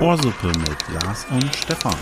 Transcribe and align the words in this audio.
Ohrsuppe 0.00 0.48
mit 0.48 1.02
Lars 1.02 1.26
und 1.30 1.54
Stefan. 1.54 1.94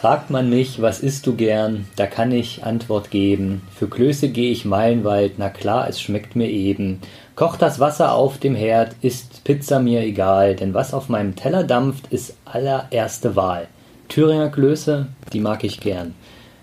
Fragt 0.00 0.30
man 0.30 0.50
mich, 0.50 0.82
was 0.82 1.00
isst 1.00 1.26
du 1.26 1.34
gern, 1.34 1.86
da 1.96 2.06
kann 2.06 2.32
ich 2.32 2.64
Antwort 2.64 3.10
geben. 3.10 3.62
Für 3.74 3.88
Klöße 3.88 4.28
geh 4.28 4.50
ich 4.50 4.64
meilenweit, 4.64 5.34
na 5.38 5.48
klar, 5.48 5.88
es 5.88 6.00
schmeckt 6.00 6.36
mir 6.36 6.50
eben. 6.50 7.00
Kocht 7.36 7.62
das 7.62 7.80
Wasser 7.80 8.12
auf 8.14 8.38
dem 8.38 8.54
Herd, 8.54 8.96
ist 9.00 9.44
Pizza 9.44 9.80
mir 9.80 10.02
egal, 10.02 10.56
denn 10.56 10.74
was 10.74 10.92
auf 10.92 11.08
meinem 11.08 11.36
Teller 11.36 11.64
dampft, 11.64 12.08
ist 12.08 12.36
allererste 12.44 13.36
Wahl. 13.36 13.68
Thüringer 14.08 14.50
Klöße, 14.50 15.06
die 15.32 15.40
mag 15.40 15.64
ich 15.64 15.80
gern. 15.80 16.14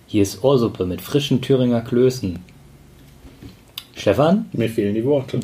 Hier 0.08 0.24
ist 0.24 0.44
Ohrsuppe 0.44 0.86
mit 0.86 1.02
frischen 1.02 1.42
Thüringer 1.42 1.82
Klößen. 1.82 2.40
Stefan? 3.96 4.46
Mir 4.54 4.70
fehlen 4.70 4.96
die 4.96 5.06
Worte. 5.06 5.38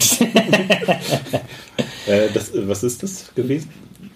äh, 2.08 2.28
das, 2.34 2.52
was 2.54 2.84
ist 2.84 3.04
das 3.04 3.34
gewesen? 3.36 3.70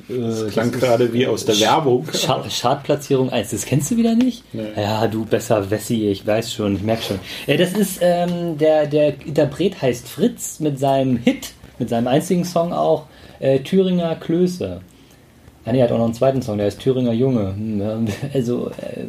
Das 0.08 0.48
klang 0.50 0.72
gerade 0.72 1.12
wie 1.14 1.26
aus 1.26 1.46
der 1.46 1.58
Werbung. 1.60 2.06
Char- 2.12 2.46
Chartplatzierung 2.50 3.30
1, 3.30 3.52
das 3.52 3.66
kennst 3.66 3.92
du 3.92 3.98
wieder 3.98 4.14
nicht? 4.16 4.44
Nee. 4.54 4.64
Ja, 4.76 5.08
du 5.08 5.24
besser 5.26 5.70
Wessi, 5.72 6.08
ich 6.10 6.26
weiß 6.28 6.54
schon, 6.54 6.76
ich 6.76 6.82
merke 6.82 7.04
schon. 7.04 7.20
Äh, 7.48 7.58
das 7.58 7.72
ist, 7.74 8.00
ähm, 8.02 8.58
der, 8.58 8.88
der 8.88 9.14
Interpret 9.26 9.82
heißt 9.82 10.08
Fritz 10.10 10.60
mit 10.60 10.80
seinem 10.80 11.16
Hit, 11.18 11.52
mit 11.80 11.88
seinem 11.90 12.08
einzigen 12.08 12.44
Song 12.44 12.74
auch, 12.74 13.06
äh, 13.40 13.60
Thüringer 13.60 14.16
Klöße. 14.16 14.82
Ah, 15.66 15.72
nee, 15.72 15.80
er 15.80 15.86
hat 15.86 15.92
auch 15.92 15.98
noch 15.98 16.06
einen 16.06 16.14
zweiten 16.14 16.42
Song, 16.42 16.58
der 16.58 16.68
heißt 16.68 16.80
Thüringer 16.80 17.14
Junge. 17.14 17.54
Hm, 17.56 17.82
ja, 17.82 18.00
Also, 18.34 18.70
äh, 18.70 19.06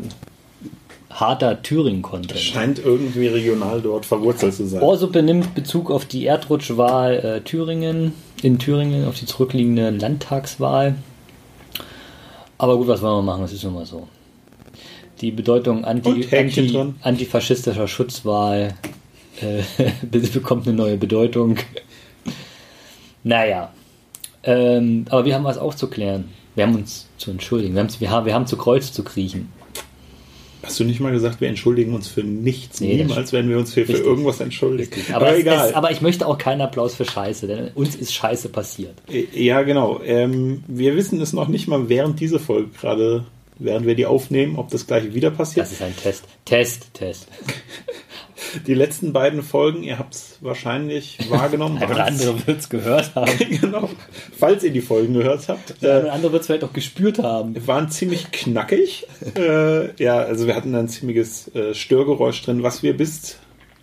harter 1.10 1.62
Thüringen-Content. 1.62 2.38
Scheint 2.38 2.78
irgendwie 2.78 3.26
regional 3.26 3.80
dort 3.80 4.06
verwurzelt 4.06 4.54
zu 4.54 4.66
sein. 4.66 4.82
Ohrsuppe 4.82 5.22
nimmt 5.22 5.54
Bezug 5.54 5.90
auf 5.90 6.04
die 6.04 6.26
Erdrutschwahl 6.26 7.14
äh, 7.14 7.40
Thüringen, 7.42 8.14
in 8.42 8.58
Thüringen, 8.58 9.06
auf 9.06 9.18
die 9.18 9.26
zurückliegende 9.26 9.90
Landtagswahl. 9.90 10.94
Aber 12.58 12.76
gut, 12.76 12.88
was 12.88 13.02
wollen 13.02 13.18
wir 13.18 13.22
machen? 13.22 13.42
Das 13.42 13.52
ist 13.52 13.64
nun 13.64 13.74
mal 13.74 13.86
so. 13.86 14.08
Die 15.20 15.30
Bedeutung 15.30 15.84
anti, 15.84 16.26
anti, 16.34 16.94
antifaschistischer 17.02 17.86
Schutzwahl 17.86 18.74
äh, 19.40 19.62
bekommt 20.32 20.66
eine 20.66 20.76
neue 20.76 20.96
Bedeutung. 20.96 21.56
Naja. 23.22 23.72
Ähm, 24.44 25.04
aber 25.10 25.24
wir 25.24 25.34
haben 25.34 25.44
was 25.44 25.58
aufzuklären. 25.58 26.30
Wir 26.54 26.66
haben 26.66 26.74
uns 26.74 27.06
zu 27.18 27.30
entschuldigen. 27.30 27.74
Wir, 27.74 27.80
haben's- 27.82 28.00
wir, 28.00 28.10
haben, 28.10 28.26
wir 28.26 28.34
haben 28.34 28.46
zu 28.46 28.56
Kreuz 28.56 28.92
zu 28.92 29.02
kriechen. 29.04 29.50
Hast 30.62 30.78
du 30.78 30.84
nicht 30.84 31.00
mal 31.00 31.10
gesagt, 31.10 31.40
wir 31.40 31.48
entschuldigen 31.48 31.92
uns 31.92 32.06
für 32.06 32.22
nichts? 32.22 32.80
Nee, 32.80 32.94
Niemals 33.02 33.32
werden 33.32 33.50
wir 33.50 33.58
uns 33.58 33.74
hier 33.74 33.84
für 33.84 33.94
Richtig. 33.94 34.06
irgendwas 34.06 34.38
entschuldigen. 34.38 35.02
Aber, 35.12 35.26
Aber, 35.28 35.36
egal. 35.36 35.70
Es, 35.70 35.74
aber 35.74 35.90
ich 35.90 36.00
möchte 36.02 36.24
auch 36.26 36.38
keinen 36.38 36.60
Applaus 36.60 36.94
für 36.94 37.04
Scheiße, 37.04 37.48
denn 37.48 37.68
uns 37.74 37.96
ist 37.96 38.14
Scheiße 38.14 38.48
passiert. 38.48 38.94
ja, 39.34 39.62
genau. 39.62 40.00
Ähm, 40.04 40.62
wir 40.68 40.94
wissen 40.94 41.20
es 41.20 41.32
noch 41.32 41.48
nicht 41.48 41.66
mal 41.66 41.88
während 41.88 42.20
dieser 42.20 42.38
Folge 42.38 42.68
gerade, 42.80 43.24
während 43.58 43.86
wir 43.86 43.96
die 43.96 44.06
aufnehmen, 44.06 44.54
ob 44.56 44.68
das 44.70 44.86
gleiche 44.86 45.14
wieder 45.14 45.32
passiert. 45.32 45.66
Das 45.66 45.72
ist 45.72 45.82
ein 45.82 45.96
Test. 45.96 46.24
Test, 46.44 46.94
Test. 46.94 47.26
Die 48.66 48.74
letzten 48.74 49.12
beiden 49.12 49.42
Folgen, 49.42 49.82
ihr 49.82 49.98
habt 49.98 50.14
es 50.14 50.38
wahrscheinlich 50.40 51.18
wahrgenommen. 51.30 51.78
Ein 51.78 51.90
oder 51.90 52.04
andere 52.06 52.46
wird 52.46 52.60
es 52.60 52.68
gehört 52.68 53.14
haben. 53.14 53.30
genau. 53.60 53.88
Falls 54.38 54.62
ihr 54.64 54.70
die 54.72 54.80
Folgen 54.80 55.14
gehört 55.14 55.48
habt. 55.48 55.82
Der 55.82 55.98
eine 56.00 56.08
Äh, 56.08 56.10
andere 56.10 56.32
wird 56.32 56.40
es 56.42 56.46
vielleicht 56.46 56.64
auch 56.64 56.72
gespürt 56.72 57.18
haben. 57.18 57.54
waren 57.66 57.90
ziemlich 57.90 58.30
knackig. 58.30 59.06
äh, 59.36 59.94
ja, 60.02 60.18
also 60.18 60.46
wir 60.46 60.54
hatten 60.54 60.74
ein 60.74 60.88
ziemliches 60.88 61.54
äh, 61.54 61.74
Störgeräusch 61.74 62.42
drin, 62.42 62.62
was 62.62 62.82
wir 62.82 62.96
bis, 62.96 63.36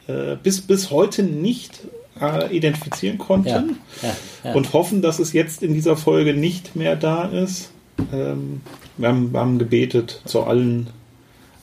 äh, 0.08 0.36
bis, 0.42 0.62
bis 0.62 0.92
heute 0.92 1.24
nicht 1.24 1.80
äh, 2.22 2.56
identifizieren 2.56 3.18
konnten. 3.18 3.48
Ja, 3.48 3.64
ja, 4.02 4.16
ja. 4.44 4.54
Und 4.54 4.74
hoffen, 4.74 5.02
dass 5.02 5.20
es 5.20 5.34
jetzt 5.34 5.64
in 5.64 5.74
dieser 5.74 5.96
Folge 5.98 6.34
nicht 6.34 6.76
mehr 6.76 6.96
da 6.96 7.26
ist. 7.26 7.72
Ähm, 8.14 8.62
wir, 8.98 9.10
haben, 9.10 9.32
wir 9.34 9.40
haben 9.40 9.60
gebetet 9.60 10.22
zu 10.26 10.44
allen, 10.44 10.88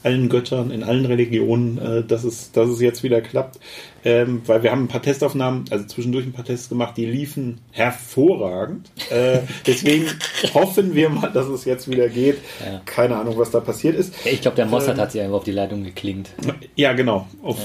allen 0.06 0.28
Göttern, 0.28 0.70
in 0.70 0.82
allen 0.84 1.04
Religionen, 1.04 1.78
äh, 1.78 2.04
dass, 2.04 2.22
es, 2.24 2.52
dass 2.52 2.68
es 2.70 2.80
jetzt 2.80 3.02
wieder 3.02 3.20
klappt. 3.20 3.58
Ähm, 4.04 4.42
weil 4.46 4.62
wir 4.62 4.70
haben 4.70 4.84
ein 4.84 4.88
paar 4.88 5.02
Testaufnahmen, 5.02 5.64
also 5.70 5.84
zwischendurch 5.84 6.24
ein 6.24 6.32
paar 6.32 6.44
Tests 6.44 6.68
gemacht, 6.68 6.96
die 6.96 7.06
liefen 7.06 7.58
hervorragend. 7.72 8.88
Äh, 9.10 9.40
deswegen 9.66 10.06
hoffen 10.54 10.94
wir 10.94 11.08
mal, 11.10 11.32
dass 11.32 11.48
es 11.48 11.64
jetzt 11.64 11.90
wieder 11.90 12.08
geht. 12.08 12.36
Ja. 12.64 12.80
Keine 12.84 13.16
Ahnung, 13.16 13.36
was 13.36 13.50
da 13.50 13.58
passiert 13.58 13.96
ist. 13.96 14.14
Ich 14.24 14.40
glaube, 14.40 14.54
der 14.54 14.66
Mossad 14.66 14.94
Ähm, 14.94 15.00
hat 15.00 15.12
sich 15.12 15.20
einfach 15.20 15.36
auf 15.38 15.44
die 15.44 15.50
Leitung 15.50 15.82
geklingt. 15.82 16.30
Ja, 16.76 16.92
genau. 16.92 17.26
Auf, 17.42 17.58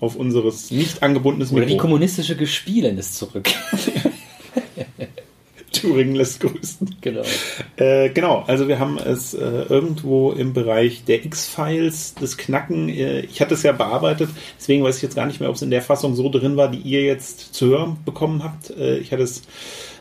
auf 0.00 0.16
unseres 0.16 0.70
nicht 0.70 1.02
angebundenes 1.02 1.50
Oder 1.50 1.64
die 1.64 1.72
Mikro. 1.72 1.86
kommunistische 1.86 2.36
Gespielen 2.36 2.98
ist 2.98 3.16
zurück. 3.16 3.48
Thüringen 5.72 6.14
lässt 6.14 6.40
grüßen. 6.40 6.96
genau. 7.00 7.22
Äh, 7.76 8.08
genau, 8.10 8.42
also 8.46 8.68
wir 8.68 8.78
haben 8.78 8.98
es 8.98 9.34
äh, 9.34 9.40
irgendwo 9.68 10.32
im 10.32 10.52
Bereich 10.54 11.04
der 11.04 11.24
X-Files, 11.26 12.14
das 12.18 12.36
Knacken. 12.38 12.88
Äh, 12.88 13.20
ich 13.20 13.40
hatte 13.42 13.52
es 13.54 13.62
ja 13.62 13.72
bearbeitet, 13.72 14.30
deswegen 14.58 14.82
weiß 14.82 14.96
ich 14.96 15.02
jetzt 15.02 15.14
gar 15.16 15.26
nicht 15.26 15.40
mehr, 15.40 15.50
ob 15.50 15.56
es 15.56 15.62
in 15.62 15.70
der 15.70 15.82
Fassung 15.82 16.14
so 16.14 16.30
drin 16.30 16.56
war, 16.56 16.68
die 16.68 16.78
ihr 16.78 17.02
jetzt 17.02 17.54
zu 17.54 17.66
hören 17.66 17.98
bekommen 18.04 18.42
habt. 18.42 18.70
Äh, 18.70 18.96
ich 18.98 19.12
hatte 19.12 19.24
es 19.24 19.42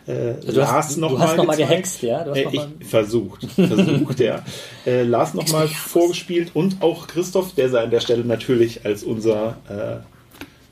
äh, 0.07 0.11
Also 0.35 0.51
du 0.53 0.59
Lars 0.59 0.71
hast, 0.71 0.97
noch 0.99 1.09
du 1.11 1.19
hast 1.19 1.31
mal 1.31 1.37
noch 1.37 1.45
mal 1.47 1.51
gezeigt. 1.57 1.69
gehext, 1.71 2.01
ja? 2.03 2.23
Du 2.23 2.31
hast 2.31 2.37
Äh, 2.37 2.43
noch 2.45 2.53
ich 2.53 2.87
versucht, 2.87 3.47
versucht, 3.51 4.19
ja. 4.21 4.43
Äh, 4.85 5.03
Lars 5.03 5.33
noch 5.33 5.49
mal 5.51 5.67
vorgespielt 5.67 6.51
und 6.53 6.81
auch 6.81 7.07
Christoph, 7.07 7.55
der 7.55 7.69
sei 7.69 7.81
an 7.83 7.89
der 7.91 7.99
Stelle 7.99 8.23
natürlich 8.23 8.85
als 8.85 9.03
unser 9.03 9.57
äh, 9.67 10.03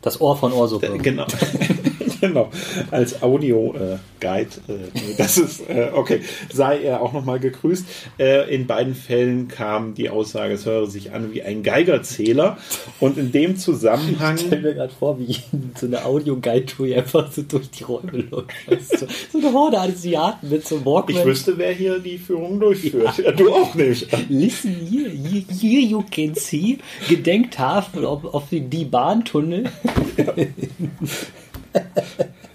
das 0.02 0.22
Ohr 0.22 0.38
von 0.38 0.54
Ohrsuppe. 0.54 0.86
äh, 0.88 0.98
Genau. 1.00 1.26
genau. 2.28 2.50
Als 2.92 3.22
Audio-Guide. 3.22 4.50
Äh, 4.68 4.74
nee, 4.94 5.16
das 5.18 5.38
ist, 5.38 5.70
äh, 5.70 5.90
okay. 5.94 6.22
Sei 6.52 6.82
er 6.82 7.02
auch 7.02 7.14
nochmal 7.14 7.40
gegrüßt. 7.40 7.86
Äh, 8.18 8.54
in 8.54 8.66
beiden 8.66 8.96
Fällen 8.96 9.48
kam 9.48 9.94
die 9.94 10.10
Aussage, 10.10 10.54
es 10.54 10.66
höre 10.66 10.88
sich 10.88 11.12
an 11.12 11.34
wie 11.34 11.44
ein 11.44 11.64
Geigerzähler. 11.64 12.58
Und 13.00 13.18
in 13.18 13.32
dem 13.32 13.58
Zusammenhang. 13.58 14.36
Ich 14.36 14.46
stell 14.48 14.62
mir 14.62 14.74
gerade 14.74 14.94
vor, 14.94 15.20
wie 15.20 15.38
so 15.76 15.86
eine 15.86 16.06
Audio-Guide-Tour 16.06 16.96
einfach 16.96 17.32
so 17.32 17.42
durch 17.42 17.70
die 17.70 17.84
Räume 17.84 18.24
läuft. 18.30 18.52
Weißt 18.68 19.02
du? 19.02 19.08
So 19.32 19.38
eine 19.40 19.54
Horde 19.54 19.80
Asiaten 19.80 20.50
mit 20.50 20.66
so 20.66 20.76
einem 20.76 20.86
Walkman. 20.86 21.18
Ich 21.18 21.26
wüsste, 21.26 21.58
wer 21.58 21.74
hier 21.74 22.00
die 22.00 22.18
Führung 22.18 22.60
durchführt. 22.60 23.18
Ja. 23.18 23.32
du 23.32 23.54
auch 23.54 23.76
nicht. 23.76 24.08
Listen 24.30 24.76
here, 24.90 25.10
here, 25.10 25.44
here 25.50 25.82
you 25.82 26.04
can 26.10 26.36
see 26.36 26.78
Gedenktafel 27.10 28.06
auf, 28.06 28.24
auf 28.26 28.50
die, 28.50 28.62
die 28.62 28.86
Bahntunnel. 28.86 29.66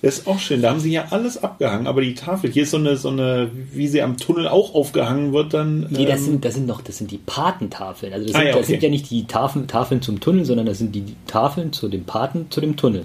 Das 0.03 0.19
ist 0.19 0.27
auch 0.27 0.39
schön. 0.39 0.63
Da 0.63 0.71
haben 0.71 0.81
sie 0.81 0.93
ja 0.93 1.07
alles 1.11 1.43
abgehangen. 1.43 1.87
Aber 1.87 2.01
die 2.01 2.15
Tafel, 2.15 2.51
hier 2.51 2.63
ist 2.63 2.71
so 2.71 2.77
eine, 2.77 2.97
so 2.97 3.09
eine, 3.09 3.51
wie 3.73 3.89
sie 3.89 4.03
am 4.03 4.17
Tunnel 4.17 4.49
auch 4.49 4.75
aufgehangen 4.75 5.33
wird, 5.33 5.55
dann. 5.55 5.87
Nee, 5.91 6.05
das 6.07 6.21
ähm, 6.21 6.27
sind, 6.27 6.45
das 6.45 6.55
sind 6.55 6.67
noch, 6.67 6.81
das 6.83 6.99
sind 6.99 7.11
die 7.11 7.19
Patentafeln. 7.19 8.13
Also 8.13 8.27
das, 8.27 8.35
Ah, 8.35 8.39
sind, 8.39 8.47
ja, 8.49 8.53
das 8.53 8.63
okay. 8.63 8.73
sind 8.73 8.83
ja 8.83 8.91
nicht 8.91 9.11
die 9.11 9.27
Tafeln, 9.27 9.67
Tafeln 9.67 10.03
zum 10.03 10.21
Tunnel, 10.21 10.45
sondern 10.45 10.67
das 10.67 10.79
sind 10.79 10.95
die 10.95 11.05
Tafeln 11.27 11.73
zu 11.73 11.89
dem 11.89 12.05
Paten, 12.05 12.47
zu 12.51 12.61
dem 12.61 12.77
Tunnel. 12.77 13.05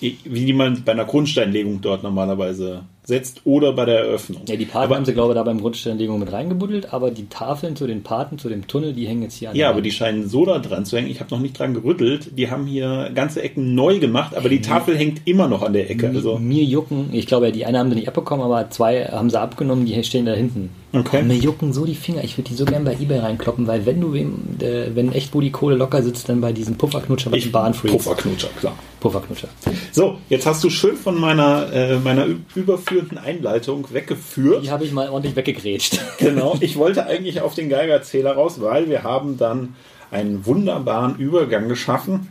wie 0.00 0.18
die 0.24 0.52
man 0.52 0.82
bei 0.84 0.92
einer 0.92 1.04
Grundsteinlegung 1.06 1.80
dort 1.80 2.02
normalerweise 2.02 2.82
setzt 3.04 3.42
oder 3.44 3.72
bei 3.72 3.84
der 3.84 4.00
Eröffnung. 4.00 4.42
Ja, 4.48 4.56
die 4.56 4.64
Paten 4.64 4.86
aber, 4.86 4.96
haben 4.96 5.04
sie, 5.04 5.12
glaube 5.12 5.32
ich, 5.32 5.34
da 5.36 5.42
beim 5.42 5.60
Grundsteinlegung 5.60 6.18
mit 6.18 6.32
reingebuddelt, 6.32 6.92
aber 6.92 7.10
die 7.10 7.28
Tafeln 7.28 7.76
zu 7.76 7.86
den 7.86 8.02
Paten, 8.02 8.38
zu 8.38 8.48
dem 8.48 8.66
Tunnel, 8.66 8.94
die 8.94 9.06
hängen 9.06 9.22
jetzt 9.22 9.36
hier 9.36 9.50
an. 9.50 9.56
Ja, 9.56 9.66
der 9.66 9.70
aber 9.70 9.82
die 9.82 9.90
scheinen 9.90 10.28
so 10.28 10.46
da 10.46 10.58
dran 10.58 10.86
zu 10.86 10.96
hängen. 10.96 11.10
Ich 11.10 11.20
habe 11.20 11.30
noch 11.34 11.40
nicht 11.40 11.58
dran 11.58 11.74
gerüttelt. 11.74 12.38
Die 12.38 12.50
haben 12.50 12.66
hier 12.66 13.10
ganze 13.14 13.42
Ecken 13.42 13.74
neu 13.74 13.98
gemacht, 13.98 14.34
aber 14.34 14.48
die 14.48 14.62
Tafel 14.62 14.96
hängt 14.96 15.22
immer 15.26 15.48
noch 15.48 15.62
an 15.62 15.74
der 15.74 15.90
Ecke. 15.90 16.08
Also 16.08 16.38
Mir 16.38 16.64
jucken, 16.64 17.10
ich 17.12 17.26
glaube, 17.26 17.52
die 17.52 17.66
eine 17.66 17.78
haben 17.78 17.90
sie 17.90 17.96
nicht 17.96 18.08
abbekommen, 18.08 18.44
aber 18.44 18.70
zwei 18.70 19.04
haben 19.04 19.28
sie 19.28 19.38
abgenommen, 19.38 19.84
die 19.84 20.02
stehen 20.02 20.26
da 20.26 20.32
hinten. 20.32 20.70
Okay. 20.94 21.20
Und 21.20 21.28
mir 21.28 21.34
jucken 21.34 21.72
so 21.72 21.84
die 21.84 21.96
Finger. 21.96 22.22
Ich 22.22 22.38
würde 22.38 22.50
die 22.50 22.54
so 22.54 22.64
gern 22.64 22.84
bei 22.84 22.94
Ebay 22.94 23.18
reinkloppen, 23.18 23.66
weil 23.66 23.84
wenn 23.84 24.00
du 24.00 24.12
wem, 24.12 24.56
äh, 24.60 24.94
wenn 24.94 25.10
echt 25.12 25.34
wo 25.34 25.40
die 25.40 25.50
Kohle 25.50 25.74
locker 25.74 26.02
sitzt, 26.02 26.28
dann 26.28 26.40
bei 26.40 26.52
diesem 26.52 26.76
Pufferknutscher 26.76 27.30
bei 27.30 27.38
den 27.38 27.50
Bahnfreaks. 27.50 27.92
Pufferknutscher, 27.96 28.48
klar. 28.60 28.78
Pufferknutscher. 29.00 29.48
So, 29.90 30.18
jetzt 30.28 30.46
hast 30.46 30.62
du 30.62 30.70
schön 30.70 30.96
von 30.96 31.18
meiner, 31.18 31.72
äh, 31.72 31.98
meiner 31.98 32.26
überführenden 32.54 33.18
Einleitung 33.18 33.88
weggeführt. 33.92 34.64
Die 34.64 34.70
habe 34.70 34.84
ich 34.84 34.92
mal 34.92 35.08
ordentlich 35.08 35.34
weggegrätscht. 35.34 36.00
Genau, 36.18 36.56
ich 36.60 36.76
wollte 36.76 37.06
eigentlich 37.06 37.40
auf 37.40 37.54
den 37.54 37.68
Geigerzähler 37.68 38.32
raus, 38.32 38.60
weil 38.60 38.88
wir 38.88 39.02
haben 39.02 39.36
dann 39.36 39.74
einen 40.10 40.46
wunderbaren 40.46 41.16
Übergang 41.16 41.68
geschaffen. 41.68 42.28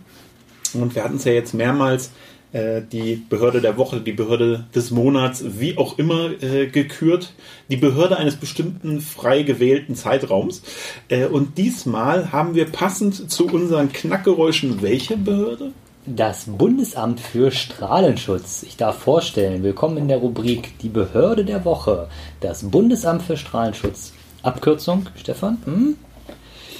Und 0.74 0.96
wir 0.96 1.04
hatten 1.04 1.18
es 1.18 1.26
ja 1.26 1.34
jetzt 1.34 1.54
mehrmals 1.54 2.12
die 2.54 3.16
Behörde 3.30 3.62
der 3.62 3.78
Woche, 3.78 4.00
die 4.00 4.12
Behörde 4.12 4.66
des 4.76 4.92
Monats, 4.92 5.44
wie 5.60 5.78
auch 5.78 5.98
immer 5.98 6.32
äh, 6.44 6.68
gekürt. 6.68 7.34
Die 7.70 7.78
Behörde 7.78 8.18
eines 8.18 8.36
bestimmten 8.36 9.02
frei 9.02 9.42
gewählten 9.42 9.96
Zeitraums. 9.96 10.62
Äh, 11.10 11.26
und 11.26 11.58
diesmal 11.58 12.32
haben 12.32 12.54
wir 12.54 12.66
passend 12.66 13.32
zu 13.32 13.48
unseren 13.48 13.92
Knackgeräuschen 13.92 14.82
welche 14.82 15.18
Behörde? 15.18 15.72
Das 16.06 16.46
Bundesamt 16.46 17.22
für 17.22 17.50
Strahlenschutz. 17.50 18.64
Ich 18.64 18.76
darf 18.76 19.00
vorstellen, 19.00 19.64
willkommen 19.64 19.98
in 19.98 20.08
der 20.10 20.18
Rubrik 20.18 20.78
Die 20.80 20.90
Behörde 20.90 21.46
der 21.46 21.64
Woche. 21.64 22.10
Das 22.42 22.70
Bundesamt 22.70 23.24
für 23.24 23.38
Strahlenschutz. 23.38 24.12
Abkürzung, 24.42 25.08
Stefan? 25.16 25.58
Hm? 25.64 25.96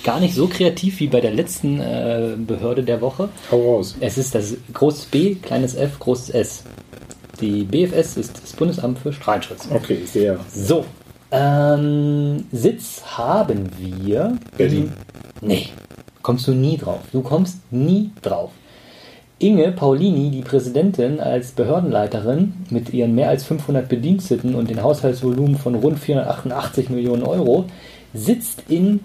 Gar 0.04 0.20
nicht 0.20 0.36
so 0.36 0.48
kreativ 0.48 1.00
wie 1.00 1.08
bei 1.08 1.22
der 1.22 1.32
letzten 1.32 1.80
äh, 1.80 2.36
Behörde 2.38 2.84
der 2.84 3.02
Woche. 3.02 3.30
Hau 3.52 3.76
raus. 3.76 3.96
Es 4.00 4.18
ist 4.18 4.36
das 4.36 4.56
großes 4.74 5.06
B, 5.06 5.36
kleines 5.36 5.76
f, 5.76 6.00
großes 6.00 6.30
S. 6.32 6.64
Die 7.42 7.64
BFS 7.64 8.18
ist 8.18 8.42
das 8.42 8.54
Bundesamt 8.54 9.00
für 9.00 9.12
Strahlenschutz. 9.12 9.68
Okay, 9.72 10.00
sehr. 10.06 10.40
So, 10.54 10.86
ähm, 11.32 12.46
Sitz 12.52 13.02
haben 13.18 13.70
wir. 13.78 14.38
Berlin. 14.56 14.94
Nee, 15.42 15.70
kommst 16.22 16.48
du 16.48 16.52
nie 16.54 16.78
drauf. 16.78 17.00
Du 17.12 17.22
kommst 17.22 17.58
nie 17.72 18.12
drauf. 18.22 18.52
Inge 19.40 19.72
Paulini, 19.72 20.30
die 20.30 20.42
Präsidentin 20.42 21.20
als 21.20 21.52
Behördenleiterin 21.52 22.54
mit 22.70 22.94
ihren 22.94 23.16
mehr 23.16 23.30
als 23.30 23.44
500 23.46 23.90
Bediensteten 23.90 24.56
und 24.56 24.70
dem 24.70 24.82
Haushaltsvolumen 24.82 25.58
von 25.58 25.76
rund 25.76 26.00
488 26.00 26.90
Millionen 26.90 27.24
Euro, 27.24 27.66
sitzt 28.14 28.64
in 28.70 29.02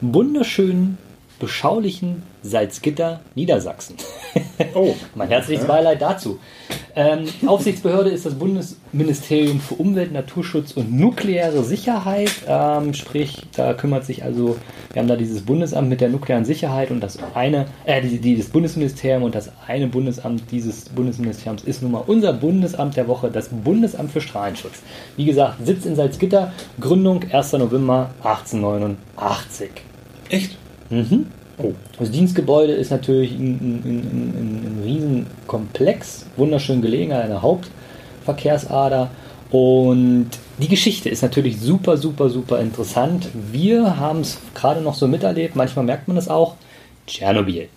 wunderschönen, 0.00 0.98
beschaulichen 1.38 2.22
Salzgitter, 2.42 3.20
Niedersachsen. 3.34 3.96
Oh. 4.74 4.94
mein 5.14 5.28
herzliches 5.28 5.66
Beileid 5.66 6.02
dazu. 6.02 6.38
Ähm, 6.96 7.26
Aufsichtsbehörde 7.46 8.10
ist 8.10 8.26
das 8.26 8.34
Bundesministerium 8.34 9.60
für 9.60 9.74
Umwelt, 9.74 10.12
Naturschutz 10.12 10.72
und 10.72 10.92
nukleare 10.92 11.62
Sicherheit. 11.62 12.32
Ähm, 12.48 12.92
sprich, 12.94 13.42
da 13.54 13.74
kümmert 13.74 14.04
sich 14.04 14.24
also, 14.24 14.56
wir 14.92 15.00
haben 15.00 15.08
da 15.08 15.14
dieses 15.14 15.42
Bundesamt 15.42 15.88
mit 15.88 16.00
der 16.00 16.08
nuklearen 16.08 16.44
Sicherheit 16.44 16.90
und 16.90 17.00
das 17.00 17.18
eine, 17.34 17.66
äh, 17.84 18.02
die, 18.02 18.18
die, 18.18 18.36
das 18.36 18.46
Bundesministerium 18.46 19.22
und 19.22 19.34
das 19.36 19.52
eine 19.68 19.86
Bundesamt 19.86 20.50
dieses 20.50 20.88
Bundesministeriums 20.88 21.62
ist 21.62 21.82
nun 21.82 21.92
mal 21.92 22.02
unser 22.04 22.32
Bundesamt 22.32 22.96
der 22.96 23.06
Woche, 23.06 23.30
das 23.30 23.48
Bundesamt 23.48 24.10
für 24.10 24.20
Strahlenschutz. 24.20 24.80
Wie 25.16 25.24
gesagt, 25.24 25.64
Sitz 25.64 25.86
in 25.86 25.94
Salzgitter, 25.94 26.52
Gründung 26.80 27.22
1. 27.30 27.52
November 27.52 28.10
1889. 28.24 29.87
Echt? 30.28 30.56
Mhm. 30.90 31.26
Oh. 31.58 31.72
Das 31.98 32.10
Dienstgebäude 32.10 32.72
ist 32.72 32.90
natürlich 32.90 33.32
ein, 33.32 33.54
ein, 33.54 33.82
ein, 33.84 34.64
ein, 34.66 34.82
Riesenkomplex, 34.84 36.26
wunderschön 36.36 36.82
gelegen 36.82 37.12
an 37.12 37.22
einer 37.22 37.42
Hauptverkehrsader. 37.42 39.10
Und 39.50 40.30
die 40.58 40.68
Geschichte 40.68 41.08
ist 41.08 41.22
natürlich 41.22 41.60
super, 41.60 41.96
super, 41.96 42.28
super 42.28 42.60
interessant. 42.60 43.28
Wir 43.50 43.98
haben 43.98 44.20
es 44.20 44.38
gerade 44.54 44.80
noch 44.80 44.94
so 44.94 45.08
miterlebt, 45.08 45.56
manchmal 45.56 45.84
merkt 45.84 46.06
man 46.06 46.16
es 46.16 46.28
auch. 46.28 46.54
Tschernobyl. 47.06 47.68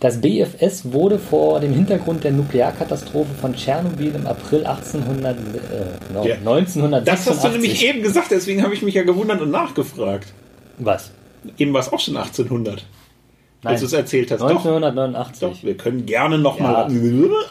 Das 0.00 0.20
BFS 0.20 0.92
wurde 0.92 1.18
vor 1.18 1.60
dem 1.60 1.72
Hintergrund 1.72 2.24
der 2.24 2.32
Nuklearkatastrophe 2.32 3.32
von 3.40 3.54
Tschernobyl 3.54 4.14
im 4.14 4.26
April 4.26 4.66
1800, 4.66 5.36
äh, 5.36 5.40
no, 6.12 6.26
Ja. 6.26 6.34
1986. 6.34 7.04
Das 7.04 7.26
hast 7.26 7.44
du 7.44 7.48
nämlich 7.48 7.84
eben 7.84 8.02
gesagt, 8.02 8.30
deswegen 8.30 8.62
habe 8.62 8.74
ich 8.74 8.82
mich 8.82 8.94
ja 8.94 9.04
gewundert 9.04 9.40
und 9.40 9.50
nachgefragt. 9.50 10.32
Was? 10.78 11.10
Eben 11.58 11.72
war 11.72 11.80
es 11.80 11.92
auch 11.92 12.00
schon 12.00 12.16
1800. 12.16 12.84
Nein. 13.62 13.72
Als 13.72 13.80
du 13.80 13.86
es 13.86 13.92
erzählt 13.92 14.30
hast. 14.30 14.40
Doch, 14.40 14.50
1989. 14.50 15.40
doch, 15.40 15.62
wir 15.62 15.76
können 15.76 16.06
gerne 16.06 16.38
nochmal. 16.38 16.90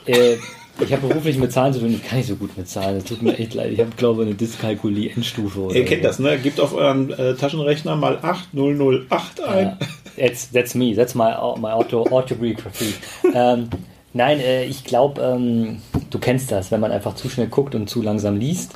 Äh, 0.06 0.38
ich 0.80 0.92
habe 0.92 1.08
beruflich 1.08 1.38
mit 1.38 1.52
Zahlen 1.52 1.74
zu 1.74 1.80
tun, 1.80 1.92
ich 1.92 2.04
kann 2.06 2.18
nicht 2.18 2.28
so 2.28 2.36
gut 2.36 2.58
mit 2.58 2.68
Zahlen. 2.68 2.98
Es 2.98 3.06
tut 3.06 3.22
mir 3.22 3.38
echt 3.38 3.54
leid. 3.54 3.72
Ich 3.72 3.80
habe, 3.80 3.92
glaube 3.96 4.24
ich, 4.24 4.28
eine 4.30 4.36
Dyskalkulie-Endstufe. 4.36 5.70
Ihr 5.74 5.86
kennt 5.86 6.04
so. 6.04 6.08
das, 6.08 6.20
ne? 6.20 6.38
Gebt 6.38 6.60
auf 6.60 6.74
euren 6.74 7.12
äh, 7.12 7.36
Taschenrechner 7.36 7.96
mal 7.96 8.20
8008 8.22 9.42
ein. 9.42 9.66
Ja. 9.66 9.78
That's, 10.18 10.52
that's 10.52 10.76
me. 10.76 10.94
That's 10.96 11.16
my, 11.16 11.32
my 11.58 11.72
auto, 11.72 12.06
autobiography. 12.08 12.94
ähm, 13.34 13.70
nein, 14.14 14.40
äh, 14.40 14.66
ich 14.66 14.84
glaube, 14.84 15.22
ähm, 15.22 15.82
du 16.10 16.20
kennst 16.20 16.52
das, 16.52 16.72
wenn 16.72 16.82
man 16.82 16.92
einfach 16.92 17.16
zu 17.16 17.30
schnell 17.30 17.48
guckt 17.48 17.74
und 17.74 17.90
zu 17.90 18.02
langsam 18.02 18.38
liest. 18.38 18.74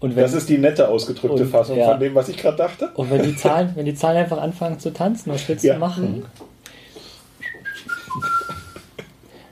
Und 0.00 0.16
wenn, 0.16 0.22
Das 0.22 0.34
ist 0.34 0.48
die 0.48 0.58
nette 0.58 0.88
ausgedrückte 0.88 1.44
Und, 1.44 1.50
Fassung 1.50 1.78
ja. 1.78 1.90
von 1.92 2.00
dem, 2.00 2.14
was 2.14 2.28
ich 2.28 2.36
gerade 2.36 2.56
dachte. 2.58 2.90
und 2.94 3.10
wenn 3.10 3.22
die 3.22 3.36
Zahlen, 3.36 3.72
wenn 3.74 3.86
die 3.86 3.94
Zahlen 3.94 4.18
einfach 4.18 4.38
anfangen 4.40 4.78
zu 4.78 4.92
tanzen, 4.92 5.32
was 5.32 5.48
willst 5.48 5.64
Ja. 5.64 5.74
du 5.74 5.80
machen? 5.80 6.24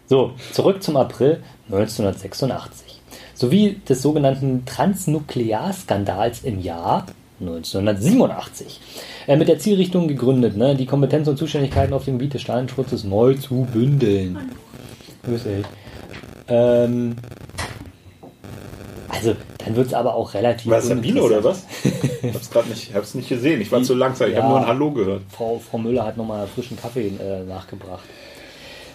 So, 0.09 0.33
zurück 0.53 0.83
zum 0.83 0.97
April 0.99 1.43
1986. 1.71 3.01
Sowie 3.35 3.81
des 3.89 4.03
sogenannten 4.03 4.65
Transnuklearskandals 4.67 6.43
im 6.45 6.61
Jahr 6.61 7.07
1987. 7.41 8.79
Äh, 9.27 9.37
mit 9.37 9.49
der 9.49 9.59
Zielrichtung 9.59 10.09
gegründet, 10.09 10.55
ne, 10.57 10.77
die 10.77 10.85
Kompetenz 10.87 11.29
und 11.29 11.39
Zuständigkeiten 11.39 11.95
auf 11.95 12.05
dem 12.05 12.19
Gebiet 12.19 12.35
des 12.35 12.43
Strahlenschutzes 12.43 13.05
neu 13.05 13.35
zu 13.35 13.67
bündeln. 13.73 14.39
Grüß 15.25 15.45
dich. 15.45 15.65
Ähm, 16.49 17.17
also, 19.09 19.35
dann 19.65 19.77
wird 19.77 19.89
es 19.89 19.95
aber 19.95 20.15
auch 20.15 20.35
relativ. 20.35 20.71
War 20.71 20.79
es 20.79 20.87
Sabine 20.89 21.23
oder 21.23 21.43
was? 21.45 21.67
Ich 22.23 22.35
hab's 22.35 22.51
gerade 22.51 22.69
nicht, 22.69 22.95
hab's 22.95 23.15
nicht 23.15 23.29
gesehen. 23.29 23.61
Ich 23.61 23.71
war 23.73 23.83
zu 23.83 23.95
langsam. 23.95 24.29
Ich 24.29 24.35
Ja. 24.35 24.43
habe 24.43 24.51
nur 24.53 24.61
ein 24.61 24.67
Hallo 24.67 24.91
gehört. 24.91 25.23
Frau, 25.31 25.59
Frau 25.59 25.79
Müller 25.79 26.05
hat 26.07 26.17
nochmal 26.17 26.47
frischen 26.47 26.77
Kaffee 26.79 27.09
äh, 27.09 27.45
nachgebracht. 27.49 28.05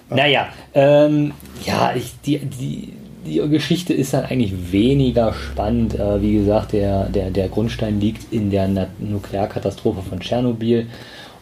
Naja, 0.10 0.48
ähm, 0.74 1.34
ja, 1.66 1.94
ich, 1.96 2.14
die, 2.26 2.38
die, 2.40 2.94
die 3.26 3.50
Geschichte 3.50 3.94
ist 3.94 4.14
dann 4.14 4.24
eigentlich 4.26 4.72
weniger 4.72 5.34
spannend. 5.34 5.96
Äh, 6.00 6.22
wie 6.22 6.36
gesagt, 6.36 6.72
der, 6.74 7.06
der, 7.10 7.30
der 7.30 7.50
Grundstein 7.50 8.00
liegt 8.00 8.32
in 8.32 8.50
der 8.50 8.88
Nuklearkatastrophe 9.00 10.02
von 10.08 10.20
Tschernobyl. 10.22 10.88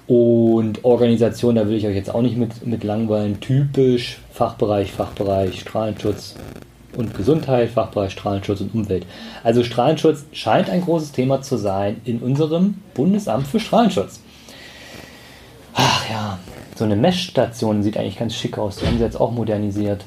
Und 0.07 0.83
Organisation, 0.85 1.55
da 1.55 1.67
will 1.67 1.75
ich 1.77 1.85
euch 1.87 1.95
jetzt 1.95 2.13
auch 2.13 2.21
nicht 2.21 2.37
mit, 2.37 2.65
mit 2.65 2.83
langweilen. 2.83 3.39
Typisch 3.39 4.19
Fachbereich, 4.31 4.91
Fachbereich 4.91 5.59
Strahlenschutz 5.61 6.35
und 6.97 7.15
Gesundheit, 7.15 7.69
Fachbereich 7.69 8.11
Strahlenschutz 8.11 8.61
und 8.61 8.73
Umwelt. 8.73 9.05
Also 9.43 9.63
Strahlenschutz 9.63 10.25
scheint 10.31 10.69
ein 10.69 10.81
großes 10.81 11.11
Thema 11.11 11.41
zu 11.41 11.57
sein 11.57 12.01
in 12.05 12.19
unserem 12.19 12.75
Bundesamt 12.93 13.47
für 13.47 13.59
Strahlenschutz. 13.59 14.19
Ach 15.73 16.09
ja, 16.09 16.39
so 16.75 16.85
eine 16.85 16.95
Messstation 16.95 17.83
sieht 17.83 17.97
eigentlich 17.97 18.17
ganz 18.17 18.35
schick 18.35 18.57
aus. 18.57 18.77
Die 18.77 18.87
haben 18.87 18.97
sie 18.97 19.03
jetzt 19.03 19.19
auch 19.19 19.31
modernisiert. 19.31 20.03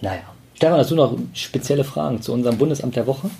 Naja. 0.00 0.22
Stefan, 0.54 0.78
hast 0.78 0.90
du 0.90 0.94
noch 0.94 1.18
spezielle 1.32 1.84
Fragen 1.84 2.22
zu 2.22 2.32
unserem 2.32 2.56
Bundesamt 2.58 2.94
der 2.94 3.06
Woche? 3.06 3.30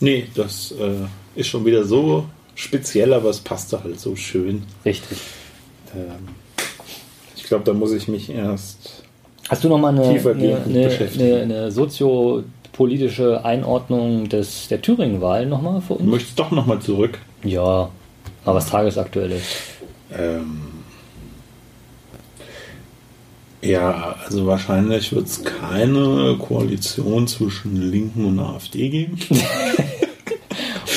Nee, 0.00 0.28
das 0.34 0.72
äh, 0.72 1.06
ist 1.34 1.48
schon 1.48 1.64
wieder 1.64 1.84
so 1.84 2.26
speziell, 2.54 3.12
aber 3.12 3.30
es 3.30 3.40
passte 3.40 3.82
halt 3.82 3.98
so 3.98 4.14
schön. 4.14 4.62
Richtig. 4.84 5.18
Ähm, 5.94 6.28
ich 7.36 7.44
glaube, 7.44 7.64
da 7.64 7.72
muss 7.72 7.92
ich 7.92 8.08
mich 8.08 8.30
erst. 8.30 9.04
Hast 9.48 9.64
du 9.64 9.68
noch 9.68 9.78
mal 9.78 9.88
eine, 9.88 10.02
eine, 10.02 10.90
eine, 11.16 11.36
eine, 11.42 11.72
soziopolitische 11.72 13.44
Einordnung 13.44 14.28
des, 14.28 14.68
der 14.68 14.82
Thüringen-Wahl 14.82 15.46
nochmal 15.46 15.80
für 15.80 15.94
Du 15.94 16.00
uns? 16.00 16.10
möchtest 16.10 16.38
doch 16.38 16.50
nochmal 16.50 16.80
zurück. 16.80 17.18
Ja, 17.44 17.88
aber 18.44 18.54
was 18.56 18.68
tagesaktuell 18.68 19.32
ist. 19.32 19.46
Ähm, 20.16 20.60
ja, 23.62 24.16
also 24.24 24.46
wahrscheinlich 24.46 25.12
wird 25.12 25.26
es 25.26 25.42
keine 25.42 26.36
Koalition 26.38 27.26
zwischen 27.26 27.90
Linken 27.90 28.24
und 28.26 28.38
AfD 28.38 28.88
geben. 28.88 29.18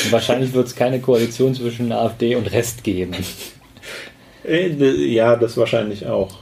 Wahrscheinlich 0.10 0.53
wird 0.53 0.67
es 0.67 0.75
keine 0.75 1.00
Koalition 1.00 1.53
zwischen 1.53 1.91
AfD 1.91 2.36
und 2.36 2.51
Rest 2.51 2.84
geben. 2.84 3.13
Äh, 4.43 4.70
Ja, 5.13 5.36
das 5.36 5.55
wahrscheinlich 5.58 6.05
auch. 6.08 6.39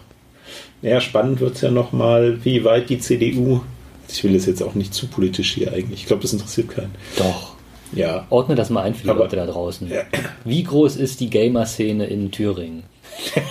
Ja, 0.81 1.01
spannend 1.01 1.39
wird 1.41 1.55
es 1.55 1.61
ja 1.61 1.71
nochmal, 1.71 2.43
wie 2.45 2.63
weit 2.63 2.89
die 2.89 2.99
CDU. 2.99 3.61
Ich 4.07 4.23
will 4.23 4.33
das 4.33 4.45
jetzt 4.45 4.63
auch 4.63 4.75
nicht 4.75 4.93
zu 4.93 5.07
politisch 5.07 5.53
hier 5.53 5.73
eigentlich. 5.73 6.01
Ich 6.01 6.05
glaube, 6.07 6.21
das 6.21 6.33
interessiert 6.33 6.69
keinen. 6.69 6.95
Doch. 7.17 7.53
Ja. 7.91 8.25
Ordne 8.29 8.55
das 8.55 8.69
mal 8.69 8.81
ein 8.83 8.95
für 8.95 9.03
die 9.03 9.09
Aber- 9.09 9.19
Leute 9.19 9.35
da 9.35 9.45
draußen. 9.45 9.89
Ja. 9.89 10.03
Wie 10.45 10.63
groß 10.63 10.95
ist 10.95 11.19
die 11.19 11.29
Gamer-Szene 11.29 12.05
in 12.07 12.31
Thüringen? 12.31 12.83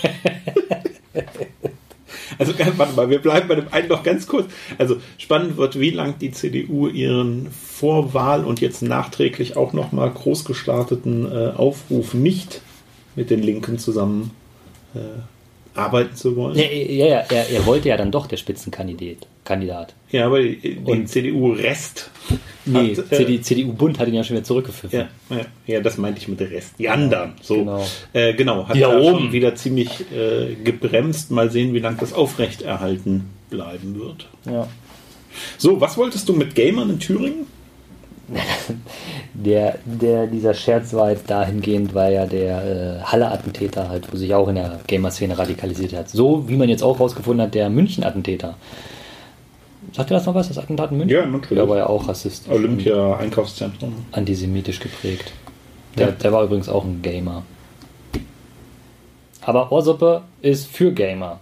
Also, 2.39 2.53
warte 2.77 2.95
mal, 2.95 3.11
wir 3.11 3.19
bleiben 3.21 3.49
bei 3.49 3.57
dem 3.57 3.73
einen 3.73 3.89
noch 3.89 4.05
ganz 4.05 4.29
kurz. 4.29 4.47
Also, 4.77 4.99
spannend 5.17 5.57
wird, 5.57 5.81
wie 5.81 5.91
lang 5.91 6.19
die 6.21 6.31
CDU 6.31 6.87
ihren 6.87 7.49
Vorwahl 7.51 8.45
und 8.45 8.61
jetzt 8.61 8.81
nachträglich 8.81 9.57
auch 9.57 9.73
nochmal 9.73 10.11
groß 10.11 10.45
gestarteten 10.45 11.27
äh, 11.31 11.49
Aufruf 11.57 12.15
nicht 12.15 12.61
mit 13.17 13.31
den 13.31 13.43
Linken 13.43 13.79
zusammen 13.79 14.31
äh, 14.95 14.99
arbeiten 15.79 16.15
zu 16.17 16.37
wollen. 16.37 16.57
Ja, 16.57 16.65
ja, 16.65 17.07
ja 17.07 17.19
er, 17.31 17.49
er 17.51 17.67
wollte 17.67 17.89
ja 17.89 17.97
dann 17.97 18.11
doch 18.11 18.27
der 18.27 18.37
Spitzenkandidat. 18.37 19.27
Kandidat. 19.45 19.95
Ja, 20.11 20.27
aber 20.27 20.41
Und- 20.85 21.09
CDU-Rest. 21.09 22.11
Nee, 22.71 22.95
hat, 22.95 23.11
äh, 23.13 23.17
CD, 23.17 23.41
CDU-Bund 23.41 23.99
hat 23.99 24.09
ihn 24.09 24.15
ja 24.15 24.23
schon 24.23 24.37
wieder 24.37 24.45
zurückgepfiffen. 24.45 24.99
Ja, 25.31 25.35
ja, 25.35 25.43
ja, 25.67 25.81
das 25.81 25.97
meinte 25.97 26.21
ich 26.21 26.29
mit 26.29 26.39
der 26.39 26.51
Rest. 26.51 26.75
Die 26.79 26.87
anderen. 26.87 27.33
So. 27.41 27.55
genau. 27.55 27.87
Äh, 28.13 28.35
genau. 28.35 28.69
Hat 28.69 28.77
Die 28.77 28.81
da 28.81 28.95
oben. 28.99 29.33
wieder 29.33 29.55
ziemlich 29.55 29.89
äh, 30.13 30.55
gebremst. 30.63 31.31
Mal 31.31 31.51
sehen, 31.51 31.73
wie 31.73 31.79
lange 31.79 31.97
das 31.99 32.13
aufrechterhalten 32.13 33.31
bleiben 33.49 33.99
wird. 33.99 34.27
Ja. 34.45 34.69
So, 35.57 35.81
was 35.81 35.97
wolltest 35.97 36.29
du 36.29 36.35
mit 36.35 36.55
Gamern 36.55 36.91
in 36.91 36.99
Thüringen? 36.99 37.47
Der, 39.35 39.79
der, 39.85 40.27
dieser 40.27 40.53
Scherz 40.53 40.93
war 40.95 41.11
jetzt 41.11 41.31
dahingehend, 41.31 41.95
weil 41.95 42.13
ja 42.15 42.27
der 42.27 42.99
äh, 43.01 43.03
Halle-Attentäter 43.05 43.89
halt, 43.89 44.13
wo 44.13 44.17
sich 44.17 44.35
auch 44.35 44.49
in 44.49 44.57
der 44.57 44.81
Gamer-Szene 44.87 45.39
radikalisiert 45.39 45.93
hat. 45.95 46.09
So 46.09 46.49
wie 46.49 46.57
man 46.57 46.69
jetzt 46.69 46.83
auch 46.83 46.99
rausgefunden 46.99 47.47
hat, 47.47 47.55
der 47.55 47.71
München-Attentäter. 47.71 48.57
Sagt 49.93 50.11
ihr 50.11 50.15
das 50.15 50.27
noch 50.27 50.35
was, 50.35 50.49
das 50.49 50.59
Attentat 50.59 50.91
in 50.91 50.99
München? 50.99 51.17
Ja, 51.17 51.25
natürlich. 51.27 51.59
Der 51.63 51.69
war 51.69 51.77
ja 51.79 51.87
auch 51.87 52.09
rassistisch. 52.09 52.53
Olympia 52.53 53.17
Einkaufszentrum. 53.17 53.91
und 53.91 54.05
Antisemitisch 54.19 54.81
geprägt. 54.81 55.33
Der, 55.97 56.09
Ja. 56.09 56.13
der 56.13 56.33
war 56.33 56.43
übrigens 56.43 56.69
auch 56.69 56.85
ein 56.85 57.01
Gamer. 57.01 57.45
Aber 59.43 59.71
Ohrsuppe 59.73 60.23
ist 60.43 60.67
für 60.67 60.93
Gamer. 60.93 61.41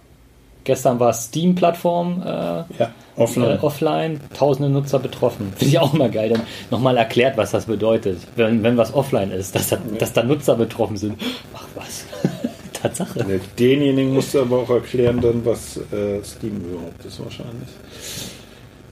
Gestern 0.67 0.99
war 0.99 1.13
Steam-Plattform 1.13 2.21
äh, 2.21 2.25
Ja, 2.25 2.91
offline. 3.15 3.57
äh, 3.57 3.59
offline, 3.61 4.19
tausende 4.37 4.69
Nutzer 4.69 4.99
betroffen. 4.99 5.53
Finde 5.55 5.65
ich 5.65 5.79
auch 5.79 5.93
immer 5.93 6.09
geil. 6.09 6.27
Dann 6.27 6.41
nochmal 6.69 6.97
erklärt, 6.97 7.37
was 7.37 7.51
das 7.51 7.67
bedeutet, 7.67 8.19
wenn, 8.35 8.61
wenn 8.63 8.75
was 8.75 8.93
offline 8.93 9.31
ist, 9.31 9.55
dass 9.55 9.69
da, 9.69 9.77
dass 9.97 10.11
da 10.11 10.23
Nutzer 10.23 10.55
betroffen 10.55 10.97
sind. 10.97 11.15
Ach 11.53 11.63
was. 11.73 12.03
Tatsache. 12.73 13.19
Ne, 13.25 13.39
Denjenigen 13.57 14.13
musst 14.13 14.33
du 14.33 14.41
aber 14.41 14.57
auch 14.57 14.69
erklären, 14.69 15.21
dann, 15.21 15.45
was 15.45 15.77
äh, 15.77 16.21
Steam 16.21 16.57
überhaupt 16.57 17.05
ist, 17.05 17.23
wahrscheinlich. 17.23 17.69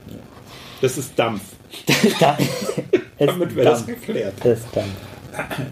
Ja. 0.08 0.16
Das 0.80 0.96
ist 0.96 1.12
Dampf. 1.18 1.42
Damit 3.18 3.54
wäre 3.54 3.68
das 3.68 3.84
geklärt. 3.84 4.32
Es 4.42 4.60
dampft. 4.72 4.96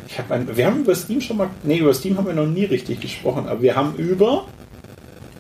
Ich 0.07 0.19
hab 0.19 0.31
ein, 0.31 0.55
wir 0.55 0.67
haben 0.67 0.81
über 0.81 0.95
Steam 0.95 1.23
schon 1.23 1.39
mal. 1.39 1.49
Nee, 1.63 1.79
über 1.79 1.95
Steam 1.95 2.19
haben 2.19 2.27
wir 2.27 2.35
noch 2.35 2.47
nie 2.47 2.67
richtig 2.67 3.01
gesprochen, 3.01 3.49
aber 3.49 3.63
wir 3.63 3.75
haben 3.75 3.95
über. 3.95 4.45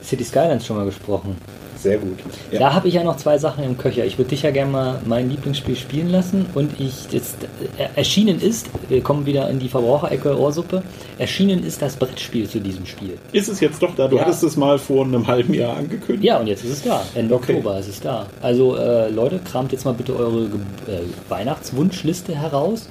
City 0.05 0.25
Skylines 0.25 0.67
schon 0.67 0.77
mal 0.77 0.85
gesprochen. 0.87 1.37
Sehr 1.77 1.99
gut. 1.99 2.19
Ja. 2.51 2.61
Da 2.61 2.73
habe 2.75 2.89
ich 2.89 2.95
ja 2.95 3.05
noch 3.05 3.17
zwei 3.19 3.37
Sachen 3.37 3.63
im 3.63 3.77
Köcher. 3.77 4.07
Ich 4.07 4.17
würde 4.17 4.31
dich 4.31 4.43
ja 4.43 4.51
gerne 4.51 4.71
mal 4.73 5.01
mein 5.05 5.29
Lieblingsspiel 5.29 5.77
spielen 5.77 6.09
lassen 6.09 6.47
und 6.55 6.81
ich 6.81 7.13
jetzt 7.13 7.37
äh, 7.77 7.89
erschienen 7.95 8.41
ist, 8.41 8.71
wir 8.89 9.03
kommen 9.03 9.27
wieder 9.27 9.51
in 9.51 9.59
die 9.59 9.69
Verbraucherecke 9.69 10.39
Ohrsuppe, 10.39 10.83
erschienen 11.19 11.63
ist 11.63 11.83
das 11.83 11.97
Brettspiel 11.97 12.49
zu 12.49 12.59
diesem 12.61 12.87
Spiel. 12.87 13.19
Ist 13.33 13.51
es 13.51 13.61
jetzt 13.61 13.83
doch 13.83 13.95
da? 13.95 14.09
Du 14.09 14.17
Ja. 14.17 14.23
hattest 14.23 14.45
es 14.45 14.57
mal 14.57 14.79
vor 14.79 15.05
einem 15.05 15.27
halben 15.27 15.53
Jahr 15.53 15.77
angekündigt. 15.77 16.25
Ja, 16.25 16.39
und 16.39 16.47
jetzt 16.47 16.65
ist 16.65 16.71
es 16.71 16.83
da. 16.85 17.03
Ende 17.15 17.35
Okay. 17.35 17.53
Oktober 17.57 17.79
ist 17.79 17.89
es 17.89 18.01
da. 18.01 18.27
Also 18.41 18.77
äh, 18.77 19.11
Leute, 19.11 19.41
kramt 19.41 19.73
jetzt 19.73 19.85
mal 19.85 19.93
bitte 19.93 20.17
eure 20.17 20.49
Ge 20.49 20.59
äh, 20.89 21.01
Weihnachtswunschliste 21.29 22.35
heraus 22.35 22.89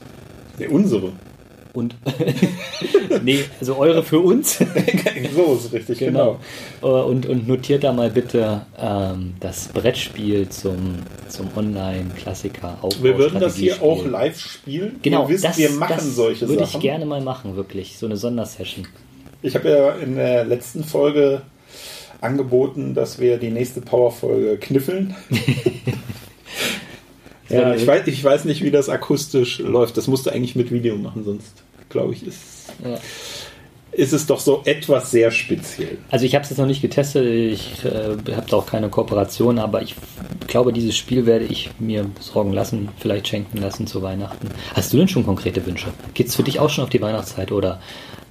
Nee, 0.59 0.67
unsere. 0.67 1.13
Und 1.73 1.95
nee, 3.23 3.39
also 3.59 3.77
eure 3.77 4.03
für 4.03 4.19
uns. 4.19 4.57
so 5.35 5.55
ist 5.55 5.73
richtig, 5.73 5.99
Genau. 5.99 6.39
genau. 6.81 7.01
Äh, 7.01 7.03
Und, 7.09 7.25
und 7.25 7.47
notiert 7.47 7.83
da 7.83 7.91
mal 7.93 8.09
bitte 8.11 8.65
ähm, 8.79 9.33
das 9.39 9.69
Brettspiel 9.69 10.49
zum, 10.49 10.97
zum 11.27 11.49
Online-Klassiker 11.55 12.77
Wir 13.01 13.17
würden 13.17 13.39
das 13.39 13.55
hier 13.55 13.81
auch 13.81 14.05
live 14.05 14.39
spielen. 14.39 14.99
Genau, 15.01 15.23
Ihr 15.23 15.29
wisst, 15.29 15.43
das, 15.45 15.57
wir 15.57 15.71
machen 15.71 15.95
das 15.97 16.15
solche 16.15 16.47
würde 16.47 16.65
Sachen. 16.65 16.75
ich 16.77 16.81
gerne 16.81 17.05
mal 17.05 17.21
machen, 17.21 17.55
wirklich. 17.55 17.97
So 17.97 18.05
eine 18.05 18.17
Sondersession. 18.17 18.87
Ich 19.41 19.55
habe 19.55 19.69
ja 19.69 19.91
in 19.95 20.15
der 20.15 20.45
letzten 20.45 20.83
Folge 20.83 21.41
angeboten, 22.21 22.93
dass 22.93 23.19
wir 23.19 23.37
die 23.37 23.49
nächste 23.49 23.81
Power-Folge 23.81 24.57
kniffeln. 24.57 25.15
ja, 27.49 27.75
ich 27.75 27.85
weiß, 27.85 28.07
ich 28.07 28.23
weiß 28.23 28.45
nicht, 28.45 28.63
wie 28.63 28.71
das 28.71 28.89
akustisch 28.89 29.59
läuft. 29.59 29.97
Das 29.97 30.07
musst 30.07 30.25
du 30.25 30.29
eigentlich 30.31 30.55
mit 30.55 30.71
Video 30.71 30.95
machen, 30.95 31.23
sonst 31.23 31.63
glaube 31.89 32.13
ich, 32.13 32.25
ist, 32.25 32.39
Ja. 32.83 32.97
ist 33.91 34.13
es 34.13 34.25
doch 34.25 34.39
so 34.39 34.61
etwas 34.65 35.11
sehr 35.11 35.29
speziell. 35.29 35.97
Also 36.09 36.25
ich 36.25 36.33
habe 36.33 36.43
es 36.43 36.49
jetzt 36.49 36.57
noch 36.57 36.65
nicht 36.65 36.81
getestet, 36.81 37.25
ich 37.25 37.85
äh, 37.85 38.33
habe 38.35 38.45
da 38.49 38.57
auch 38.57 38.65
keine 38.65 38.89
Kooperation, 38.89 39.59
aber 39.59 39.81
ich 39.83 39.95
glaube, 40.47 40.73
dieses 40.73 40.97
Spiel 40.97 41.25
werde 41.25 41.45
ich 41.45 41.69
mir 41.79 42.03
besorgen 42.05 42.53
lassen, 42.53 42.89
vielleicht 42.97 43.27
schenken 43.27 43.59
lassen 43.59 43.85
zu 43.85 44.01
Weihnachten. 44.01 44.49
Hast 44.73 44.91
du 44.93 44.97
denn 44.97 45.07
schon 45.07 45.25
konkrete 45.25 45.63
Wünsche? 45.65 45.89
Geht's 46.15 46.35
für 46.35 46.43
dich 46.43 46.59
auch 46.59 46.69
schon 46.69 46.83
auf 46.85 46.89
die 46.89 47.01
Weihnachtszeit 47.01 47.51
oder 47.51 47.79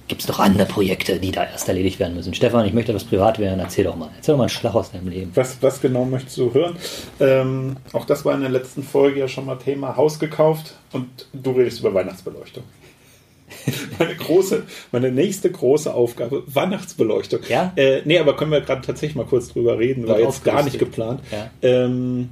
gibt 0.07 0.21
es 0.21 0.27
noch 0.27 0.39
andere 0.39 0.65
Projekte, 0.65 1.19
die 1.19 1.31
da 1.31 1.45
erst 1.45 1.67
erledigt 1.67 1.99
werden 1.99 2.15
müssen? 2.15 2.33
Stefan, 2.33 2.65
ich 2.65 2.73
möchte 2.73 2.91
etwas 2.91 3.05
privat 3.05 3.39
werden, 3.39 3.59
erzähl 3.59 3.85
doch 3.85 3.95
mal. 3.95 4.09
Erzähl 4.15 4.33
doch 4.33 4.37
mal 4.37 4.43
einen 4.43 4.49
Schlag 4.49 4.75
aus 4.75 4.91
deinem 4.91 5.07
Leben. 5.07 5.31
Was, 5.35 5.61
was 5.61 5.81
genau 5.81 6.05
möchtest 6.05 6.37
du 6.37 6.53
hören? 6.53 6.75
Ähm, 7.19 7.77
auch 7.93 8.05
das 8.05 8.25
war 8.25 8.35
in 8.35 8.41
der 8.41 8.49
letzten 8.49 8.83
Folge 8.83 9.21
ja 9.21 9.27
schon 9.27 9.45
mal 9.45 9.55
Thema 9.55 9.95
Haus 9.95 10.19
gekauft 10.19 10.75
und 10.91 11.07
du 11.31 11.51
redest 11.51 11.79
über 11.79 11.93
Weihnachtsbeleuchtung. 11.93 12.63
Meine 13.99 14.15
große, 14.15 14.63
meine 14.91 15.11
nächste 15.11 15.51
große 15.51 15.93
Aufgabe, 15.93 16.43
Weihnachtsbeleuchtung. 16.47 17.41
Ja? 17.47 17.71
Äh, 17.75 18.01
nee, 18.03 18.17
aber 18.17 18.35
können 18.35 18.51
wir 18.51 18.61
gerade 18.61 18.81
tatsächlich 18.81 19.15
mal 19.15 19.25
kurz 19.25 19.49
drüber 19.49 19.77
reden, 19.77 20.07
war 20.07 20.19
jetzt 20.19 20.43
gar 20.43 20.63
nicht 20.63 20.79
geplant. 20.79 21.21
Ja. 21.31 21.51
Ähm, 21.61 22.29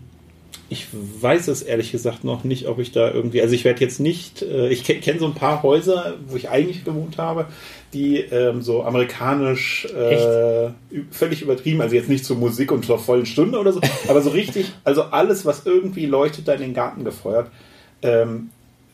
ich 0.72 0.88
weiß 0.94 1.50
es 1.50 1.64
ehrlich 1.64 1.92
gesagt 1.92 2.24
noch 2.24 2.46
nicht, 2.46 2.66
ob 2.70 2.80
ich 2.80 2.94
da 2.94 3.12
irgendwie, 3.12 3.42
also 3.42 3.54
ich 3.54 3.66
werde 3.66 3.82
jetzt 3.82 4.00
nicht, 4.00 4.42
äh, 4.42 4.70
ich 4.70 4.86
kenne 4.86 5.02
kenn 5.02 5.20
so 5.20 5.26
ein 5.26 5.34
paar 5.34 5.64
Häuser, 5.64 6.14
wo 6.30 6.38
ich 6.38 6.48
eigentlich 6.48 6.86
gewohnt 6.86 7.18
habe, 7.18 7.48
die 7.94 8.20
ähm, 8.20 8.62
so 8.62 8.84
amerikanisch 8.84 9.84
äh, 9.88 10.70
völlig 11.12 11.42
übertrieben, 11.42 11.82
also 11.82 11.94
jetzt 11.94 12.08
nicht 12.08 12.24
zur 12.24 12.38
Musik 12.38 12.72
und 12.72 12.86
zur 12.86 13.00
vollen 13.00 13.26
Stunde 13.26 13.60
oder 13.60 13.74
so, 13.74 13.82
aber 14.08 14.22
so 14.22 14.30
richtig, 14.30 14.72
also 14.86 15.04
alles, 15.04 15.46
was 15.46 15.66
irgendwie 15.66 16.06
leuchtet, 16.06 16.48
da 16.48 16.54
in 16.54 16.62
den 16.62 16.74
Garten 16.74 17.04
gefeuert. 17.04 17.52
Ähm, 18.02 18.50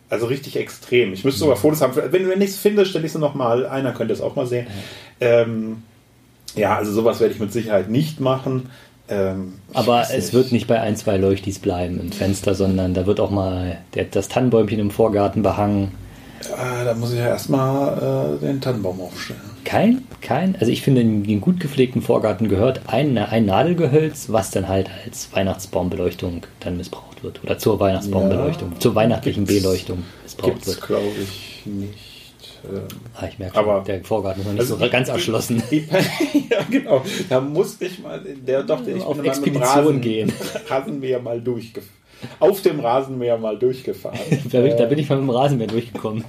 also 0.09 0.25
richtig 0.25 0.55
extrem. 0.55 1.13
Ich 1.13 1.25
müsste 1.25 1.41
sogar 1.41 1.57
Fotos 1.57 1.81
haben. 1.81 1.93
Wenn, 1.95 2.27
wenn 2.27 2.41
ich 2.41 2.51
es 2.51 2.57
finde, 2.57 2.87
stelle 2.87 3.05
ich 3.05 3.13
es 3.13 3.19
nochmal. 3.19 3.67
Einer 3.67 3.91
könnte 3.91 4.13
es 4.13 4.21
auch 4.21 4.35
mal 4.35 4.47
sehen. 4.47 4.65
Ähm, 5.19 5.83
ja, 6.55 6.75
also 6.75 6.91
sowas 6.91 7.19
werde 7.19 7.33
ich 7.33 7.39
mit 7.39 7.51
Sicherheit 7.51 7.89
nicht 7.89 8.19
machen. 8.19 8.69
Ähm, 9.09 9.53
Aber 9.73 10.03
es 10.13 10.33
wird 10.33 10.51
nicht 10.51 10.67
bei 10.67 10.81
ein, 10.81 10.95
zwei 10.97 11.17
Leuchtis 11.17 11.59
bleiben 11.59 11.99
im 11.99 12.11
Fenster, 12.11 12.55
sondern 12.55 12.93
da 12.93 13.05
wird 13.05 13.19
auch 13.19 13.31
mal 13.31 13.77
der, 13.93 14.05
das 14.05 14.27
Tannenbäumchen 14.27 14.79
im 14.79 14.91
Vorgarten 14.91 15.43
behangen. 15.43 15.93
Ah, 16.55 16.83
da 16.83 16.93
muss 16.93 17.13
ich 17.13 17.19
ja 17.19 17.27
erstmal 17.27 18.37
äh, 18.41 18.45
den 18.45 18.61
Tannenbaum 18.61 19.01
aufstellen. 19.01 19.39
Kein, 19.65 20.03
kein, 20.21 20.55
also 20.59 20.71
ich 20.71 20.81
finde, 20.81 21.01
in 21.01 21.23
den 21.23 21.41
gut 21.41 21.59
gepflegten 21.59 22.01
Vorgarten 22.01 22.47
gehört 22.47 22.81
ein, 22.87 23.17
ein 23.17 23.45
Nadelgehölz, 23.45 24.27
was 24.29 24.51
dann 24.51 24.67
halt 24.67 24.89
als 25.05 25.29
Weihnachtsbaumbeleuchtung 25.33 26.43
dann 26.59 26.77
missbraucht 26.77 27.23
wird. 27.23 27.43
Oder 27.43 27.57
zur 27.57 27.79
Weihnachtsbaumbeleuchtung, 27.79 28.79
zur 28.79 28.93
weihnachtlichen 28.95 29.45
Gibt's- 29.45 29.63
Beleuchtung 29.63 30.03
missbraucht 30.23 30.53
Gibt 30.53 30.67
es, 30.67 30.75
wird. 30.75 30.87
glaube 30.87 31.07
ich, 31.21 31.65
nicht. 31.65 31.93
Ähm, 32.65 32.81
Ah, 33.15 33.27
ich 33.27 33.39
merke 33.39 33.55
schon, 33.55 33.63
Aber- 33.69 33.83
der 33.83 34.03
Vorgarten 34.03 34.41
ist 34.41 34.45
noch 34.47 34.53
nicht 34.53 34.61
also 34.61 34.75
so 34.77 34.83
die- 34.83 34.89
ganz 34.89 35.07
die- 35.07 35.13
erschlossen. 35.13 35.63
Die, 35.71 35.87
ja, 36.49 36.59
genau. 36.69 37.03
Da 37.29 37.39
musste 37.41 37.85
ich 37.85 37.99
mal, 37.99 38.19
der 38.23 38.63
doch, 38.63 38.85
ich 38.85 39.01
Auf 39.03 39.23
Expedition 39.23 39.63
Rasen, 39.63 40.01
gehen. 40.01 40.33
Rasenmäher 40.69 41.19
mal 41.19 41.39
durchgefahren. 41.41 41.93
Auf 42.39 42.61
dem 42.61 42.79
Rasenmäher 42.79 43.37
mal 43.37 43.57
durchgefahren. 43.57 44.17
Da 44.51 44.61
bin, 44.61 44.75
da 44.77 44.85
bin 44.85 44.97
ich 44.99 45.07
mal 45.09 45.15
mit 45.17 45.23
dem 45.27 45.29
Rasenmäher 45.29 45.67
durchgekommen. 45.67 46.23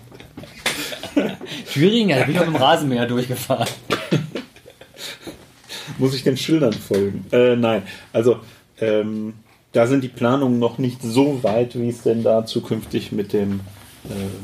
Thüringen, 1.73 2.19
da 2.19 2.25
bin 2.25 2.35
ich 2.35 2.41
mal 2.41 2.47
mit 2.47 2.55
dem 2.57 2.63
Rasenmäher 2.63 3.07
durchgefahren. 3.07 3.67
Muss 5.99 6.15
ich 6.15 6.23
den 6.23 6.37
Schildern 6.37 6.73
folgen? 6.75 7.25
Äh, 7.33 7.57
nein, 7.57 7.83
also 8.13 8.37
ähm, 8.81 9.35
da 9.73 9.87
sind 9.87 10.05
die 10.05 10.09
Planungen 10.09 10.59
noch 10.59 10.79
nicht 10.79 11.03
so 11.03 11.43
weit, 11.43 11.79
wie 11.79 11.89
es 11.89 12.03
denn 12.03 12.23
da 12.23 12.45
zukünftig 12.47 13.11
mit 13.13 13.33
dem 13.33 13.61
äh, 13.61 13.63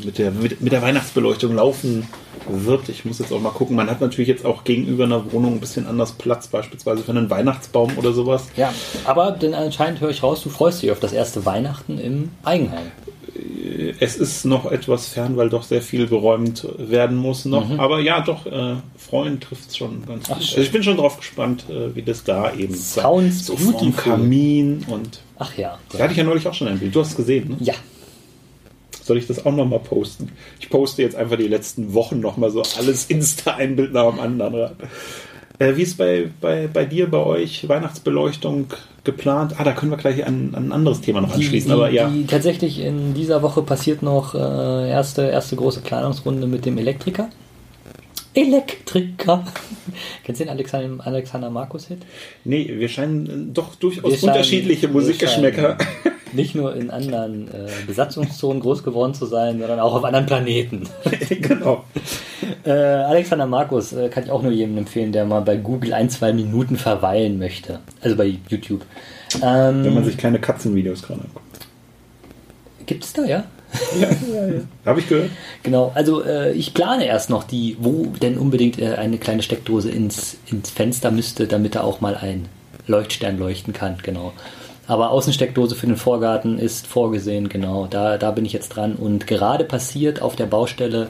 mit 0.04 0.18
der 0.18 0.30
mit, 0.30 0.61
mit 0.61 0.73
der 0.73 0.82
Weihnachtsbeleuchtung 0.82 1.54
laufen 1.54 2.06
wird. 2.49 2.88
Ich 2.88 3.04
muss 3.04 3.18
jetzt 3.18 3.32
auch 3.32 3.40
mal 3.40 3.50
gucken. 3.50 3.76
Man 3.76 3.88
hat 3.88 4.00
natürlich 4.00 4.28
jetzt 4.28 4.44
auch 4.44 4.64
gegenüber 4.64 5.04
einer 5.04 5.32
Wohnung 5.32 5.54
ein 5.54 5.61
bisschen 5.61 5.87
anders 5.87 6.12
Platz, 6.12 6.49
beispielsweise 6.49 7.02
für 7.02 7.12
einen 7.12 7.30
Weihnachtsbaum 7.30 7.96
oder 7.96 8.12
sowas. 8.12 8.49
Ja, 8.56 8.73
aber 9.04 9.32
denn 9.32 9.54
anscheinend 9.54 10.00
höre 10.00 10.11
ich 10.11 10.23
raus, 10.23 10.42
du 10.42 10.50
freust 10.50 10.82
dich 10.82 10.90
auf 10.90 11.00
das 11.00 11.12
erste 11.12 11.46
Weihnachten 11.46 11.99
im 11.99 12.30
Eigenheim. 12.42 12.90
Es 13.99 14.16
ist 14.16 14.44
noch 14.44 14.70
etwas 14.70 15.08
fern, 15.08 15.37
weil 15.37 15.49
doch 15.49 15.62
sehr 15.62 15.82
viel 15.82 16.06
geräumt 16.06 16.66
werden 16.78 17.16
muss 17.16 17.44
noch. 17.44 17.78
Aber 17.78 18.00
ja, 18.00 18.20
doch, 18.20 18.46
äh, 18.46 18.76
freuen 18.96 19.40
trifft 19.40 19.70
es 19.70 19.76
schon 19.76 20.04
ganz 20.06 20.28
gut. 20.28 20.37
Also 20.37 20.61
ich 20.61 20.70
bin 20.70 20.82
schon 20.82 20.96
drauf 20.96 21.16
gespannt, 21.16 21.64
äh, 21.68 21.94
wie 21.94 22.02
das 22.02 22.25
da 22.25 22.52
eben 22.52 22.75
Sounds 22.75 23.46
so 23.46 23.54
beautiful. 23.54 23.92
Kamin 23.92 24.84
und 24.88 25.20
Ach 25.38 25.56
ja. 25.56 25.78
da 25.90 25.99
hatte 25.99 26.12
ich 26.12 26.18
ja 26.18 26.25
neulich 26.25 26.46
auch 26.46 26.54
schon 26.54 26.68
ein 26.68 26.78
Bild. 26.78 26.94
Du 26.94 27.00
hast 27.00 27.11
es 27.11 27.16
gesehen, 27.16 27.49
ne? 27.49 27.56
Ja. 27.61 27.75
Soll 29.04 29.18
ich 29.18 29.26
das 29.26 29.44
auch 29.44 29.54
nochmal 29.54 29.80
posten? 29.80 30.32
Ich 30.58 30.70
poste 30.70 31.02
jetzt 31.02 31.14
einfach 31.14 31.37
die 31.37 31.46
letzten 31.46 31.92
Wochen 31.92 32.20
nochmal 32.20 32.50
so 32.50 32.62
alles 32.78 33.04
Insta 33.06 33.54
ein 33.54 33.76
Bild 33.76 33.92
nach 33.92 34.08
dem 34.11 34.18
anderen 34.18 34.54
rein. 34.54 34.73
Äh, 35.58 35.76
wie 35.76 35.82
ist 35.82 35.99
bei, 35.99 36.30
bei, 36.40 36.68
bei 36.73 36.87
dir, 36.87 37.11
bei 37.11 37.18
euch 37.18 37.68
Weihnachtsbeleuchtung 37.68 38.68
geplant? 39.04 39.56
Ah, 39.58 39.64
da 39.64 39.73
können 39.73 39.92
wir 39.92 39.99
gleich 39.99 40.26
an, 40.26 40.54
an 40.54 40.68
ein 40.68 40.73
anderes 40.73 41.02
Thema 41.02 41.20
noch 41.20 41.34
anschließen. 41.34 41.68
die, 41.68 41.75
aber 41.75 41.90
ja, 41.90 42.08
die, 42.08 42.25
tatsächlich 42.25 42.80
in 42.80 43.12
dieser 43.12 43.42
Woche 43.42 43.61
passiert 43.62 44.02
noch 44.02 44.34
äh, 44.34 44.38
erste, 44.90 45.28
erste 45.28 45.54
große 45.56 45.80
Planungsrunde 45.80 46.46
mit 46.46 46.64
dem 46.64 46.78
Elektriker. 46.78 47.28
Elektriker. 48.32 49.44
Kennst 50.25 50.40
du 50.40 50.44
den 50.44 50.50
Alexander, 50.50 51.06
Alexander 51.06 51.50
Markus-Hit? 51.50 51.99
nee, 52.44 52.73
wir 52.78 52.88
scheinen 52.88 53.26
äh, 53.26 53.52
doch 53.52 53.75
durchaus 53.75 54.23
Wir 54.23 54.28
unterschiedliche 54.28 54.88
Musikgeschmäcker. 54.88 55.76
scheinen 55.78 56.13
Nicht 56.34 56.54
nur 56.54 56.74
in 56.74 56.90
anderen 56.90 57.48
äh, 57.48 57.68
Besatzungszonen 57.86 58.60
groß 58.60 58.82
geworden 58.82 59.14
zu 59.14 59.26
sein, 59.26 59.58
sondern 59.58 59.80
auch 59.80 59.94
auf 59.94 60.04
anderen 60.04 60.26
Planeten. 60.26 60.88
genau. 61.28 61.84
Äh, 62.64 62.70
Alexander 62.70 63.46
Markus 63.46 63.92
äh, 63.92 64.08
kann 64.08 64.24
ich 64.24 64.30
auch 64.30 64.42
nur 64.42 64.52
jedem 64.52 64.76
empfehlen, 64.78 65.12
der 65.12 65.24
mal 65.24 65.40
bei 65.40 65.56
Google 65.56 65.94
ein, 65.94 66.10
zwei 66.10 66.32
Minuten 66.32 66.76
verweilen 66.76 67.38
möchte. 67.38 67.80
Also 68.00 68.16
bei 68.16 68.36
YouTube. 68.48 68.82
Ähm, 69.42 69.84
Wenn 69.84 69.94
man 69.94 70.04
sich 70.04 70.16
keine 70.16 70.38
Katzenvideos 70.38 71.02
gerade 71.02 71.20
anguckt. 71.20 71.44
Gibt 72.86 73.04
es 73.04 73.12
da, 73.12 73.24
ja? 73.24 73.44
Ja, 73.98 74.08
ja, 74.32 74.46
ja. 74.46 74.60
Habe 74.86 75.00
ich 75.00 75.08
gehört. 75.08 75.30
Genau, 75.62 75.90
also 75.94 76.22
äh, 76.22 76.52
ich 76.52 76.74
plane 76.74 77.06
erst 77.06 77.30
noch 77.30 77.44
die, 77.44 77.76
wo 77.80 78.06
denn 78.20 78.38
unbedingt 78.38 78.78
äh, 78.78 78.94
eine 78.94 79.18
kleine 79.18 79.42
Steckdose 79.42 79.90
ins, 79.90 80.36
ins 80.50 80.70
Fenster 80.70 81.10
müsste, 81.10 81.46
damit 81.46 81.74
da 81.74 81.82
auch 81.82 82.00
mal 82.00 82.14
ein 82.14 82.48
Leuchtstern 82.86 83.38
leuchten 83.38 83.72
kann, 83.72 83.96
genau. 84.02 84.32
Aber 84.86 85.10
Außensteckdose 85.10 85.74
für 85.74 85.86
den 85.86 85.96
Vorgarten 85.96 86.58
ist 86.58 86.86
vorgesehen, 86.86 87.48
genau. 87.48 87.86
Da, 87.88 88.18
da 88.18 88.30
bin 88.30 88.44
ich 88.44 88.52
jetzt 88.52 88.70
dran. 88.70 88.96
Und 88.96 89.26
gerade 89.26 89.64
passiert 89.64 90.20
auf 90.20 90.36
der 90.36 90.46
Baustelle 90.46 91.08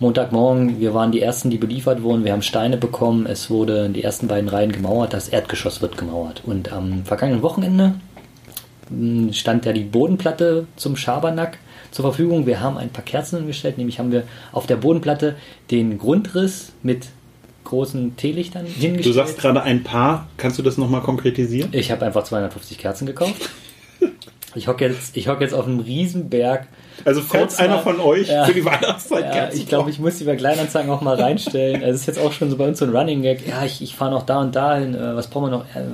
Montagmorgen, 0.00 0.78
wir 0.78 0.94
waren 0.94 1.10
die 1.10 1.20
Ersten, 1.20 1.50
die 1.50 1.58
beliefert 1.58 2.02
wurden. 2.02 2.24
Wir 2.24 2.32
haben 2.32 2.42
Steine 2.42 2.76
bekommen. 2.76 3.26
Es 3.26 3.50
wurden 3.50 3.92
die 3.92 4.04
ersten 4.04 4.28
beiden 4.28 4.48
Reihen 4.48 4.72
gemauert. 4.72 5.12
Das 5.12 5.28
Erdgeschoss 5.28 5.80
wird 5.82 5.96
gemauert. 5.96 6.42
Und 6.44 6.72
am 6.72 7.04
vergangenen 7.04 7.42
Wochenende 7.42 7.94
mh, 8.90 9.32
stand 9.32 9.64
ja 9.64 9.72
die 9.72 9.84
Bodenplatte 9.84 10.66
zum 10.76 10.96
Schabernack 10.96 11.58
zur 11.90 12.04
Verfügung. 12.04 12.46
Wir 12.46 12.60
haben 12.60 12.78
ein 12.78 12.90
paar 12.90 13.04
Kerzen 13.04 13.38
hingestellt. 13.38 13.78
Nämlich 13.78 13.98
haben 13.98 14.12
wir 14.12 14.24
auf 14.52 14.66
der 14.66 14.76
Bodenplatte 14.76 15.36
den 15.70 15.98
Grundriss 15.98 16.72
mit 16.82 17.06
großen 17.68 18.16
Teelichtern 18.16 18.66
hingestellt. 18.66 19.06
Du 19.06 19.12
sagst 19.12 19.38
gerade 19.38 19.62
ein 19.62 19.84
paar. 19.84 20.26
Kannst 20.36 20.58
du 20.58 20.62
das 20.62 20.76
nochmal 20.76 21.02
konkretisieren? 21.02 21.70
Ich 21.72 21.90
habe 21.92 22.04
einfach 22.04 22.24
250 22.24 22.78
Kerzen 22.78 23.06
gekauft. 23.06 23.48
Ich 24.54 24.66
hocke 24.66 24.86
jetzt, 24.86 25.16
ich 25.16 25.28
hock 25.28 25.40
jetzt 25.40 25.54
auf 25.54 25.66
einem 25.66 25.80
Riesenberg. 25.80 26.66
Also 27.04 27.20
falls 27.20 27.58
einer 27.58 27.78
von 27.78 28.00
euch 28.00 28.28
Ja. 28.28 28.44
für 28.44 28.54
die 28.54 28.64
Weihnachtszeit 28.64 29.24
Ja, 29.24 29.30
Kerzen 29.30 29.58
ich 29.58 29.66
glaube, 29.68 29.90
ich 29.90 29.98
muss 30.00 30.18
die 30.18 30.24
bei 30.24 30.34
Kleinanzeigen 30.36 30.90
auch 30.90 31.00
mal 31.02 31.20
reinstellen. 31.20 31.82
Es 31.82 31.96
ist 31.96 32.06
jetzt 32.06 32.18
auch 32.18 32.32
schon 32.32 32.50
so 32.50 32.56
bei 32.56 32.66
uns 32.66 32.78
so 32.78 32.84
ein 32.86 32.96
Running 32.96 33.22
Gag. 33.22 33.46
Ja, 33.46 33.64
ich, 33.64 33.82
ich 33.82 33.94
fahre 33.94 34.10
noch 34.10 34.24
da 34.24 34.40
und 34.40 34.56
dahin. 34.56 34.94
Äh, 34.94 35.14
was 35.14 35.28
brauchen 35.28 35.50
wir 35.50 35.58
noch? 35.58 35.64
Äh, 35.76 35.84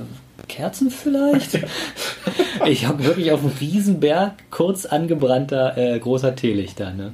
Kerzen 0.47 0.89
vielleicht? 0.89 1.59
ich 2.65 2.87
hocke 2.87 3.03
wirklich 3.03 3.31
auf 3.31 3.41
einem 3.41 3.51
Riesenberg 3.59 4.33
kurz 4.51 4.85
angebrannter 4.85 5.77
äh, 5.77 5.99
großer 5.99 6.35
Teelichter. 6.35 6.91
Ne? 6.93 7.13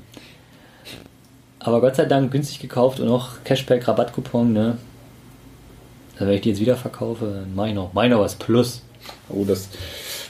Aber 1.63 1.82
Gott 1.82 1.96
sei 1.96 2.06
Dank 2.06 2.32
günstig 2.32 2.60
gekauft 2.60 3.00
und 3.00 3.10
auch 3.10 3.44
Cashback, 3.44 3.88
Rabattcoupon. 3.88 4.51
Ne? 4.51 4.77
Also 6.15 6.27
wenn 6.27 6.34
ich 6.36 6.41
die 6.41 6.50
jetzt 6.50 6.62
wieder 6.62 6.75
verkaufe, 6.75 7.25
dann 7.25 7.56
mach 7.56 7.68
ich 7.68 7.74
noch, 7.74 7.94
mach 7.94 8.03
ich 8.03 8.10
noch 8.10 8.20
was 8.20 8.36
plus. 8.36 8.82
Oh, 9.30 9.46
das, 9.46 9.70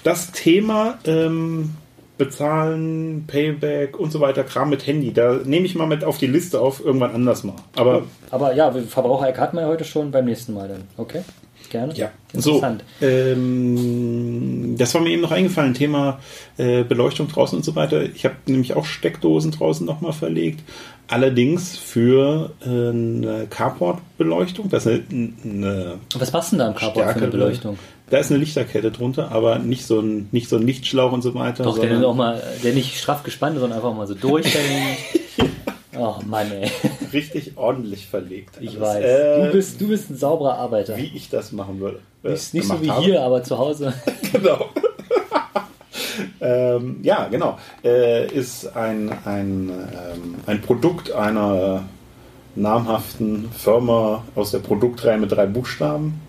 das 0.03 0.31
Thema 0.31 0.99
ähm, 1.05 1.75
Bezahlen, 2.17 3.25
Payback 3.27 3.97
und 3.97 4.11
so 4.11 4.19
weiter, 4.19 4.43
Kram 4.43 4.69
mit 4.69 4.85
Handy, 4.85 5.11
da 5.11 5.39
nehme 5.43 5.65
ich 5.65 5.75
mal 5.75 5.87
mit 5.87 6.03
auf 6.03 6.17
die 6.17 6.27
Liste 6.27 6.59
auf, 6.59 6.83
irgendwann 6.83 7.15
anders 7.15 7.43
mal. 7.43 7.55
Aber 7.75 8.03
Aber 8.29 8.53
ja, 8.53 8.71
Verbrauchereck 8.71 9.39
hatten 9.39 9.57
wir 9.57 9.63
ja 9.63 9.67
heute 9.67 9.85
schon 9.85 10.11
beim 10.11 10.25
nächsten 10.25 10.53
Mal 10.53 10.67
dann. 10.67 10.83
Okay, 10.97 11.23
gerne. 11.71 11.93
ja, 11.95 12.11
so. 12.33 12.55
Interessant. 12.55 12.83
Ähm, 13.01 14.75
das 14.77 14.93
war 14.93 15.01
mir 15.01 15.09
eben 15.09 15.21
noch 15.23 15.31
eingefallen, 15.31 15.73
Thema 15.73 16.19
äh, 16.57 16.83
Beleuchtung 16.83 17.27
draußen 17.27 17.57
und 17.57 17.63
so 17.63 17.75
weiter. 17.75 18.03
Ich 18.03 18.25
habe 18.25 18.35
nämlich 18.45 18.75
auch 18.75 18.85
Steckdosen 18.85 19.51
draußen 19.51 19.85
nochmal 19.85 20.13
verlegt. 20.13 20.61
Allerdings 21.07 21.77
für 21.77 22.51
äh, 22.61 22.67
eine 22.67 23.47
Carport-Beleuchtung. 23.49 24.69
Das 24.69 24.85
ist 24.85 25.11
eine, 25.11 25.33
eine 25.43 25.99
Was 26.15 26.31
passt 26.31 26.51
denn 26.51 26.59
da 26.59 26.67
im 26.67 26.75
Carport 26.75 27.11
für 27.11 27.17
eine 27.17 27.27
Beleuchtung? 27.27 27.79
Da 28.09 28.17
ist 28.17 28.29
eine 28.29 28.39
Lichterkette 28.39 28.91
drunter, 28.91 29.31
aber 29.31 29.57
nicht 29.59 29.85
so 29.85 29.99
ein, 29.99 30.27
nicht 30.31 30.49
so 30.49 30.57
ein 30.57 30.65
Lichtschlauch 30.65 31.13
und 31.13 31.21
so 31.21 31.33
weiter. 31.33 31.63
Doch, 31.63 31.79
der 31.79 32.05
auch 32.05 32.13
mal, 32.13 32.41
der 32.63 32.73
nicht 32.73 32.97
straff 32.97 33.23
gespannt, 33.23 33.57
sondern 33.57 33.77
einfach 33.77 33.95
mal 33.95 34.05
so 34.05 34.13
durchhängt. 34.13 34.97
oh 35.97 36.15
Mann, 36.25 36.51
ey. 36.51 36.69
Richtig 37.13 37.57
ordentlich 37.57 38.07
verlegt. 38.07 38.57
Ich 38.59 38.69
alles. 38.71 38.81
weiß. 38.81 39.03
Äh, 39.05 39.45
du, 39.45 39.51
bist, 39.51 39.81
du 39.81 39.87
bist 39.87 40.09
ein 40.09 40.17
sauberer 40.17 40.55
Arbeiter. 40.57 40.97
wie 40.97 41.11
ich 41.15 41.29
das 41.29 41.51
machen 41.51 41.79
würde. 41.79 41.99
äh, 42.23 42.29
Nicht, 42.31 42.53
nicht 42.53 42.65
so 42.67 42.81
wie 42.81 42.89
habe. 42.89 43.03
hier, 43.03 43.21
aber 43.21 43.43
zu 43.43 43.57
Hause. 43.57 43.93
genau. 44.31 44.69
ähm, 46.41 46.99
ja, 47.03 47.27
genau. 47.29 47.57
Äh, 47.83 48.27
ist 48.33 48.75
ein, 48.75 49.09
ein, 49.25 49.69
ähm, 49.69 50.35
ein 50.45 50.61
Produkt 50.61 51.11
einer 51.11 51.83
namhaften 52.55 53.49
Firma 53.51 54.23
aus 54.35 54.51
der 54.51 54.59
Produktreihe 54.59 55.17
mit 55.17 55.31
drei 55.31 55.45
Buchstaben. 55.45 56.19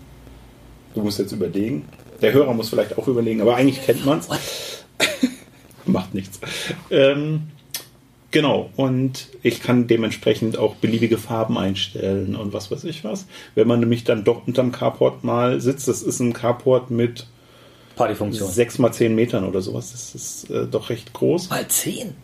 Du 0.93 1.01
musst 1.01 1.19
jetzt 1.19 1.31
überlegen. 1.31 1.87
Der 2.21 2.31
Hörer 2.31 2.53
muss 2.53 2.69
vielleicht 2.69 2.97
auch 2.97 3.07
überlegen, 3.07 3.41
aber 3.41 3.55
eigentlich 3.55 3.83
kennt 3.83 4.05
man 4.05 4.19
es. 4.19 4.29
Macht 5.85 6.13
nichts. 6.13 6.39
Ähm, 6.89 7.49
genau, 8.33 8.69
und 8.75 9.29
ich 9.41 9.61
kann 9.61 9.87
dementsprechend 9.87 10.57
auch 10.57 10.75
beliebige 10.75 11.17
Farben 11.17 11.57
einstellen 11.57 12.35
und 12.35 12.51
was 12.51 12.69
weiß 12.69 12.83
ich 12.83 13.05
was. 13.05 13.25
Wenn 13.55 13.67
man 13.69 13.79
nämlich 13.79 14.03
dann 14.03 14.25
doch 14.25 14.45
unterm 14.45 14.73
Carport 14.73 15.23
mal 15.23 15.61
sitzt, 15.61 15.87
das 15.87 16.01
ist 16.01 16.19
ein 16.19 16.33
Carport 16.33 16.91
mit 16.91 17.27
Partyfunktion. 17.95 18.51
6 18.51 18.79
mal 18.79 18.91
10 18.91 19.15
Metern 19.15 19.45
oder 19.45 19.61
sowas. 19.61 19.91
Das 19.91 20.13
ist 20.15 20.49
äh, 20.49 20.67
doch 20.67 20.89
recht 20.89 21.13
groß. 21.13 21.49
Mal 21.49 21.67
zehn. 21.69 22.15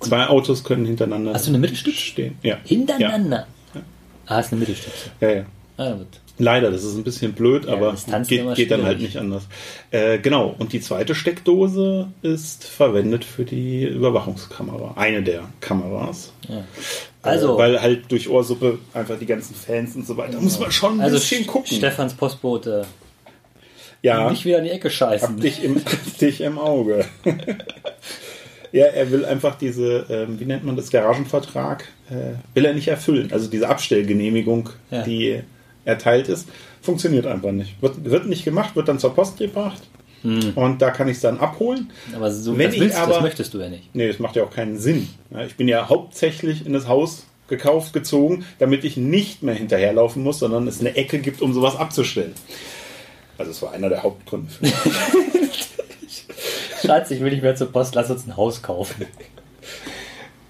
Zwei 0.00 0.26
Autos 0.26 0.64
können 0.64 0.84
hintereinander 0.84 1.32
Hast 1.32 1.46
du 1.46 1.50
eine 1.50 1.58
Mittelstütze? 1.58 1.96
stehen. 1.98 2.38
Ja. 2.42 2.58
Hintereinander. 2.64 3.46
Ah, 4.26 4.40
ist 4.40 4.52
eine 4.52 4.60
Mittelstütze. 4.60 5.10
Ja, 5.20 5.28
ja. 5.28 5.34
ja. 5.36 5.44
Ah, 5.76 5.92
gut. 5.92 6.20
Leider, 6.36 6.72
das 6.72 6.82
ist 6.82 6.96
ein 6.96 7.04
bisschen 7.04 7.32
blöd, 7.32 7.66
Ja, 7.66 7.74
aber 7.74 7.94
geht, 8.26 8.54
geht 8.56 8.70
dann 8.72 8.82
halt 8.84 9.00
nicht 9.00 9.16
anders. 9.18 9.44
Äh, 9.92 10.18
genau, 10.18 10.52
und 10.58 10.72
die 10.72 10.80
zweite 10.80 11.14
Steckdose 11.14 12.08
ist 12.22 12.64
verwendet 12.64 13.24
für 13.24 13.44
die 13.44 13.84
Überwachungskamera. 13.84 14.94
Eine 14.96 15.22
der 15.22 15.44
Kameras. 15.60 16.32
Ja. 16.48 16.64
Also, 17.22 17.54
äh, 17.54 17.58
weil 17.58 17.80
halt 17.80 18.10
durch 18.10 18.28
Ohrsuppe 18.28 18.80
einfach 18.92 19.16
die 19.18 19.26
ganzen 19.26 19.54
Fans 19.54 19.94
und 19.94 20.06
so 20.06 20.16
weiter. 20.16 20.32
Da 20.32 20.40
muss 20.40 20.58
man 20.58 20.72
schon 20.72 20.94
ein 20.94 21.00
also 21.02 21.16
bisschen 21.16 21.46
gucken. 21.46 21.76
Stefans 21.76 22.14
Postbote. 22.14 22.84
ja, 24.02 24.28
Nicht 24.28 24.44
wieder 24.44 24.58
in 24.58 24.64
die 24.64 24.70
Ecke 24.70 24.90
scheißen. 24.90 25.28
hab 25.28 25.40
dich 25.40 25.62
im, 25.62 25.80
dich 26.20 26.40
im 26.40 26.58
Auge. 26.58 27.04
ja, 28.72 28.86
er 28.86 29.10
will 29.12 29.24
einfach 29.24 29.54
diese, 29.56 30.04
ähm, 30.10 30.40
wie 30.40 30.46
nennt 30.46 30.64
man 30.64 30.74
das, 30.74 30.90
Garagenvertrag, 30.90 31.84
äh, 32.10 32.34
will 32.54 32.64
er 32.64 32.74
nicht 32.74 32.88
erfüllen. 32.88 33.30
Also 33.32 33.48
diese 33.48 33.68
Abstellgenehmigung, 33.68 34.70
Ja. 34.90 35.02
die 35.02 35.40
erteilt 35.84 36.28
ist, 36.28 36.48
funktioniert 36.82 37.26
einfach 37.26 37.52
nicht. 37.52 37.80
Wird, 37.82 38.04
wird 38.04 38.26
nicht 38.26 38.44
gemacht, 38.44 38.76
wird 38.76 38.88
dann 38.88 38.98
zur 38.98 39.14
Post 39.14 39.38
gebracht 39.38 39.82
und 40.56 40.80
da 40.80 40.90
kann 40.90 41.06
ich 41.08 41.16
es 41.16 41.20
dann 41.20 41.38
abholen. 41.38 41.90
Aber 42.16 42.30
so, 42.32 42.56
Wenn 42.56 42.66
das, 42.68 42.74
ich 42.74 42.80
willst, 42.80 42.96
aber- 42.96 43.12
das 43.14 43.22
möchtest 43.22 43.52
du 43.52 43.58
ja 43.58 43.68
nicht. 43.68 43.94
Nee, 43.94 44.08
das 44.08 44.18
macht 44.18 44.36
ja 44.36 44.44
auch 44.44 44.50
keinen 44.50 44.78
Sinn. 44.78 45.08
Ich 45.46 45.56
bin 45.56 45.68
ja 45.68 45.88
hauptsächlich 45.90 46.64
in 46.64 46.72
das 46.72 46.88
Haus 46.88 47.26
gekauft, 47.48 47.92
gezogen, 47.92 48.46
damit 48.58 48.84
ich 48.84 48.96
nicht 48.96 49.42
mehr 49.42 49.54
hinterherlaufen 49.54 50.22
muss, 50.22 50.38
sondern 50.38 50.66
es 50.66 50.80
eine 50.80 50.96
Ecke 50.96 51.18
gibt, 51.18 51.42
um 51.42 51.52
sowas 51.52 51.76
abzustellen. 51.76 52.32
Also 53.36 53.50
es 53.50 53.60
war 53.60 53.72
einer 53.72 53.90
der 53.90 54.02
Hauptgründe 54.02 54.48
für. 54.50 54.66
Schatz, 56.86 57.10
ich 57.10 57.20
will 57.20 57.30
nicht 57.32 57.42
mehr 57.42 57.56
zur 57.56 57.70
Post, 57.70 57.94
lass 57.94 58.10
uns 58.10 58.26
ein 58.26 58.36
Haus 58.36 58.62
kaufen. 58.62 59.04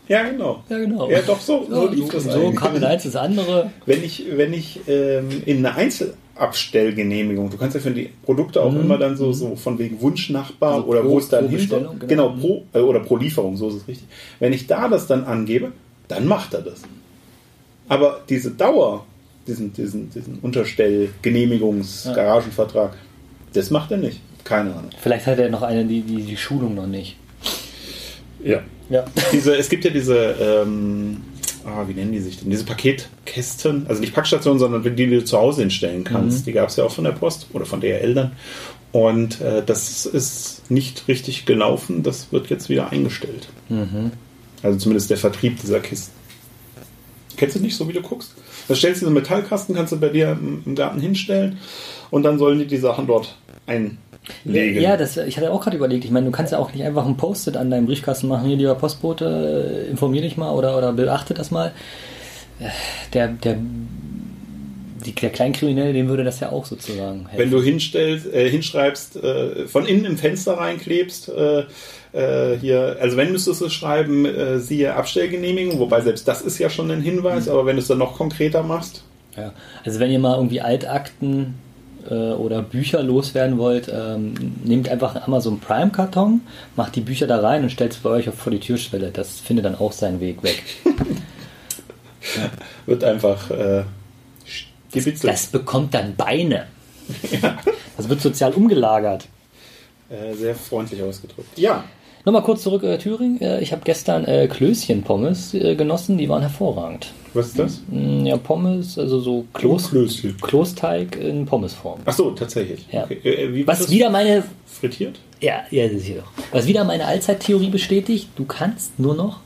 Ja, 0.08 0.22
genau. 0.28 0.62
Ja, 0.68 0.78
genau. 0.78 1.10
Ja, 1.10 1.20
doch, 1.26 1.40
so, 1.40 1.66
so 1.70 1.86
lief 1.88 2.08
das 2.10 2.24
so 2.24 2.30
eigentlich. 2.30 2.56
kam 2.56 2.76
in 2.76 2.84
eins 2.84 3.04
das 3.04 3.16
andere. 3.16 3.70
Wenn 3.86 4.04
ich, 4.04 4.24
wenn 4.36 4.52
ich 4.52 4.80
ähm, 4.86 5.28
in 5.46 5.64
eine 5.64 5.74
Einzelabstellgenehmigung, 5.76 7.50
du 7.50 7.56
kannst 7.56 7.74
ja 7.74 7.80
für 7.80 7.90
die 7.90 8.10
Produkte 8.24 8.62
auch 8.62 8.72
Mhm. 8.72 8.80
immer 8.80 8.98
dann 8.98 9.16
so, 9.16 9.32
so 9.32 9.56
von 9.56 9.78
wegen 9.78 10.00
Wunschnachbar 10.00 10.74
Also 10.74 10.86
oder 10.88 11.00
pro- 11.02 11.08
wo 11.10 11.18
es 11.18 11.28
dann 11.28 11.48
hin 11.48 11.66
Genau, 11.68 11.94
genau. 12.06 12.28
pro, 12.30 12.64
äh, 12.74 12.80
oder 12.80 13.00
pro 13.00 13.16
Lieferung, 13.16 13.56
so 13.56 13.68
ist 13.68 13.76
es 13.76 13.88
richtig. 13.88 14.06
Wenn 14.40 14.52
ich 14.52 14.66
da 14.66 14.88
das 14.88 15.06
dann 15.06 15.24
angebe, 15.24 15.72
dann 16.08 16.26
macht 16.26 16.52
er 16.54 16.60
das. 16.62 16.82
Aber 17.88 18.20
diese 18.28 18.50
Dauer, 18.50 19.06
diesen, 19.46 19.72
diesen, 19.72 20.10
diesen 20.10 20.38
Unterstell-, 20.40 21.10
Garagenvertrag, 22.14 22.96
das 23.52 23.70
macht 23.70 23.90
er 23.90 23.98
nicht. 23.98 24.20
Keine 24.44 24.70
Ahnung. 24.74 24.90
Vielleicht 25.00 25.26
hat 25.26 25.38
er 25.38 25.48
noch 25.48 25.62
eine, 25.62 25.84
die, 25.86 26.02
die, 26.02 26.22
die 26.22 26.36
Schulung 26.36 26.74
noch 26.74 26.86
nicht. 26.86 27.16
Ja. 28.44 28.62
Ja. 28.90 29.04
Diese, 29.32 29.56
es 29.56 29.68
gibt 29.68 29.84
ja 29.84 29.90
diese, 29.90 30.36
ähm, 30.40 31.22
ah, 31.64 31.84
wie 31.88 31.94
nennen 31.94 32.12
die 32.12 32.20
sich 32.20 32.38
denn? 32.38 32.50
Diese 32.50 32.64
Paketkästen, 32.64 33.86
also 33.88 34.00
nicht 34.00 34.14
Packstationen, 34.14 34.58
sondern 34.58 34.82
die, 34.82 34.90
die 34.90 35.06
du 35.06 35.24
zu 35.24 35.38
Hause 35.38 35.62
hinstellen 35.62 36.04
kannst. 36.04 36.46
Die 36.46 36.52
gab 36.52 36.68
es 36.68 36.76
ja 36.76 36.84
auch 36.84 36.92
von 36.92 37.04
der 37.04 37.12
Post 37.12 37.48
oder 37.52 37.64
von 37.64 37.80
DRL 37.80 38.14
dann. 38.14 38.32
Und 38.92 39.40
äh, 39.40 39.62
das 39.64 40.06
ist 40.06 40.70
nicht 40.70 41.08
richtig 41.08 41.46
gelaufen. 41.46 42.02
Das 42.02 42.30
wird 42.30 42.50
jetzt 42.50 42.68
wieder 42.68 42.92
eingestellt. 42.92 43.48
Also 44.62 44.78
zumindest 44.78 45.10
der 45.10 45.16
Vertrieb 45.16 45.60
dieser 45.60 45.80
Kisten. 45.80 46.12
Kennst 47.36 47.56
du 47.56 47.60
nicht 47.60 47.76
so, 47.76 47.88
wie 47.88 47.92
du 47.92 48.02
guckst? 48.02 48.34
Da 48.68 48.74
stellst 48.74 49.02
du 49.02 49.06
einen 49.06 49.14
Metallkasten, 49.14 49.74
kannst 49.74 49.92
du 49.92 49.98
bei 49.98 50.10
dir 50.10 50.32
im, 50.32 50.62
im 50.64 50.74
Garten 50.74 51.00
hinstellen 51.00 51.58
und 52.10 52.22
dann 52.22 52.38
sollen 52.38 52.60
die 52.60 52.66
die 52.66 52.76
Sachen 52.76 53.06
dort 53.06 53.36
einlegen. 53.66 53.98
Ja, 54.80 54.96
das, 54.96 55.16
ich 55.16 55.36
hatte 55.36 55.50
auch 55.52 55.62
gerade 55.62 55.76
überlegt. 55.76 56.04
Ich 56.04 56.10
meine, 56.10 56.26
du 56.26 56.32
kannst 56.32 56.52
ja 56.52 56.58
auch 56.58 56.72
nicht 56.72 56.84
einfach 56.84 57.06
ein 57.06 57.16
Post-it 57.16 57.56
an 57.56 57.70
deinem 57.70 57.86
Briefkasten 57.86 58.28
machen. 58.28 58.46
Hier, 58.46 58.56
lieber 58.56 58.74
Postbote, 58.74 59.84
äh, 59.86 59.90
informier 59.90 60.22
dich 60.22 60.36
mal 60.36 60.52
oder, 60.52 60.76
oder 60.76 60.92
beachte 60.92 61.34
das 61.34 61.50
mal. 61.50 61.72
Äh, 62.60 62.68
Der, 63.12 63.28
der, 63.28 63.56
die, 65.04 65.12
der 65.12 65.30
Kleinkriminelle, 65.30 65.92
dem 65.92 66.08
würde 66.08 66.24
das 66.24 66.40
ja 66.40 66.50
auch 66.50 66.64
sozusagen 66.64 67.26
helfen. 67.28 67.38
Wenn 67.38 67.50
du 67.50 67.62
hinstellst, 67.62 68.32
äh, 68.32 68.48
hinschreibst, 68.48 69.16
äh, 69.16 69.66
von 69.66 69.86
innen 69.86 70.06
im 70.06 70.16
Fenster 70.16 70.54
reinklebst, 70.54 71.28
äh, 71.28 71.64
äh, 72.12 72.58
hier, 72.58 72.96
also 73.00 73.16
wenn 73.16 73.32
müsstest 73.32 73.60
du 73.60 73.66
es 73.66 73.72
schreiben, 73.72 74.26
siehe 74.60 74.94
Abstellgenehmigung, 74.94 75.78
wobei 75.80 76.00
selbst 76.00 76.26
das 76.28 76.42
ist 76.42 76.58
ja 76.58 76.70
schon 76.70 76.90
ein 76.90 77.02
Hinweis, 77.02 77.48
aber 77.48 77.66
wenn 77.66 77.76
du 77.76 77.82
es 77.82 77.88
dann 77.88 77.98
noch 77.98 78.16
konkreter 78.16 78.62
machst, 78.62 79.02
Ja. 79.36 79.52
Also 79.84 79.98
wenn 79.98 80.10
ihr 80.12 80.20
mal 80.20 80.36
irgendwie 80.36 80.60
Altakten 80.60 81.54
äh, 82.10 82.32
oder 82.32 82.62
Bücher 82.62 83.02
loswerden 83.02 83.58
wollt, 83.58 83.90
ähm, 83.92 84.34
nehmt 84.64 84.88
einfach 84.88 85.14
einen 85.14 85.24
Amazon 85.24 85.60
Prime 85.60 85.90
Karton, 85.90 86.42
macht 86.76 86.96
die 86.96 87.00
Bücher 87.00 87.26
da 87.26 87.40
rein 87.40 87.62
und 87.62 87.70
stellt 87.70 87.92
es 87.92 87.98
bei 87.98 88.10
euch 88.10 88.28
vor 88.30 88.52
die 88.52 88.60
Türschwelle. 88.60 89.10
Das 89.10 89.40
findet 89.40 89.64
dann 89.64 89.74
auch 89.74 89.92
seinen 89.92 90.20
Weg 90.20 90.42
weg. 90.42 90.62
wird 92.86 93.04
einfach 93.04 93.50
äh, 93.50 93.84
gewitzelt. 94.92 95.32
Das 95.32 95.46
bekommt 95.46 95.94
dann 95.94 96.16
Beine. 96.16 96.66
Das 97.96 98.08
wird 98.08 98.20
sozial 98.20 98.52
umgelagert. 98.54 99.28
Äh, 100.10 100.34
sehr 100.34 100.56
freundlich 100.56 101.00
ausgedrückt. 101.00 101.56
Ja, 101.56 101.84
Nochmal 102.24 102.42
kurz 102.42 102.62
zurück 102.62 102.82
äh, 102.84 102.96
Thüringen. 102.98 103.40
Äh, 103.40 103.60
ich 103.60 103.72
habe 103.72 103.82
gestern 103.84 104.24
äh, 104.24 104.48
Klößchen-Pommes 104.48 105.54
äh, 105.54 105.74
genossen, 105.74 106.16
die 106.16 106.28
waren 106.28 106.40
hervorragend. 106.40 107.12
was 107.34 107.48
ist 107.48 107.58
das? 107.58 107.82
Mm, 107.88 108.24
Ja, 108.24 108.36
Pommes, 108.38 108.98
also 108.98 109.20
so 109.20 109.44
Kloß, 109.52 109.90
Klößchen. 109.90 110.36
Kloßteig 110.40 111.16
in 111.16 111.44
Pommesform. 111.44 112.00
Ach 112.06 112.12
so, 112.14 112.30
tatsächlich. 112.30 112.86
Ja. 112.90 113.04
Okay. 113.04 113.18
Äh, 113.24 113.52
wird 113.54 113.66
Was 113.66 113.80
das 113.80 113.90
wieder 113.90 114.08
meine 114.08 114.42
frittiert? 114.66 115.18
Ja, 115.40 115.64
ja, 115.70 115.84
das 115.86 115.96
ist 115.98 116.06
hier. 116.06 116.22
Was 116.52 116.66
wieder 116.66 116.84
meine 116.84 117.04
Allzeittheorie 117.04 117.68
bestätigt, 117.68 118.28
du 118.36 118.46
kannst 118.46 118.98
nur 118.98 119.14
noch 119.14 119.36
äh, 119.36 119.40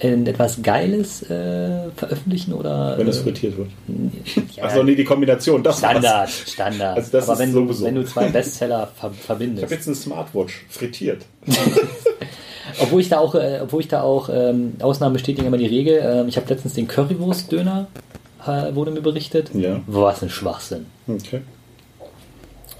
etwas 0.00 0.62
Geiles 0.62 1.22
äh, 1.30 1.90
veröffentlichen 1.96 2.52
oder. 2.52 2.96
Wenn 2.96 3.08
es 3.08 3.18
äh, 3.18 3.22
frittiert 3.22 3.56
wird. 3.56 3.68
ja, 4.56 4.64
Achso, 4.64 4.82
nee, 4.82 4.94
die 4.94 5.04
Kombination. 5.04 5.62
Das 5.62 5.82
war's. 5.82 5.90
Standard, 5.92 6.30
Standard. 6.30 6.96
Also 6.96 7.10
das 7.12 7.28
Aber 7.28 7.38
wenn, 7.38 7.52
sowieso. 7.52 7.80
du, 7.80 7.84
wenn 7.86 7.94
du 7.96 8.04
zwei 8.04 8.28
Bestseller 8.28 8.86
ver 8.86 8.90
Ich 8.94 9.02
habe 9.02 9.14
verbindest. 9.14 9.70
jetzt 9.70 9.86
eine 9.86 9.96
Smartwatch 9.96 10.64
frittiert. 10.68 11.26
Obwohl 12.80 13.00
ich 13.00 13.08
da 13.08 13.18
auch, 13.18 13.34
äh, 13.34 13.60
obwohl 13.62 13.80
ich 13.80 13.88
da 13.88 14.02
auch 14.02 14.28
ähm, 14.32 14.74
Ausnahmen 14.80 15.14
bestätigen 15.14 15.46
immer 15.46 15.58
die 15.58 15.66
Regel. 15.66 16.00
Ähm, 16.02 16.28
ich 16.28 16.36
habe 16.36 16.48
letztens 16.48 16.74
den 16.74 16.86
Currywurst-Döner, 16.86 17.88
äh, 18.46 18.74
wurde 18.74 18.90
mir 18.92 19.00
berichtet. 19.02 19.50
Ja. 19.54 19.80
Was 19.86 20.22
ein 20.22 20.30
Schwachsinn. 20.30 20.86
Okay. 21.08 21.40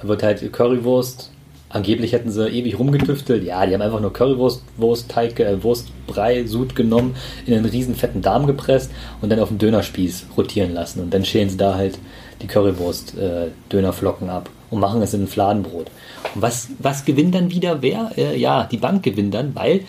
Da 0.01 0.09
wird 0.09 0.23
halt 0.23 0.53
Currywurst. 0.53 1.31
Angeblich 1.73 2.13
hätten 2.13 2.31
sie 2.33 2.49
ewig 2.49 2.79
rumgetüftelt. 2.79 3.45
Ja, 3.45 3.65
die 3.65 3.73
haben 3.75 3.81
einfach 3.81 4.01
nur 4.01 4.13
Currywurst, 4.13 4.63
Wurstteig, 4.77 5.39
äh, 5.39 5.63
Wurstbrei, 5.63 6.45
Sud 6.45 6.75
genommen, 6.75 7.15
in 7.47 7.55
einen 7.55 7.65
riesen 7.65 7.95
fetten 7.95 8.23
Darm 8.23 8.47
gepresst 8.49 8.91
und 9.23 9.31
dann 9.31 9.39
auf 9.39 9.49
dem 9.49 9.59
Dönerspieß 9.59 10.27
rotieren 10.37 10.75
lassen. 10.75 11.01
Und 11.01 11.15
dann 11.15 11.25
schälen 11.25 11.49
sie 11.49 11.57
da 11.57 11.77
halt 11.77 11.97
die 12.43 12.49
Currywurst 12.49 13.17
äh, 13.17 13.47
Dönerflocken 13.73 14.29
ab 14.31 14.51
und 14.71 14.81
machen 14.81 15.01
es 15.01 15.15
in 15.15 15.23
ein 15.23 15.29
Fladenbrot. 15.29 15.87
Und 16.35 16.43
was, 16.43 16.69
was 16.81 17.05
gewinnt 17.05 17.37
dann 17.37 17.51
wieder 17.53 17.83
wer? 17.83 18.11
Äh, 18.17 18.37
ja, 18.37 18.65
die 18.65 18.77
Bank 18.79 19.05
gewinnt 19.05 19.33
dann, 19.35 19.55
weil 19.55 19.83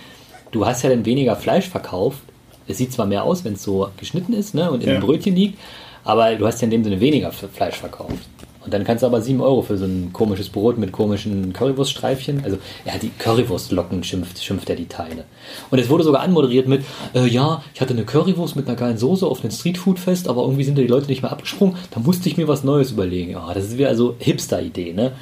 du 0.51 0.65
hast 0.67 0.83
ja 0.83 0.89
dann 0.91 1.05
weniger 1.05 1.35
Fleisch 1.35 1.67
verkauft. 1.67 2.19
Es 2.67 2.77
sieht 2.77 2.93
zwar 2.93 3.07
mehr 3.07 3.23
aus, 3.23 3.43
wenn 3.43 3.53
es 3.53 3.63
so 3.63 3.89
geschnitten 3.97 4.33
ist 4.33 4.53
ne, 4.53 4.69
und 4.69 4.83
in 4.83 4.89
Ja. 4.89 4.95
einem 4.97 5.03
Brötchen 5.03 5.35
liegt, 5.35 5.57
aber 6.03 6.35
du 6.35 6.45
hast 6.45 6.61
ja 6.61 6.65
in 6.65 6.71
dem 6.71 6.83
Sinne 6.83 6.99
weniger 6.99 7.31
Fleisch 7.31 7.75
verkauft. 7.77 8.29
Und 8.63 8.73
dann 8.73 8.83
kannst 8.83 9.01
du 9.01 9.07
aber 9.07 9.21
7 9.21 9.41
Euro 9.41 9.63
für 9.63 9.77
so 9.77 9.85
ein 9.85 10.13
komisches 10.13 10.49
Brot 10.49 10.77
mit 10.77 10.91
komischen 10.91 11.51
Currywurststreifchen. 11.51 12.43
Also, 12.43 12.57
ja, 12.85 12.93
die 13.01 13.09
Currywurstlocken 13.09 14.03
schimpft, 14.03 14.43
schimpft 14.43 14.69
er 14.69 14.75
die 14.75 14.87
Teile. 14.87 15.25
Und 15.71 15.79
es 15.79 15.89
wurde 15.89 16.03
sogar 16.03 16.21
anmoderiert 16.21 16.67
mit, 16.67 16.83
äh, 17.15 17.25
ja, 17.25 17.63
ich 17.73 17.81
hatte 17.81 17.93
eine 17.93 18.05
Currywurst 18.05 18.55
mit 18.55 18.67
einer 18.67 18.77
geilen 18.77 18.97
Soße 18.97 19.25
auf 19.25 19.41
einem 19.41 19.51
Streetfood-Fest, 19.51 20.27
aber 20.27 20.43
irgendwie 20.43 20.63
sind 20.63 20.77
da 20.77 20.81
die 20.83 20.87
Leute 20.87 21.07
nicht 21.07 21.23
mehr 21.23 21.31
abgesprungen. 21.31 21.75
Da 21.89 21.99
musste 21.99 22.29
ich 22.29 22.37
mir 22.37 22.47
was 22.47 22.63
Neues 22.63 22.91
überlegen. 22.91 23.31
Ja, 23.31 23.51
das 23.53 23.65
ist 23.65 23.77
wieder 23.77 23.95
so 23.95 24.15
Hipster-Idee, 24.19 24.93
ne? 24.93 25.13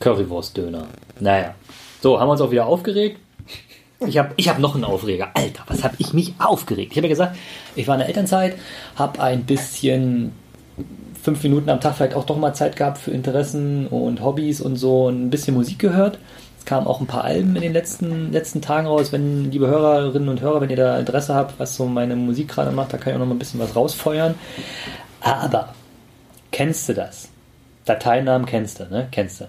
Currywurstdöner. 0.00 0.86
Naja. 1.20 1.54
So, 2.00 2.18
haben 2.18 2.28
wir 2.28 2.32
uns 2.32 2.40
auch 2.40 2.50
wieder 2.50 2.66
aufgeregt. 2.66 3.18
Ich 4.06 4.18
habe 4.18 4.32
ich 4.36 4.48
hab 4.48 4.58
noch 4.58 4.74
einen 4.74 4.84
Aufreger. 4.84 5.30
Alter, 5.34 5.62
was 5.68 5.82
habe 5.82 5.96
ich 5.98 6.12
mich 6.12 6.34
aufgeregt? 6.38 6.92
Ich 6.92 6.98
habe 6.98 7.06
ja 7.06 7.12
gesagt, 7.12 7.36
ich 7.74 7.88
war 7.88 7.94
in 7.94 8.00
der 8.00 8.08
Elternzeit, 8.08 8.56
habe 8.94 9.20
ein 9.20 9.44
bisschen 9.44 10.32
fünf 11.26 11.42
Minuten 11.42 11.68
am 11.70 11.80
Tag 11.80 11.96
vielleicht 11.96 12.14
auch 12.14 12.24
doch 12.24 12.38
mal 12.38 12.54
Zeit 12.54 12.76
gehabt 12.76 12.98
für 12.98 13.10
Interessen 13.10 13.88
und 13.88 14.22
Hobbys 14.22 14.60
und 14.60 14.76
so 14.76 15.06
und 15.06 15.24
ein 15.26 15.28
bisschen 15.28 15.54
Musik 15.54 15.80
gehört. 15.80 16.20
Es 16.56 16.64
kamen 16.64 16.86
auch 16.86 17.00
ein 17.00 17.08
paar 17.08 17.24
Alben 17.24 17.56
in 17.56 17.62
den 17.62 17.72
letzten, 17.72 18.30
letzten 18.30 18.62
Tagen 18.62 18.86
raus. 18.86 19.10
Wenn, 19.10 19.50
liebe 19.50 19.66
Hörerinnen 19.66 20.28
und 20.28 20.40
Hörer, 20.40 20.60
wenn 20.60 20.70
ihr 20.70 20.76
da 20.76 21.00
Interesse 21.00 21.34
habt, 21.34 21.58
was 21.58 21.74
so 21.74 21.86
meine 21.86 22.14
Musik 22.14 22.46
gerade 22.46 22.70
macht, 22.70 22.92
da 22.92 22.98
kann 22.98 23.10
ich 23.10 23.16
auch 23.16 23.18
noch 23.18 23.26
mal 23.26 23.34
ein 23.34 23.40
bisschen 23.40 23.58
was 23.58 23.74
rausfeuern. 23.74 24.36
Aber, 25.20 25.74
kennst 26.52 26.88
du 26.88 26.94
das? 26.94 27.28
Dateinamen 27.86 28.46
kennst 28.46 28.78
du, 28.78 28.84
ne? 28.84 29.08
Kennst 29.10 29.40
du. 29.40 29.46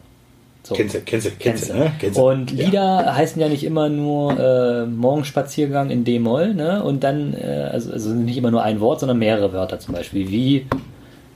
So. 0.64 0.74
Kennst 0.74 0.96
du, 0.96 1.02
kennst 1.02 1.28
du, 1.28 1.32
kennst 1.38 1.70
du, 1.70 1.74
ne? 1.76 1.92
Kennst. 2.00 2.20
Und 2.20 2.54
Ja. 2.54 2.66
Lieder 2.66 3.16
heißen 3.16 3.40
ja 3.40 3.50
nicht 3.50 3.64
immer 3.64 3.88
nur 3.88 4.32
äh, 4.40 4.88
Morgenspaziergang 4.88 5.92
in 5.92 6.04
D-Moll, 6.04 6.56
ne? 6.56 6.82
Und 6.84 7.04
dann, 7.04 7.36
äh, 7.36 7.70
also, 7.72 7.92
also 7.92 8.10
nicht 8.16 8.38
immer 8.38 8.50
nur 8.50 8.64
ein 8.64 8.80
Wort, 8.80 9.02
sondern 9.02 9.20
mehrere 9.20 9.54
Wörter 9.54 9.80
zum 9.80 9.94
Beispiel, 9.94 10.28
wie 10.30 10.66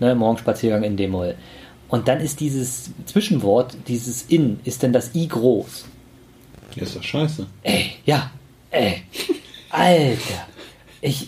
ne, 0.02 0.16
Morgenspaziergang 0.16 0.84
in 0.84 0.98
D-Moll. 0.98 1.36
Und 1.88 2.08
dann 2.08 2.20
ist 2.20 2.40
dieses 2.40 2.92
Zwischenwort, 3.06 3.78
dieses 3.88 4.24
In, 4.24 4.60
ist 4.64 4.84
dann 4.84 4.92
das 4.92 5.14
I 5.16 5.28
groß. 5.28 5.86
Ist 6.76 6.96
doch 6.96 7.04
scheiße. 7.04 7.46
Ey, 7.64 7.92
ja, 8.06 8.32
ey, 8.72 9.04
Alter. 9.70 10.48
Ich, 11.02 11.28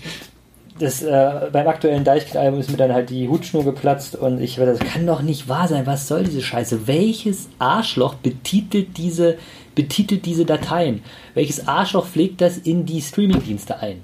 das, 0.79 1.03
äh, 1.03 1.49
beim 1.51 1.67
aktuellen 1.67 2.03
Deichkind-Album 2.03 2.59
ist 2.59 2.71
mir 2.71 2.77
dann 2.77 2.93
halt 2.93 3.09
die 3.09 3.27
Hutschnur 3.27 3.63
geplatzt 3.63 4.15
und 4.15 4.41
ich, 4.41 4.55
das 4.55 4.79
kann 4.79 5.05
doch 5.05 5.21
nicht 5.21 5.47
wahr 5.47 5.67
sein. 5.67 5.86
Was 5.86 6.07
soll 6.07 6.23
diese 6.23 6.41
Scheiße? 6.41 6.88
Welches 6.88 7.49
Arschloch 7.59 8.15
betitelt 8.15 8.97
diese, 8.97 9.38
betitelt 9.75 10.25
diese 10.25 10.45
Dateien? 10.45 11.03
Welches 11.33 11.67
Arschloch 11.67 12.07
pflegt 12.07 12.41
das 12.41 12.57
in 12.57 12.86
die 12.86 13.01
Streamingdienste 13.01 13.79
ein? 13.79 14.01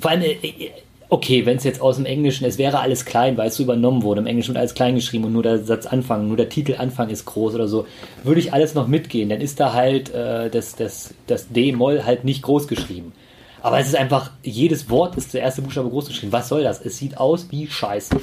Vor 0.00 0.10
allem, 0.10 0.22
äh, 0.22 0.32
äh, 0.32 0.70
okay, 1.12 1.44
wenn 1.44 1.58
es 1.58 1.64
jetzt 1.64 1.82
aus 1.82 1.96
dem 1.96 2.06
Englischen, 2.06 2.46
es 2.46 2.56
wäre 2.56 2.80
alles 2.80 3.04
klein, 3.04 3.36
weil 3.36 3.48
es 3.48 3.56
so 3.56 3.62
übernommen 3.62 4.02
wurde, 4.02 4.22
im 4.22 4.26
Englischen 4.26 4.54
wird 4.54 4.58
alles 4.58 4.72
klein 4.72 4.94
geschrieben 4.94 5.24
und 5.24 5.34
nur 5.34 5.42
der 5.42 5.62
Satz 5.62 5.84
Anfang, 5.84 6.26
nur 6.26 6.38
der 6.38 6.48
Titel 6.48 6.76
Anfang 6.78 7.10
ist 7.10 7.26
groß 7.26 7.54
oder 7.54 7.68
so, 7.68 7.86
würde 8.24 8.40
ich 8.40 8.54
alles 8.54 8.74
noch 8.74 8.88
mitgehen. 8.88 9.28
Dann 9.28 9.42
ist 9.42 9.60
da 9.60 9.74
halt 9.74 10.08
äh, 10.14 10.48
das, 10.48 10.74
das, 10.74 11.12
das 11.26 11.50
D-Moll 11.50 12.04
halt 12.06 12.24
nicht 12.24 12.40
groß 12.40 12.66
geschrieben. 12.66 13.12
Aber 13.60 13.78
es 13.78 13.88
ist 13.88 13.94
einfach, 13.94 14.30
jedes 14.42 14.88
Wort 14.88 15.18
ist 15.18 15.34
der 15.34 15.42
erste 15.42 15.60
Buchstabe 15.60 15.90
groß 15.90 16.08
geschrieben. 16.08 16.32
Was 16.32 16.48
soll 16.48 16.62
das? 16.62 16.80
Es 16.80 16.96
sieht 16.96 17.18
aus 17.18 17.48
wie 17.50 17.66
Scheiße. 17.66 18.16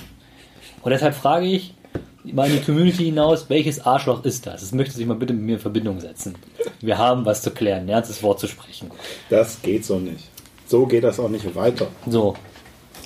Und 0.81 0.89
deshalb 0.89 1.13
frage 1.13 1.45
ich 1.45 1.75
mal 2.23 2.49
in 2.49 2.53
die 2.53 2.63
Community 2.63 3.05
hinaus, 3.05 3.51
welches 3.51 3.85
Arschloch 3.85 4.25
ist 4.25 4.47
das? 4.47 4.61
Das 4.61 4.71
möchte 4.71 4.95
sich 4.95 5.05
mal 5.05 5.13
bitte 5.13 5.33
mit 5.33 5.43
mir 5.43 5.53
in 5.53 5.59
Verbindung 5.59 5.99
setzen. 5.99 6.33
Wir 6.81 6.97
haben 6.97 7.23
was 7.23 7.43
zu 7.43 7.51
klären, 7.51 7.83
ein 7.83 7.89
ernstes 7.89 8.23
Wort 8.23 8.39
zu 8.39 8.47
sprechen. 8.47 8.89
Das 9.29 9.61
geht 9.61 9.85
so 9.85 9.99
nicht. 9.99 10.25
So 10.65 10.87
geht 10.87 11.03
das 11.03 11.19
auch 11.19 11.29
nicht 11.29 11.55
weiter. 11.55 11.87
So, 12.07 12.35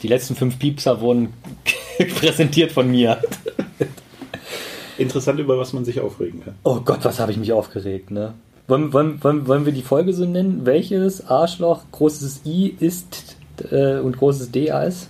die 0.04 0.08
letzten 0.10 0.36
fünf 0.36 0.60
Piepser 0.60 1.02
wurden 1.02 1.34
präsentiert 2.20 2.72
von 2.72 2.92
mir. 2.92 3.20
Interessant, 4.98 5.39
über 5.39 5.58
was 5.58 5.74
man 5.74 5.86
sich 5.86 6.00
aufregen 6.02 6.44
kann. 6.44 6.56
Oh 6.63 6.82
Gott, 6.82 7.04
was 7.04 7.20
habe 7.20 7.32
ich 7.32 7.38
mich 7.38 7.52
aufgeregt, 7.54 8.12
ne? 8.12 8.34
Wollen, 8.68 8.94
wollen, 8.94 9.24
wollen, 9.24 9.48
wollen 9.48 9.66
wir 9.66 9.74
die 9.74 9.82
Folge 9.82 10.13
so 10.13 10.26
nennen? 10.26 10.66
Welches 10.66 11.26
Arschloch 11.28 11.84
großes 11.92 12.42
I 12.46 12.76
ist 12.80 13.38
äh, 13.72 14.00
und 14.00 14.18
großes 14.18 14.52
D 14.52 14.70
ist? 14.70 15.10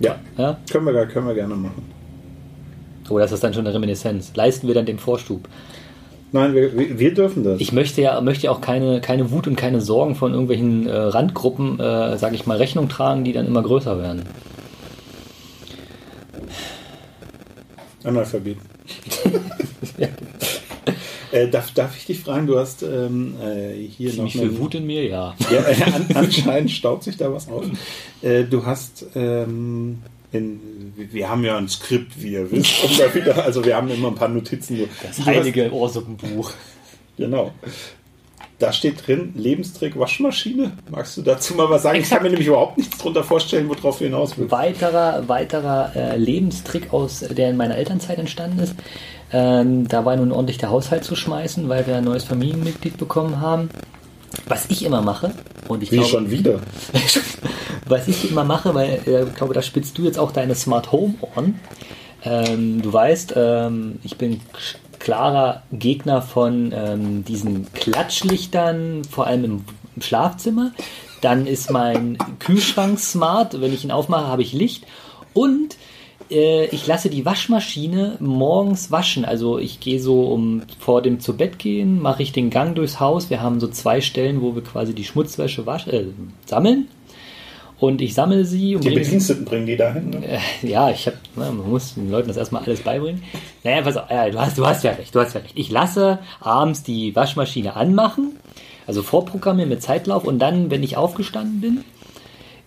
Ja, 0.00 0.16
Ja? 0.36 0.58
können 0.70 0.86
wir, 0.86 1.06
können 1.06 1.26
wir 1.26 1.34
gerne 1.34 1.54
machen. 1.54 1.82
Oh, 3.08 3.18
das 3.18 3.32
ist 3.32 3.42
dann 3.42 3.54
schon 3.54 3.66
eine 3.66 3.74
Reminiszenz. 3.74 4.32
Leisten 4.34 4.66
wir 4.66 4.74
dann 4.74 4.86
den 4.86 4.98
Vorstub. 4.98 5.48
Nein, 6.30 6.54
wir, 6.54 6.98
wir 6.98 7.14
dürfen 7.14 7.42
das. 7.42 7.58
Ich 7.60 7.72
möchte 7.72 8.02
ja 8.02 8.20
möchte 8.20 8.50
auch 8.50 8.60
keine, 8.60 9.00
keine 9.00 9.30
Wut 9.30 9.46
und 9.46 9.56
keine 9.56 9.80
Sorgen 9.80 10.14
von 10.14 10.32
irgendwelchen 10.32 10.86
äh, 10.86 10.94
Randgruppen, 10.94 11.80
äh, 11.80 12.18
sage 12.18 12.34
ich 12.34 12.44
mal, 12.46 12.58
Rechnung 12.58 12.88
tragen, 12.88 13.24
die 13.24 13.32
dann 13.32 13.46
immer 13.46 13.62
größer 13.62 13.98
werden. 13.98 14.22
Analphabet. 18.04 18.56
äh, 21.32 21.48
darf, 21.48 21.70
darf 21.72 21.96
ich 21.96 22.06
dich 22.06 22.20
fragen, 22.20 22.46
du 22.46 22.58
hast 22.58 22.82
ähm, 22.82 23.34
äh, 23.42 23.74
hier 23.74 24.10
noch 24.14 24.16
Wie 24.32 24.38
eine- 24.40 24.48
viel 24.50 24.58
Wut 24.58 24.74
in 24.74 24.86
mir? 24.86 25.04
Ja. 25.06 25.34
Ja, 25.50 25.60
äh, 25.60 25.82
an, 25.92 26.06
anscheinend 26.14 26.70
staut 26.70 27.02
sich 27.04 27.16
da 27.16 27.32
was 27.32 27.48
auf. 27.48 27.64
Äh, 28.22 28.44
du 28.44 28.64
hast 28.64 29.06
ähm, 29.14 29.98
in, 30.32 30.92
wir 30.96 31.28
haben 31.28 31.44
ja 31.44 31.56
ein 31.56 31.68
Skript, 31.68 32.20
wie 32.22 32.32
ihr 32.32 32.50
wisst, 32.50 33.14
wieder, 33.14 33.44
also 33.44 33.64
wir 33.64 33.76
haben 33.76 33.88
immer 33.90 34.08
ein 34.08 34.14
paar 34.14 34.28
Notizen. 34.28 34.88
Das 35.02 35.24
heilige 35.24 35.72
Ohrsuppenbuch. 35.72 36.52
Genau. 37.16 37.52
Da 38.58 38.72
steht 38.72 39.06
drin, 39.06 39.32
Lebenstrick 39.36 39.96
Waschmaschine. 39.96 40.72
Magst 40.90 41.16
du 41.16 41.22
dazu 41.22 41.54
mal 41.54 41.70
was 41.70 41.84
sagen? 41.84 42.00
Ich 42.00 42.10
kann 42.10 42.24
mir 42.24 42.28
nämlich 42.28 42.48
überhaupt 42.48 42.76
nichts 42.76 42.98
drunter 42.98 43.22
vorstellen, 43.22 43.68
worauf 43.68 43.98
du 43.98 44.04
hinaus 44.04 44.36
willst. 44.36 44.50
Weiterer, 44.50 45.28
weiterer 45.28 45.92
äh, 45.94 46.16
Lebenstrick, 46.16 46.92
aus, 46.92 47.20
der 47.20 47.50
in 47.50 47.56
meiner 47.56 47.76
Elternzeit 47.76 48.18
entstanden 48.18 48.58
ist. 48.58 48.74
Ähm, 49.32 49.86
da 49.86 50.04
war 50.04 50.16
nun 50.16 50.32
ordentlich 50.32 50.58
der 50.58 50.70
Haushalt 50.70 51.04
zu 51.04 51.14
schmeißen, 51.14 51.68
weil 51.68 51.86
wir 51.86 51.96
ein 51.96 52.04
neues 52.04 52.24
Familienmitglied 52.24 52.96
bekommen 52.96 53.40
haben. 53.40 53.70
Was 54.48 54.66
ich 54.70 54.84
immer 54.84 55.02
mache, 55.02 55.32
und 55.68 55.82
ich 55.82 55.92
Wie 55.92 55.96
glaube, 55.96 56.10
schon 56.10 56.30
wieder. 56.30 56.60
was 57.86 58.08
ich 58.08 58.30
immer 58.30 58.44
mache, 58.44 58.74
weil 58.74 59.00
äh, 59.06 59.24
ich 59.24 59.34
glaube, 59.34 59.54
da 59.54 59.62
spitzt 59.62 59.98
du 59.98 60.02
jetzt 60.02 60.18
auch 60.18 60.32
deine 60.32 60.54
Smart 60.54 60.90
Home 60.92 61.14
Ohren. 61.20 61.60
Ähm, 62.24 62.82
du 62.82 62.92
weißt, 62.92 63.34
ähm, 63.36 63.98
ich 64.02 64.16
bin 64.16 64.40
klarer 64.98 65.62
Gegner 65.70 66.22
von 66.22 66.72
ähm, 66.74 67.24
diesen 67.24 67.72
Klatschlichtern, 67.72 69.02
vor 69.04 69.26
allem 69.26 69.44
im, 69.44 69.64
im 69.94 70.02
Schlafzimmer. 70.02 70.72
Dann 71.20 71.46
ist 71.46 71.70
mein 71.70 72.18
Kühlschrank 72.38 72.98
smart. 72.98 73.60
Wenn 73.60 73.72
ich 73.72 73.84
ihn 73.84 73.90
aufmache, 73.90 74.26
habe 74.26 74.42
ich 74.42 74.52
Licht. 74.52 74.84
Und 75.34 75.76
äh, 76.30 76.66
ich 76.66 76.86
lasse 76.86 77.10
die 77.10 77.24
Waschmaschine 77.24 78.16
morgens 78.20 78.90
waschen. 78.90 79.24
Also 79.24 79.58
ich 79.58 79.80
gehe 79.80 80.00
so 80.00 80.24
um 80.24 80.62
vor 80.78 81.02
dem 81.02 81.20
zu 81.20 81.36
Bett 81.36 81.58
gehen, 81.58 82.00
mache 82.00 82.22
ich 82.22 82.32
den 82.32 82.50
Gang 82.50 82.74
durchs 82.74 83.00
Haus. 83.00 83.30
Wir 83.30 83.40
haben 83.42 83.60
so 83.60 83.68
zwei 83.68 84.00
Stellen, 84.00 84.42
wo 84.42 84.54
wir 84.54 84.62
quasi 84.62 84.94
die 84.94 85.04
Schmutzwäsche 85.04 85.66
wasch, 85.66 85.86
äh, 85.88 86.06
sammeln. 86.46 86.88
und 87.80 88.00
ich 88.00 88.14
sammle 88.14 88.44
sie. 88.44 88.74
Und 88.74 88.84
Die 88.84 88.90
Bediensteten 88.90 89.44
bringen 89.44 89.66
die 89.66 89.76
dahin. 89.76 90.10
Ne? 90.10 90.26
äh, 90.26 90.66
ja, 90.66 90.90
ich 90.90 91.06
habe, 91.06 91.16
man 91.36 91.56
muss 91.70 91.94
den 91.94 92.10
Leuten 92.10 92.28
das 92.28 92.36
erstmal 92.36 92.64
alles 92.64 92.80
beibringen. 92.80 93.22
Naja, 93.64 93.82
pass 93.82 93.96
auf, 93.96 94.10
ja, 94.10 94.28
du 94.28 94.38
hast, 94.38 94.58
du 94.58 94.66
hast 94.66 94.84
ja 94.84 94.92
recht, 94.92 95.14
du 95.14 95.20
hast 95.20 95.34
ja 95.34 95.40
recht. 95.40 95.54
Ich 95.56 95.70
lasse 95.70 96.18
abends 96.40 96.82
die 96.82 97.14
Waschmaschine 97.14 97.76
anmachen, 97.76 98.36
also 98.86 99.02
vorprogrammieren 99.02 99.68
mit 99.68 99.82
Zeitlauf 99.82 100.24
und 100.24 100.38
dann, 100.40 100.70
wenn 100.70 100.82
ich 100.82 100.96
aufgestanden 100.96 101.60
bin, 101.60 101.84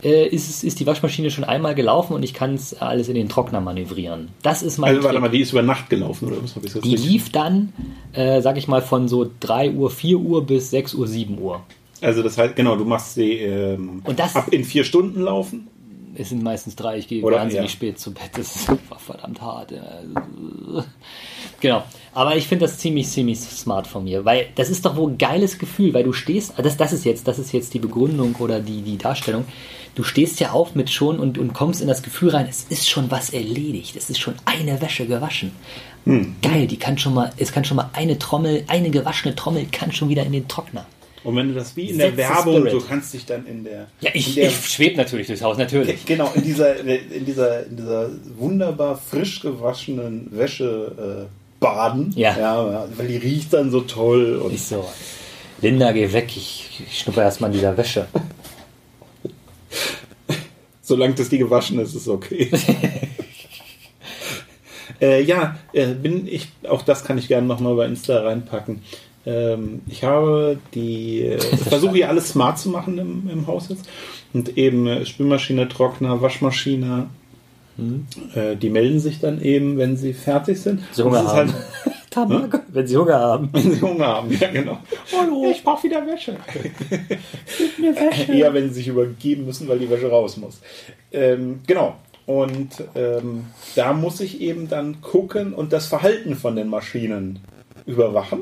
äh, 0.04 0.28
ist, 0.28 0.64
ist 0.64 0.80
die 0.80 0.88
Waschmaschine 0.88 1.30
schon 1.32 1.44
einmal 1.44 1.76
gelaufen 1.76 2.14
und 2.14 2.24
ich 2.24 2.34
kann 2.34 2.56
es 2.56 2.74
alles 2.82 3.08
in 3.08 3.16
den 3.16 3.30
Trockner 3.30 3.62
manövrieren. 3.62 4.30
Das 4.42 4.62
ist 4.64 4.78
mein 4.78 4.96
Also 4.96 5.04
warte 5.04 5.20
mal, 5.20 5.30
die 5.30 5.42
ist 5.42 5.52
über 5.52 5.62
Nacht 5.62 5.90
gelaufen, 5.90 6.28
oder 6.28 6.44
was 6.44 6.56
habe 6.56 6.66
ich 6.68 6.74
jetzt 6.74 6.84
Die 6.86 6.92
richtig- 6.92 7.12
lief 7.12 7.32
dann, 7.32 7.74
äh, 8.14 8.42
sag 8.42 8.58
ich 8.58 8.68
mal, 8.68 8.82
von 8.82 9.08
so 9.08 9.30
3 9.40 9.72
Uhr, 9.72 9.90
4 9.92 10.18
Uhr 10.18 10.46
bis 10.46 10.70
6 10.72 10.94
Uhr, 10.96 11.08
7 11.08 11.38
Uhr. 11.40 11.62
Also 12.02 12.24
das 12.24 12.38
heißt, 12.38 12.56
genau, 12.56 12.76
du 12.76 12.86
machst 12.86 13.14
sie 13.14 13.34
ähm, 13.34 14.02
Und 14.04 14.18
das- 14.20 14.36
ab 14.36 14.48
in 14.52 14.64
vier 14.64 14.84
Stunden 14.84 15.22
laufen. 15.22 15.68
Es 16.14 16.28
sind 16.28 16.44
meistens 16.44 16.76
drei, 16.76 16.98
ich 16.98 17.08
gehe 17.08 17.24
Oder- 17.24 17.38
wahnsinnig 17.38 17.70
ja. 17.72 17.74
spät 17.74 17.98
zu 18.00 18.12
Bett. 18.14 18.32
Das 18.36 18.54
ist 18.56 18.66
verdammt 18.98 19.40
hart. 19.42 19.72
Genau. 21.62 21.84
Aber 22.14 22.36
ich 22.36 22.48
finde 22.48 22.66
das 22.66 22.80
ziemlich, 22.80 23.08
ziemlich 23.08 23.40
smart 23.40 23.88
von 23.88 24.04
mir, 24.04 24.26
weil 24.26 24.48
das 24.56 24.70
ist 24.70 24.86
doch 24.86 24.96
wohl 24.98 25.12
ein 25.12 25.18
geiles 25.18 25.58
Gefühl, 25.58 25.94
weil 25.94 26.04
du 26.04 26.12
stehst, 26.12 26.54
das, 26.58 26.76
das 26.76 26.92
ist 26.92 27.06
jetzt, 27.06 27.28
das 27.28 27.40
ist 27.40 27.54
jetzt 27.54 27.74
die 27.74 27.80
Begründung 27.80 28.36
oder 28.40 28.60
die, 28.60 28.82
die 28.82 28.98
Darstellung. 28.98 29.46
Du 29.96 30.04
stehst 30.04 30.40
ja 30.40 30.52
auf 30.52 30.76
mit 30.76 30.90
schon 30.90 31.20
und, 31.20 31.38
und 31.38 31.54
kommst 31.54 31.82
in 31.82 31.88
das 31.88 32.02
Gefühl 32.02 32.30
rein, 32.30 32.48
es 32.50 32.66
ist 32.70 32.90
schon 32.90 33.12
was 33.12 33.32
erledigt, 33.32 33.96
es 33.96 34.10
ist 34.10 34.20
schon 34.20 34.36
eine 34.46 34.82
Wäsche 34.82 35.06
gewaschen. 35.06 35.52
Hm. 36.06 36.36
Geil, 36.42 36.68
die 36.68 36.78
kann 36.78 36.98
schon 36.98 37.14
mal, 37.14 37.32
es 37.38 37.52
kann 37.52 37.66
schon 37.66 37.78
mal 37.78 37.90
eine 37.94 38.18
Trommel, 38.18 38.64
eine 38.68 38.90
gewaschene 38.90 39.36
Trommel 39.36 39.68
kann 39.72 39.92
schon 39.92 40.10
wieder 40.10 40.24
in 40.24 40.32
den 40.32 40.48
Trockner. 40.48 40.86
Und 41.24 41.36
wenn 41.36 41.50
du 41.50 41.54
das 41.54 41.76
wie 41.76 41.90
in 41.90 41.98
der 42.00 42.08
Setz 42.08 42.16
the 42.16 42.46
Werbung, 42.46 42.66
du 42.66 42.82
kannst 42.82 43.14
dich 43.14 43.26
dann 43.26 43.46
in 43.46 43.64
der, 43.64 43.88
Ja, 44.00 44.10
ich, 44.14 44.34
der 44.34 44.48
ich 44.48 44.56
schwebe 44.56 44.98
natürlich 44.98 45.28
durchs 45.28 45.44
Haus, 45.44 45.58
natürlich. 45.58 46.04
genau 46.06 46.32
in 46.34 46.44
dieser 46.44 46.80
in 46.80 47.26
dieser 47.26 47.66
in 47.68 47.78
dieser 47.78 48.10
wunderbar 48.38 48.98
frisch 48.98 49.42
gewaschenen 49.42 50.30
Wäsche 50.32 51.28
äh, 51.28 51.60
baden. 51.60 52.12
Ja. 52.16 52.38
ja, 52.38 52.88
weil 52.98 53.08
die 53.08 53.18
riecht 53.18 53.54
dann 53.54 53.70
so 53.70 53.82
toll 53.82 54.42
und 54.44 54.54
Ich 54.54 54.64
so, 54.64 54.84
Linda, 55.62 55.92
geh 55.92 56.12
weg, 56.12 56.30
ich, 56.36 56.82
ich 56.90 57.00
schnupper 57.00 57.22
erstmal 57.22 57.52
in 57.52 57.58
dieser 57.58 57.78
Wäsche. 57.78 58.08
solange 60.82 61.16
das 61.16 61.30
die 61.30 61.38
gewaschen 61.38 61.80
ist, 61.80 61.96
ist 61.96 62.08
okay. 62.08 62.52
äh, 65.02 65.24
ja, 65.24 65.58
äh, 65.74 65.88
bin 65.88 66.28
ich 66.28 66.50
auch 66.68 66.82
das 66.82 67.04
kann 67.04 67.18
ich 67.18 67.28
gerne 67.28 67.48
noch 67.48 67.60
mal 67.60 67.76
bei 67.76 67.86
Insta 67.86 68.22
reinpacken. 68.22 68.82
Ähm, 69.26 69.82
ich 69.88 70.04
habe 70.04 70.58
die 70.74 71.22
äh, 71.22 71.40
versuche 71.70 71.96
hier 71.96 72.10
alles 72.10 72.30
smart 72.30 72.60
zu 72.60 72.70
machen 72.70 72.98
im, 72.98 73.30
im 73.30 73.48
Haus 73.48 73.70
jetzt 73.70 73.86
und 74.34 74.58
eben 74.58 74.88
äh, 74.88 75.06
Spülmaschine, 75.06 75.70
Trockner, 75.70 76.22
Waschmaschine. 76.22 77.08
Äh, 78.36 78.58
die 78.58 78.70
melden 78.70 79.00
sich 79.00 79.20
dann 79.20 79.42
eben, 79.42 79.78
wenn 79.78 79.98
sie 79.98 80.14
fertig 80.14 80.62
sind. 80.62 80.82
Hunger 80.98 81.20
es 81.20 81.26
ist 81.26 81.32
halt- 81.32 81.54
Tabak, 82.12 82.64
wenn 82.68 82.86
sie 82.86 82.98
Hunger 82.98 83.20
haben. 83.20 83.50
wenn 83.54 83.72
sie 83.72 83.82
Hunger 83.82 84.06
haben, 84.06 84.38
ja 84.38 84.52
genau. 84.52 84.78
Hallo, 85.18 85.50
ich 85.50 85.64
brauche 85.64 85.84
wieder 85.84 86.06
Wäsche. 86.06 86.36
Mir 87.80 87.96
Wäsche. 87.96 88.34
Eher, 88.34 88.54
wenn 88.54 88.68
sie 88.68 88.76
sich 88.76 88.88
übergeben 88.90 89.46
müssen, 89.46 89.68
weil 89.70 89.80
die 89.80 89.90
Wäsche 89.90 90.10
raus 90.10 90.36
muss. 90.36 90.60
Ähm, 91.14 91.62
genau. 91.66 91.96
Und 92.26 92.84
ähm, 92.96 93.46
da 93.76 93.94
muss 93.94 94.20
ich 94.20 94.42
eben 94.42 94.68
dann 94.68 95.00
gucken 95.00 95.54
und 95.54 95.72
das 95.72 95.88
Verhalten 95.88 96.36
von 96.36 96.58
den 96.58 96.68
Maschinen 96.68 97.40
überwachen. 97.86 98.42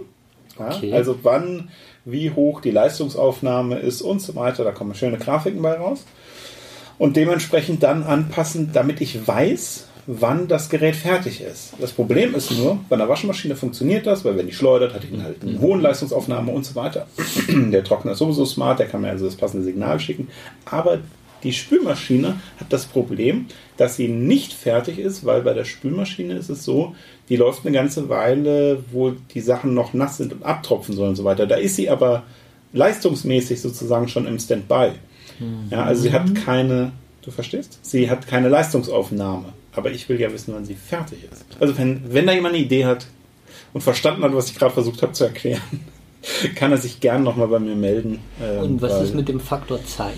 Ja? 0.58 0.69
Okay. 0.69 0.91
Also 0.91 1.19
wann, 1.21 1.69
wie 2.05 2.32
hoch 2.32 2.62
die 2.62 2.71
Leistungsaufnahme 2.71 3.77
ist 3.77 4.01
und 4.01 4.19
so 4.19 4.36
weiter. 4.36 4.63
Da 4.63 4.71
kommen 4.71 4.95
schöne 4.95 5.19
Grafiken 5.19 5.62
bei 5.62 5.75
raus. 5.75 6.05
Und 6.97 7.15
dementsprechend 7.15 7.84
dann 7.84 8.03
anpassen, 8.03 8.71
damit 8.73 8.99
ich 8.99 9.27
weiß, 9.27 9.88
wann 10.12 10.48
das 10.48 10.69
Gerät 10.69 10.95
fertig 10.95 11.39
ist. 11.39 11.74
Das 11.80 11.91
Problem 11.91 12.34
ist 12.34 12.50
nur, 12.50 12.80
bei 12.89 12.95
einer 12.95 13.08
Waschmaschine 13.08 13.56
funktioniert 13.56 14.08
das, 14.08 14.26
weil 14.26 14.36
wenn 14.38 14.48
die 14.48 14.54
schleudert, 14.54 14.95
hat 14.95 15.04
die 15.04 15.22
halt 15.22 15.43
eine 15.43 15.62
hohe 15.62 15.80
Leistungsaufnahme 15.80 16.52
und 16.52 16.65
so 16.65 16.74
weiter. 16.74 17.06
Der 17.48 17.84
Trockner 17.84 18.13
ist 18.13 18.17
sowieso 18.17 18.43
smart, 18.43 18.80
der 18.80 18.88
kann 18.88 19.02
mir 19.02 19.10
also 19.10 19.26
das 19.26 19.36
passende 19.36 19.63
Signal 19.63 20.00
schicken. 20.00 20.30
Aber 20.65 20.98
die 21.43 21.54
Spülmaschine 21.54 22.38
hat 22.60 22.74
das 22.74 22.88
Problem, 22.88 23.45
dass 23.78 23.98
sie 23.98 24.08
nicht 24.08 24.52
fertig 24.52 24.98
ist, 24.98 25.26
weil 25.26 25.43
bei 25.43 25.54
der 25.54 25.63
Spülmaschine 25.63 26.34
ist 26.34 26.50
es 26.50 26.65
so, 26.65 26.95
die 27.30 27.36
läuft 27.36 27.63
eine 27.63 27.76
ganze 27.76 28.10
Weile, 28.10 28.84
wo 28.91 29.12
die 29.12 29.41
Sachen 29.41 29.76
noch 29.76 29.93
nass 29.93 30.17
sind 30.17 30.34
und 30.34 30.43
abtropfen 30.43 30.95
sollen 30.95 31.10
und 31.10 31.17
so 31.17 31.24
weiter. 31.24 31.45
Da 31.45 31.56
ist 31.56 31.76
sie 31.76 31.88
aber 31.88 32.24
leistungsmäßig 32.74 33.62
sozusagen 33.62 34.08
schon 34.08 34.26
im 34.26 34.39
Standby. 34.39 34.93
Ja, 35.69 35.84
also 35.84 36.02
sie 36.02 36.12
hat 36.12 36.34
keine, 36.34 36.93
du 37.22 37.30
verstehst? 37.30 37.78
Sie 37.84 38.10
hat 38.10 38.28
keine 38.28 38.50
Leistungsaufnahme. 38.50 39.54
Aber 39.75 39.91
ich 39.91 40.10
will 40.10 40.19
ja 40.19 40.32
wissen, 40.34 40.53
wann 40.53 40.65
sie 40.65 40.75
fertig 40.75 41.19
ist. 41.32 41.45
Also 41.60 41.77
wenn, 41.77 42.01
wenn 42.13 42.25
da 42.27 42.34
jemand 42.34 42.55
eine 42.55 42.63
Idee 42.63 42.86
hat 42.86 43.05
und 43.73 43.82
verstanden 43.82 44.23
hat, 44.23 44.34
was 44.34 44.49
ich 44.49 44.58
gerade 44.58 44.73
versucht 44.73 45.01
habe 45.03 45.13
zu 45.13 45.25
erklären, 45.25 45.62
kann 46.55 46.71
er 46.71 46.77
sich 46.77 46.99
gern 46.99 47.23
nochmal 47.23 47.47
bei 47.47 47.60
mir 47.60 47.75
melden. 47.75 48.19
ähm, 48.41 48.63
Und 48.63 48.82
was 48.82 48.93
weil- 48.93 49.03
ist 49.03 49.15
mit 49.15 49.27
dem 49.29 49.39
Faktor 49.39 49.84
Zeit? 49.86 50.13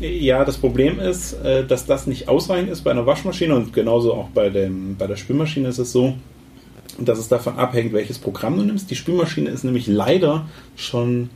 ja, 0.00 0.44
das 0.44 0.56
Problem 0.56 0.98
ist, 0.98 1.34
äh, 1.44 1.64
dass 1.64 1.86
das 1.86 2.08
nicht 2.08 2.26
ausreichend 2.28 2.70
ist 2.70 2.82
bei 2.82 2.90
einer 2.90 3.06
Waschmaschine 3.06 3.54
und 3.54 3.72
genauso 3.72 4.14
auch 4.14 4.28
bei, 4.30 4.50
dem, 4.50 4.96
bei 4.96 5.06
der 5.06 5.14
Spülmaschine 5.14 5.68
ist 5.68 5.78
es 5.78 5.92
so, 5.92 6.14
dass 6.98 7.18
es 7.20 7.28
davon 7.28 7.56
abhängt, 7.56 7.92
welches 7.92 8.18
Programm 8.18 8.56
du 8.58 8.64
nimmst. 8.64 8.90
Die 8.90 8.96
Spülmaschine 8.96 9.48
ist 9.50 9.62
nämlich 9.62 9.86
leider 9.86 10.46
schon 10.74 11.30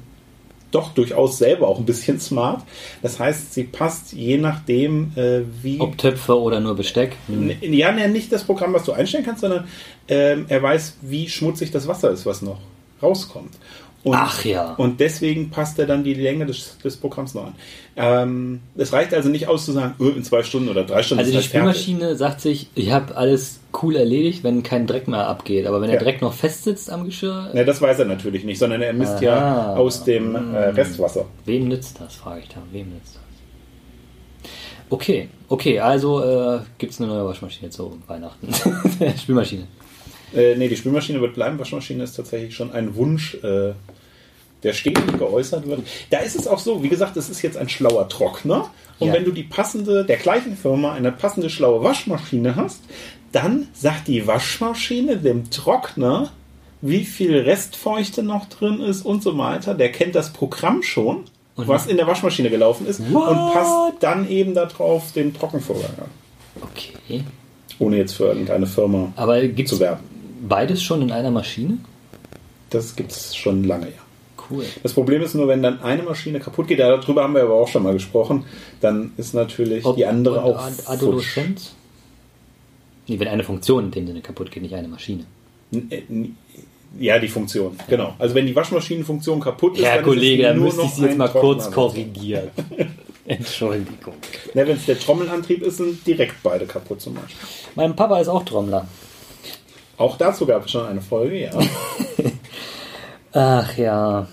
doch 0.70 0.92
durchaus 0.94 1.38
selber 1.38 1.68
auch 1.68 1.78
ein 1.78 1.86
bisschen 1.86 2.20
smart. 2.20 2.62
Das 3.02 3.18
heißt, 3.18 3.54
sie 3.54 3.64
passt 3.64 4.12
je 4.12 4.38
nachdem, 4.38 5.12
äh, 5.16 5.42
wie. 5.62 5.80
Ob 5.80 5.96
Töpfe 5.98 6.38
oder 6.38 6.60
nur 6.60 6.76
Besteck? 6.76 7.16
Hm. 7.28 7.52
Ja, 7.60 7.92
ne, 7.92 8.08
nicht 8.08 8.32
das 8.32 8.44
Programm, 8.44 8.72
was 8.72 8.84
du 8.84 8.92
einstellen 8.92 9.24
kannst, 9.24 9.40
sondern 9.40 9.66
ähm, 10.08 10.46
er 10.48 10.62
weiß, 10.62 10.98
wie 11.02 11.28
schmutzig 11.28 11.70
das 11.70 11.88
Wasser 11.88 12.10
ist, 12.10 12.26
was 12.26 12.42
noch 12.42 12.58
rauskommt. 13.02 13.54
Und, 14.06 14.14
Ach 14.14 14.44
ja. 14.44 14.74
Und 14.74 15.00
deswegen 15.00 15.50
passt 15.50 15.80
er 15.80 15.86
dann 15.86 16.04
die 16.04 16.14
Länge 16.14 16.46
des, 16.46 16.78
des 16.78 16.96
Programms 16.96 17.34
noch 17.34 17.46
an. 17.46 17.54
Ähm, 17.96 18.60
es 18.76 18.92
reicht 18.92 19.12
also 19.12 19.28
nicht 19.28 19.48
aus 19.48 19.64
zu 19.64 19.72
sagen, 19.72 19.94
oh, 19.98 20.04
in 20.04 20.22
zwei 20.22 20.44
Stunden 20.44 20.68
oder 20.68 20.84
drei 20.84 21.02
Stunden 21.02 21.18
Also 21.18 21.32
die 21.32 21.38
halt 21.38 21.46
fertig. 21.46 21.76
Spülmaschine 21.82 22.14
sagt 22.14 22.40
sich, 22.40 22.68
ich 22.76 22.92
habe 22.92 23.16
alles 23.16 23.58
cool 23.82 23.96
erledigt, 23.96 24.44
wenn 24.44 24.62
kein 24.62 24.86
Dreck 24.86 25.08
mehr 25.08 25.26
abgeht. 25.26 25.66
Aber 25.66 25.80
wenn 25.80 25.88
der 25.90 25.96
Ja. 25.98 26.04
Dreck 26.04 26.22
noch 26.22 26.34
festsitzt 26.34 26.88
am 26.88 27.04
Geschirr, 27.04 27.50
Ne, 27.52 27.64
das 27.64 27.82
weiß 27.82 27.98
er 27.98 28.04
natürlich 28.04 28.44
nicht, 28.44 28.60
sondern 28.60 28.80
er 28.80 28.92
misst 28.92 29.20
ja 29.22 29.36
Aha. 29.38 29.74
aus 29.76 30.04
dem 30.04 30.36
äh, 30.36 30.56
Restwasser. 30.68 31.24
wem 31.44 31.66
nützt 31.66 32.00
das, 32.00 32.14
frage 32.14 32.42
ich 32.42 32.48
da. 32.48 32.62
Wem 32.70 32.90
nützt 32.90 33.16
das? 33.16 33.22
Okay, 34.88 35.28
okay, 35.48 35.80
also 35.80 36.22
äh, 36.22 36.60
gibt 36.78 36.92
es 36.92 37.00
eine 37.00 37.08
neue 37.10 37.24
Waschmaschine 37.24 37.70
zu 37.70 37.98
Weihnachten. 38.06 38.50
Spülmaschine. 39.20 39.64
Äh, 40.32 40.54
nee, 40.54 40.68
die 40.68 40.76
Spülmaschine 40.76 41.20
wird 41.20 41.34
bleiben. 41.34 41.58
Waschmaschine 41.58 42.04
ist 42.04 42.14
tatsächlich 42.14 42.54
schon 42.54 42.70
ein 42.70 42.94
Wunsch, 42.94 43.34
äh, 43.42 43.72
der 44.62 44.72
stetig 44.72 45.18
geäußert 45.18 45.66
wird. 45.66 45.80
Da 46.10 46.18
ist 46.18 46.36
es 46.36 46.46
auch 46.48 46.58
so, 46.58 46.82
wie 46.82 46.88
gesagt, 46.88 47.16
es 47.16 47.28
ist 47.28 47.42
jetzt 47.42 47.56
ein 47.56 47.68
schlauer 47.68 48.08
Trockner. 48.08 48.70
Und 48.98 49.08
Ja. 49.08 49.12
wenn 49.14 49.24
du 49.24 49.30
die 49.32 49.42
passende, 49.42 50.04
der 50.04 50.16
gleichen 50.16 50.56
Firma 50.56 50.92
eine 50.94 51.12
passende 51.12 51.50
schlaue 51.50 51.82
Waschmaschine 51.82 52.56
hast, 52.56 52.80
dann 53.32 53.68
sagt 53.74 54.08
die 54.08 54.26
Waschmaschine 54.26 55.18
dem 55.18 55.50
Trockner, 55.50 56.30
wie 56.80 57.04
viel 57.04 57.36
Restfeuchte 57.38 58.22
noch 58.22 58.46
drin 58.48 58.80
ist 58.80 59.02
und 59.04 59.22
so 59.22 59.36
weiter. 59.36 59.74
Der 59.74 59.92
kennt 59.92 60.14
das 60.14 60.32
Programm 60.32 60.82
schon, 60.82 61.24
Und- 61.56 61.68
was 61.68 61.86
in 61.86 61.96
der 61.98 62.06
Waschmaschine 62.06 62.48
gelaufen 62.50 62.86
ist 62.86 63.00
What? 63.12 63.28
und 63.28 63.52
passt 63.52 63.94
dann 64.00 64.28
eben 64.28 64.54
darauf 64.54 65.12
den 65.12 65.34
Trockenvorgang 65.34 65.90
an. 65.98 66.10
Okay. 66.62 67.22
Ohne 67.78 67.98
jetzt 67.98 68.14
für 68.14 68.24
irgendeine 68.28 68.66
Firma 68.66 69.12
Aber 69.16 69.40
gibt 69.46 69.68
zu 69.68 69.74
es 69.74 69.80
werben. 69.82 70.00
beides 70.48 70.82
schon 70.82 71.02
in 71.02 71.12
einer 71.12 71.30
Maschine? 71.30 71.76
Das 72.70 72.96
gibt 72.96 73.12
es 73.12 73.36
schon 73.36 73.64
lange, 73.64 73.86
ja. 73.88 73.92
Cool. 74.50 74.64
Das 74.82 74.92
Problem 74.92 75.22
ist 75.22 75.34
nur, 75.34 75.48
wenn 75.48 75.62
dann 75.62 75.80
eine 75.82 76.02
Maschine 76.02 76.40
kaputt 76.40 76.68
geht, 76.68 76.78
darüber 76.78 77.22
haben 77.22 77.34
wir 77.34 77.42
aber 77.42 77.54
auch 77.54 77.68
schon 77.68 77.82
mal 77.82 77.92
gesprochen, 77.92 78.44
dann 78.80 79.12
ist 79.16 79.34
natürlich 79.34 79.84
die 79.96 80.06
andere 80.06 80.42
auch. 80.42 80.60
Adoleszenz? 80.86 81.74
Nee, 83.08 83.18
wenn 83.20 83.28
eine 83.28 83.44
Funktion 83.44 83.84
in 83.84 83.90
dem 83.90 84.06
Sinne 84.06 84.20
kaputt 84.20 84.50
geht, 84.50 84.62
nicht 84.62 84.74
eine 84.74 84.88
Maschine. 84.88 85.24
Äh, 85.72 86.02
Ja, 86.98 87.18
die 87.18 87.28
Funktion, 87.28 87.76
genau. 87.88 88.14
Also 88.18 88.34
wenn 88.34 88.46
die 88.46 88.56
Waschmaschinenfunktion 88.56 89.40
kaputt 89.40 89.76
ist, 89.76 89.84
Herr 89.84 89.96
dann 89.96 90.04
Kollege, 90.04 90.42
ist 90.42 90.48
da 90.48 90.50
es 90.50 90.56
nur 90.56 90.64
müsste 90.66 90.82
ich 90.82 90.90
Sie 90.90 91.04
jetzt 91.04 91.18
mal 91.18 91.28
kurz 91.28 91.70
korrigieren. 91.70 92.50
Entschuldigung. 93.26 94.14
Ne, 94.54 94.66
wenn 94.66 94.76
es 94.76 94.86
der 94.86 94.98
Trommelantrieb 94.98 95.62
ist, 95.62 95.78
sind 95.78 96.06
direkt 96.06 96.42
beide 96.42 96.64
kaputt 96.64 97.00
zum 97.00 97.14
Beispiel. 97.14 97.48
Mein 97.74 97.94
Papa 97.96 98.20
ist 98.20 98.28
auch 98.28 98.44
Trommler. 98.44 98.86
Auch 99.98 100.16
dazu 100.16 100.46
gab 100.46 100.64
es 100.64 100.70
schon 100.70 100.86
eine 100.86 101.00
Folge, 101.00 101.42
ja. 101.42 101.50
Ach 103.32 103.76
ja. 103.76 104.28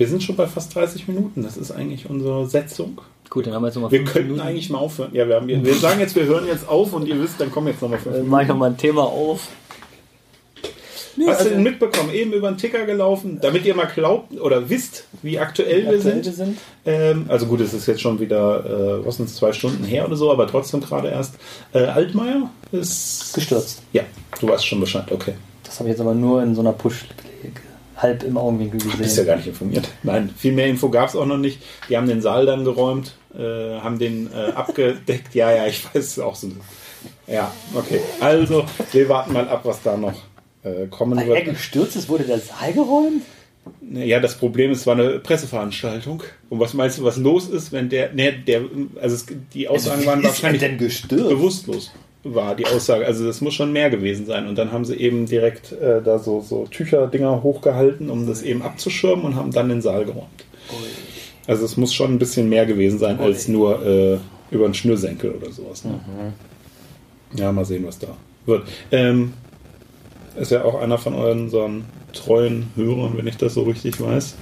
Wir 0.00 0.08
sind 0.08 0.22
schon 0.22 0.34
bei 0.34 0.46
fast 0.46 0.74
30 0.74 1.08
Minuten. 1.08 1.42
Das 1.42 1.58
ist 1.58 1.70
eigentlich 1.72 2.08
unsere 2.08 2.46
Setzung. 2.48 3.02
Gut, 3.28 3.46
dann 3.46 3.52
haben 3.52 3.60
wir 3.62 3.66
jetzt 3.66 3.74
nochmal 3.74 3.90
Wir 3.90 4.02
könnten 4.02 4.28
Minuten. 4.32 4.40
eigentlich 4.48 4.70
mal 4.70 4.78
aufhören. 4.78 5.10
Ja, 5.12 5.28
wir, 5.28 5.36
haben, 5.36 5.46
wir 5.46 5.74
sagen 5.74 6.00
jetzt, 6.00 6.16
wir 6.16 6.24
hören 6.24 6.46
jetzt 6.46 6.66
auf 6.66 6.94
und 6.94 7.06
ihr 7.06 7.20
wisst, 7.20 7.38
dann 7.38 7.50
kommen 7.50 7.66
jetzt 7.66 7.82
nochmal 7.82 7.98
fünf 7.98 8.14
Äh, 8.14 8.18
Minuten. 8.20 8.30
mach 8.30 8.40
ich 8.40 8.48
nochmal 8.48 8.70
ein 8.70 8.78
Thema 8.78 9.02
auf. 9.02 9.46
Hast 11.26 11.28
also- 11.40 11.44
du 11.44 11.50
den 11.50 11.62
mitbekommen? 11.64 12.14
Eben 12.14 12.32
über 12.32 12.50
den 12.50 12.56
Ticker 12.56 12.86
gelaufen, 12.86 13.40
damit 13.42 13.66
ihr 13.66 13.74
mal 13.74 13.88
glaubt 13.94 14.40
oder 14.40 14.70
wisst, 14.70 15.04
wie 15.20 15.38
aktuell, 15.38 15.82
wir 15.84 15.96
Aktuell 15.96 16.24
sind. 16.24 16.34
sind. 16.34 16.58
Ähm, 16.86 17.26
also 17.28 17.44
gut, 17.44 17.60
es 17.60 17.74
ist 17.74 17.86
jetzt 17.86 18.00
schon 18.00 18.18
wieder, 18.20 18.64
äh, 19.02 19.06
was 19.06 19.18
sind 19.18 19.28
es, 19.28 19.36
zwei 19.36 19.52
Stunden 19.52 19.84
her 19.84 20.06
oder 20.06 20.16
so, 20.16 20.32
aber 20.32 20.46
trotzdem 20.46 20.80
gerade 20.80 21.08
erst. 21.08 21.34
Äh, 21.74 21.80
Altmaier 21.80 22.48
ist 22.72 23.34
Gestürzt. 23.34 23.82
Ja, 23.92 24.04
du 24.40 24.48
weißt 24.48 24.66
schon 24.66 24.80
Bescheid, 24.80 25.12
okay. 25.12 25.34
Das 25.62 25.78
habe 25.78 25.90
ich 25.90 25.92
jetzt 25.92 26.00
aber 26.00 26.14
nur 26.14 26.42
in 26.42 26.54
so 26.54 26.62
einer 26.62 26.72
Push 26.72 27.04
halb 28.02 28.22
im 28.22 28.36
Augenwinkel 28.36 28.78
Du 28.80 28.86
gesehen. 28.86 29.02
bist 29.02 29.18
ja 29.18 29.24
gar 29.24 29.36
nicht 29.36 29.46
informiert. 29.46 29.88
Nein, 30.02 30.30
viel 30.36 30.52
mehr 30.52 30.66
Info 30.66 30.88
gab 30.88 31.08
es 31.08 31.16
auch 31.16 31.26
noch 31.26 31.38
nicht. 31.38 31.60
Die 31.88 31.96
haben 31.96 32.08
den 32.08 32.20
Saal 32.22 32.46
dann 32.46 32.64
geräumt, 32.64 33.14
äh, 33.34 33.78
haben 33.80 33.98
den 33.98 34.30
äh, 34.32 34.52
abgedeckt. 34.52 35.34
Ja, 35.34 35.52
ja, 35.52 35.66
ich 35.66 35.84
weiß 35.94 36.18
auch 36.20 36.34
so. 36.34 36.50
Ja, 37.26 37.52
okay. 37.74 38.00
Also, 38.20 38.64
wir 38.92 39.08
warten 39.08 39.32
mal 39.32 39.48
ab, 39.48 39.60
was 39.64 39.82
da 39.82 39.96
noch 39.96 40.14
äh, 40.62 40.86
kommen 40.88 41.16
Weil 41.18 41.28
er 41.28 41.46
wird. 41.46 41.56
gestürzt 41.56 41.96
ist, 41.96 42.08
wurde 42.08 42.24
der 42.24 42.38
Saal 42.38 42.72
geräumt? 42.72 43.22
Ja, 43.92 44.20
das 44.20 44.36
Problem 44.38 44.70
ist, 44.70 44.80
es 44.80 44.86
war 44.86 44.94
eine 44.94 45.18
Presseveranstaltung. 45.18 46.22
Und 46.48 46.60
was 46.60 46.74
meinst 46.74 46.98
du, 46.98 47.04
was 47.04 47.16
los 47.18 47.48
ist, 47.48 47.72
wenn 47.72 47.88
der, 47.88 48.12
ne, 48.12 48.32
der, 48.32 48.62
also 49.00 49.14
es, 49.16 49.26
die 49.54 49.68
Aussagen 49.68 50.04
waren 50.06 50.22
wahrscheinlich 50.22 50.60
denn 50.60 50.78
gestürzt? 50.78 51.28
bewusstlos 51.28 51.90
war 52.22 52.54
die 52.54 52.66
Aussage. 52.66 53.06
Also 53.06 53.26
das 53.26 53.40
muss 53.40 53.54
schon 53.54 53.72
mehr 53.72 53.90
gewesen 53.90 54.26
sein. 54.26 54.46
Und 54.46 54.56
dann 54.56 54.72
haben 54.72 54.84
sie 54.84 54.96
eben 54.96 55.26
direkt 55.26 55.72
äh, 55.72 56.02
da 56.02 56.18
so, 56.18 56.40
so 56.40 56.66
Tücherdinger 56.66 57.42
hochgehalten, 57.42 58.10
um 58.10 58.26
das 58.26 58.42
eben 58.42 58.62
abzuschirmen 58.62 59.24
und 59.24 59.36
haben 59.36 59.50
dann 59.50 59.68
den 59.68 59.80
Saal 59.80 60.04
geräumt. 60.04 60.44
Also 61.46 61.64
es 61.64 61.76
muss 61.76 61.94
schon 61.94 62.12
ein 62.12 62.18
bisschen 62.18 62.48
mehr 62.48 62.66
gewesen 62.66 62.98
sein 62.98 63.18
als 63.18 63.48
nur 63.48 63.84
äh, 63.84 64.18
über 64.50 64.66
einen 64.66 64.74
Schnürsenkel 64.74 65.32
oder 65.32 65.50
sowas. 65.50 65.84
Ne? 65.84 65.98
Ja, 67.34 67.50
mal 67.52 67.64
sehen, 67.64 67.86
was 67.86 67.98
da 67.98 68.08
wird. 68.46 68.64
Ähm, 68.92 69.32
ist 70.36 70.50
ja 70.50 70.64
auch 70.64 70.80
einer 70.80 70.98
von 70.98 71.14
euren 71.14 71.48
so 71.48 71.68
treuen 72.12 72.68
Hörern, 72.76 73.16
wenn 73.16 73.26
ich 73.26 73.36
das 73.36 73.54
so 73.54 73.62
richtig 73.62 74.00
weiß. 74.00 74.34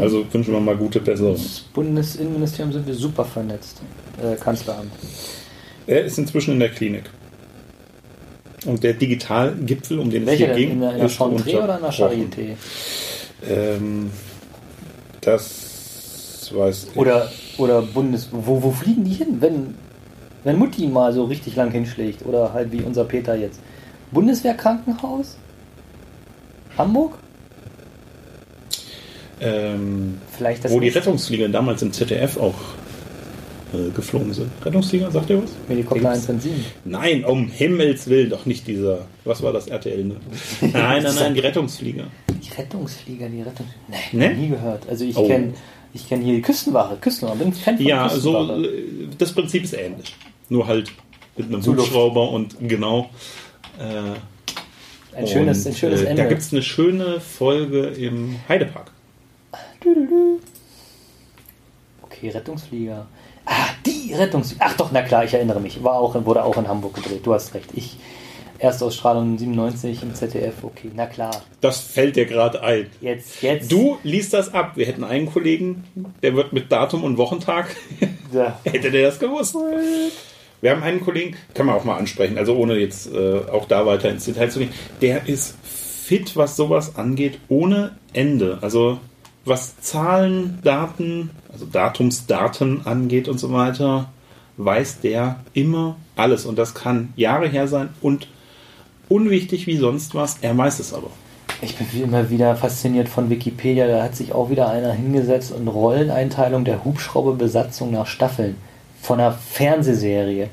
Also 0.00 0.24
wünschen 0.32 0.54
wir 0.54 0.60
mal 0.60 0.76
gute 0.76 1.00
Besserung. 1.00 1.34
Das 1.34 1.60
Bundesinnenministerium 1.74 2.72
sind 2.72 2.86
wir 2.86 2.94
super 2.94 3.24
vernetzt. 3.24 3.82
Äh, 4.22 4.36
Kanzleramt. 4.36 4.90
Er 5.86 6.04
ist 6.04 6.18
inzwischen 6.18 6.54
in 6.54 6.60
der 6.60 6.70
Klinik. 6.70 7.04
Und 8.64 8.82
der 8.82 8.94
Digitalgipfel, 8.94 9.98
um 9.98 10.10
den 10.10 10.22
es 10.22 10.28
Welche 10.28 10.46
hier 10.46 10.54
denn? 10.54 10.62
ging, 10.62 10.70
In 10.72 10.80
der, 10.80 10.92
in 10.92 10.98
der 11.00 11.08
Chantre 11.08 11.62
oder 11.62 11.76
in 11.76 11.82
der. 11.82 11.92
Charité? 11.92 12.56
Ähm, 13.48 14.10
das 15.20 16.50
weiß 16.54 16.88
ich. 16.90 16.96
Oder, 16.96 17.30
oder 17.58 17.82
Bundes... 17.82 18.28
Wo, 18.32 18.62
wo 18.62 18.70
fliegen 18.70 19.04
die 19.04 19.14
hin, 19.14 19.36
wenn, 19.40 19.74
wenn 20.44 20.58
Mutti 20.58 20.86
mal 20.86 21.12
so 21.12 21.24
richtig 21.24 21.56
lang 21.56 21.70
hinschlägt? 21.70 22.24
Oder 22.24 22.52
halt 22.52 22.72
wie 22.72 22.82
unser 22.82 23.04
Peter 23.04 23.34
jetzt. 23.34 23.60
Bundeswehrkrankenhaus? 24.12 25.36
Hamburg? 26.78 27.18
ähm, 29.40 30.18
Vielleicht 30.36 30.64
das 30.64 30.72
wo 30.72 30.80
die? 30.80 30.88
Rettungsflieger 30.88 31.48
damals 31.48 31.82
im 31.82 31.92
ZDF 31.92 32.36
auch 32.36 32.54
äh, 33.74 33.90
geflogen 33.90 34.32
sind. 34.32 34.50
Rettungsflieger, 34.64 35.10
sagt 35.10 35.30
ihr 35.30 35.42
was? 35.42 35.50
Helikopter 35.68 36.08
117. 36.10 36.64
Nein, 36.84 37.24
um 37.24 37.48
Himmels 37.48 38.08
Willen, 38.08 38.30
doch 38.30 38.46
nicht 38.46 38.66
dieser. 38.66 39.06
Was 39.24 39.42
war 39.42 39.52
das 39.52 39.66
RTL? 39.66 40.04
Ne? 40.04 40.16
Nein, 40.60 41.02
nein, 41.02 41.14
nein, 41.14 41.34
die 41.34 41.40
Rettungsflieger. 41.40 42.04
Die 42.28 42.50
Rettungsflieger, 42.60 43.28
die 43.28 43.42
Rettung... 43.42 43.66
Nee, 43.88 44.28
Ne? 44.28 44.34
nie 44.34 44.48
gehört. 44.48 44.88
Also 44.88 45.04
ich 45.04 45.16
Oh. 45.16 45.26
kenne 45.26 45.54
ich 45.92 46.08
kenn 46.08 46.20
hier 46.22 46.34
die 46.34 46.42
Küstenwache. 46.42 46.96
Küstenwache, 47.00 47.36
bin 47.38 47.52
Fan 47.52 47.76
von 47.76 47.86
Ja, 47.86 48.08
so 48.08 48.32
Küstenwache. 48.32 48.66
äh, 48.66 49.08
das 49.18 49.32
Prinzip 49.32 49.64
ist 49.64 49.72
ähnlich. 49.74 50.14
Nur 50.48 50.66
halt 50.66 50.90
mit 51.36 51.46
einem 51.48 51.62
Zuluft. 51.62 51.86
Hubschrauber 51.88 52.30
und 52.30 52.56
genau. 52.60 53.10
Äh, 53.78 55.16
Ein 55.16 55.26
schönes, 55.28 55.64
und, 55.64 55.72
ein 55.72 55.76
schönes 55.76 56.02
äh, 56.02 56.06
Ende. 56.06 56.22
Da 56.22 56.28
gibt 56.28 56.40
es 56.42 56.52
eine 56.52 56.62
schöne 56.62 57.20
Folge 57.20 57.86
im 57.88 58.36
Heidepark. 58.48 58.90
Okay, 62.02 62.30
Rettungsflieger. 62.30 63.06
Ah, 63.46 63.68
die 63.84 64.14
Rettungsflieger. 64.14 64.64
Ach 64.66 64.76
doch, 64.76 64.90
na 64.92 65.02
klar, 65.02 65.24
ich 65.24 65.34
erinnere 65.34 65.60
mich. 65.60 65.82
War 65.82 65.94
auch, 65.94 66.14
wurde 66.24 66.44
auch 66.44 66.56
in 66.56 66.68
Hamburg 66.68 66.94
gedreht. 66.94 67.26
Du 67.26 67.34
hast 67.34 67.54
recht. 67.54 67.70
Ich 67.74 67.96
Erstausstrahlung 68.58 69.36
97 69.36 70.02
im 70.02 70.14
ZDF. 70.14 70.54
Okay, 70.62 70.90
na 70.94 71.06
klar. 71.06 71.42
Das 71.60 71.80
fällt 71.80 72.16
dir 72.16 72.24
gerade 72.24 72.62
ein. 72.62 72.86
Jetzt, 73.00 73.42
jetzt. 73.42 73.70
Du 73.70 73.98
liest 74.02 74.32
das 74.32 74.54
ab. 74.54 74.72
Wir 74.76 74.86
hätten 74.86 75.04
einen 75.04 75.26
Kollegen, 75.26 75.84
der 76.22 76.34
wird 76.34 76.52
mit 76.52 76.70
Datum 76.72 77.04
und 77.04 77.16
Wochentag. 77.18 77.74
Ja. 78.32 78.58
Hätte 78.64 78.90
der 78.90 79.06
das 79.06 79.20
gewusst? 79.20 79.54
Wir 80.60 80.70
haben 80.72 80.82
einen 80.82 81.00
Kollegen, 81.00 81.36
kann 81.54 81.66
man 81.66 81.76
auch 81.76 81.84
mal 81.84 81.98
ansprechen, 81.98 82.36
also 82.36 82.56
ohne 82.56 82.74
jetzt 82.78 83.06
äh, 83.14 83.42
auch 83.48 83.66
da 83.66 83.86
weiter 83.86 84.10
ins 84.10 84.24
Detail 84.24 84.50
zu 84.50 84.58
gehen, 84.58 84.72
der 85.00 85.28
ist 85.28 85.54
fit, 85.62 86.34
was 86.34 86.56
sowas 86.56 86.96
angeht, 86.96 87.38
ohne 87.48 87.96
Ende. 88.12 88.58
Also 88.60 88.98
was 89.44 89.78
Zahlen, 89.80 90.58
Daten, 90.62 91.30
also 91.52 91.66
Datumsdaten 91.66 92.86
angeht 92.86 93.28
und 93.28 93.38
so 93.38 93.52
weiter, 93.52 94.10
weiß 94.56 95.00
der 95.00 95.40
immer 95.52 95.96
alles. 96.16 96.46
Und 96.46 96.58
das 96.58 96.74
kann 96.74 97.12
Jahre 97.16 97.48
her 97.48 97.68
sein 97.68 97.90
und 98.00 98.28
unwichtig 99.08 99.66
wie 99.66 99.76
sonst 99.76 100.14
was, 100.14 100.38
er 100.40 100.56
weiß 100.56 100.78
es 100.78 100.94
aber. 100.94 101.10
Ich 101.60 101.76
bin 101.76 101.86
immer 102.02 102.30
wieder 102.30 102.56
fasziniert 102.56 103.08
von 103.08 103.30
Wikipedia. 103.30 103.86
Da 103.86 104.02
hat 104.02 104.16
sich 104.16 104.32
auch 104.32 104.50
wieder 104.50 104.68
einer 104.68 104.92
hingesetzt 104.92 105.52
und 105.52 105.68
Rolleneinteilung 105.68 106.64
der 106.64 106.84
Hubschrauberbesatzung 106.84 107.92
nach 107.92 108.06
Staffeln 108.06 108.56
von 109.00 109.20
einer 109.20 109.32
Fernsehserie, 109.32 110.48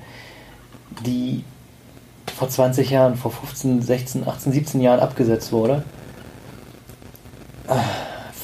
die 1.05 1.43
vor 2.33 2.49
20 2.49 2.89
Jahren, 2.89 3.15
vor 3.15 3.31
15, 3.31 3.81
16, 3.81 4.27
18, 4.27 4.51
17 4.51 4.81
Jahren 4.81 4.99
abgesetzt 4.99 5.51
wurde. 5.51 5.83
Ah, 7.67 7.83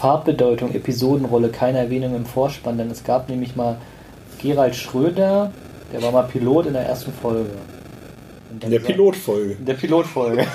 Farbbedeutung, 0.08 0.74
Episodenrolle, 0.74 1.50
keine 1.50 1.80
Erwähnung 1.80 2.16
im 2.16 2.26
Vorspann, 2.26 2.78
denn 2.78 2.90
es 2.90 3.04
gab 3.04 3.28
nämlich 3.28 3.58
mal 3.58 3.76
Gerald 4.42 4.74
Schröder, 4.74 5.52
der 5.92 6.02
war 6.02 6.14
mal 6.14 6.24
Pilot 6.24 6.68
in 6.68 6.74
der 6.74 6.84
ersten 6.84 7.12
Folge. 7.12 7.50
In 8.62 8.72
der 8.72 8.80
Pilotfolge. 8.80 9.58
in 9.60 9.66
der 9.66 9.74
Pilotfolge. 9.74 10.48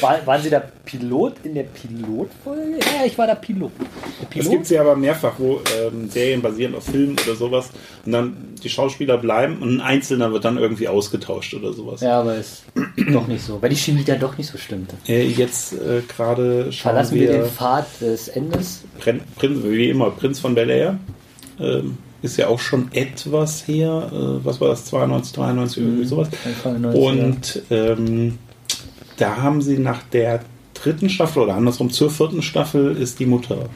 War, 0.00 0.26
waren 0.26 0.42
Sie 0.42 0.50
der 0.50 0.70
Pilot 0.84 1.34
in 1.44 1.54
der 1.54 1.64
Pilotfolge? 1.64 2.78
Ja, 2.78 3.04
ich 3.06 3.16
war 3.18 3.26
der 3.26 3.34
Pilot. 3.36 3.72
Der 3.78 3.86
Das 4.20 4.28
Pilot? 4.30 4.50
gibt 4.50 4.62
es 4.64 4.70
ja 4.70 4.80
aber 4.82 4.96
mehrfach, 4.96 5.34
wo 5.38 5.60
ähm, 5.80 6.08
Serien 6.10 6.42
basieren 6.42 6.74
auf 6.74 6.84
Filmen 6.84 7.16
oder 7.24 7.34
sowas 7.36 7.70
und 8.04 8.12
dann 8.12 8.36
die 8.62 8.68
Schauspieler 8.68 9.18
bleiben 9.18 9.58
und 9.62 9.76
ein 9.76 9.80
Einzelner 9.80 10.32
wird 10.32 10.44
dann 10.44 10.58
irgendwie 10.58 10.88
ausgetauscht 10.88 11.54
oder 11.54 11.72
sowas. 11.72 12.00
ja, 12.00 12.20
aber 12.20 12.36
ist 12.36 12.64
doch 13.12 13.26
nicht 13.26 13.42
so. 13.42 13.60
Weil 13.62 13.70
die 13.70 13.76
Chemie 13.76 14.04
dann 14.04 14.20
doch 14.20 14.36
nicht 14.38 14.50
so 14.50 14.58
stimmte. 14.58 14.96
Äh, 15.06 15.26
jetzt 15.26 15.72
äh, 15.74 16.02
gerade 16.08 16.72
schauen 16.72 16.92
Verlassen 16.92 17.14
wir, 17.14 17.28
wir 17.28 17.38
den 17.38 17.46
Pfad 17.46 17.86
des 18.00 18.28
Endes. 18.28 18.82
Prin, 18.98 19.20
Prinz, 19.36 19.60
wie 19.64 19.90
immer, 19.90 20.10
Prinz 20.10 20.38
von 20.40 20.54
Bel 20.54 20.70
Air. 20.70 20.98
Ähm, 21.60 21.98
ist 22.20 22.36
ja 22.36 22.48
auch 22.48 22.58
schon 22.58 22.88
etwas 22.92 23.66
her. 23.68 24.10
Äh, 24.12 24.44
was 24.44 24.60
war 24.60 24.68
das? 24.68 24.84
92, 24.86 25.32
93, 25.34 25.82
irgendwie 25.82 26.04
sowas. 26.04 26.28
Anfang 26.44 26.82
der 26.82 26.92
90er. 26.92 26.96
Und 26.96 27.62
ähm, 27.70 28.38
da 29.18 29.36
haben 29.36 29.62
sie 29.62 29.78
nach 29.78 30.02
der 30.02 30.40
dritten 30.74 31.10
Staffel 31.10 31.42
oder 31.42 31.54
andersrum 31.54 31.90
zur 31.90 32.10
vierten 32.10 32.42
Staffel 32.42 32.96
ist 32.96 33.18
die 33.18 33.26
Mutter 33.26 33.68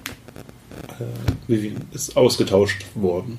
äh, 1.01 1.05
Vivian 1.49 1.77
ist 1.93 2.17
ausgetauscht 2.17 2.85
worden. 2.95 3.39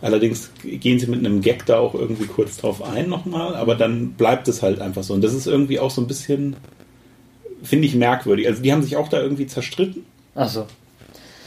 Allerdings 0.00 0.50
gehen 0.64 0.98
sie 0.98 1.06
mit 1.06 1.20
einem 1.20 1.40
Gag 1.42 1.64
da 1.66 1.78
auch 1.78 1.94
irgendwie 1.94 2.26
kurz 2.26 2.56
drauf 2.56 2.82
ein 2.82 3.08
nochmal, 3.08 3.54
aber 3.54 3.76
dann 3.76 4.12
bleibt 4.12 4.48
es 4.48 4.60
halt 4.60 4.80
einfach 4.80 5.04
so. 5.04 5.14
Und 5.14 5.22
das 5.22 5.32
ist 5.32 5.46
irgendwie 5.46 5.78
auch 5.78 5.92
so 5.92 6.00
ein 6.00 6.08
bisschen, 6.08 6.56
finde 7.62 7.86
ich, 7.86 7.94
merkwürdig. 7.94 8.48
Also 8.48 8.62
die 8.62 8.72
haben 8.72 8.82
sich 8.82 8.96
auch 8.96 9.08
da 9.08 9.20
irgendwie 9.20 9.46
zerstritten. 9.46 10.04
Achso. 10.34 10.66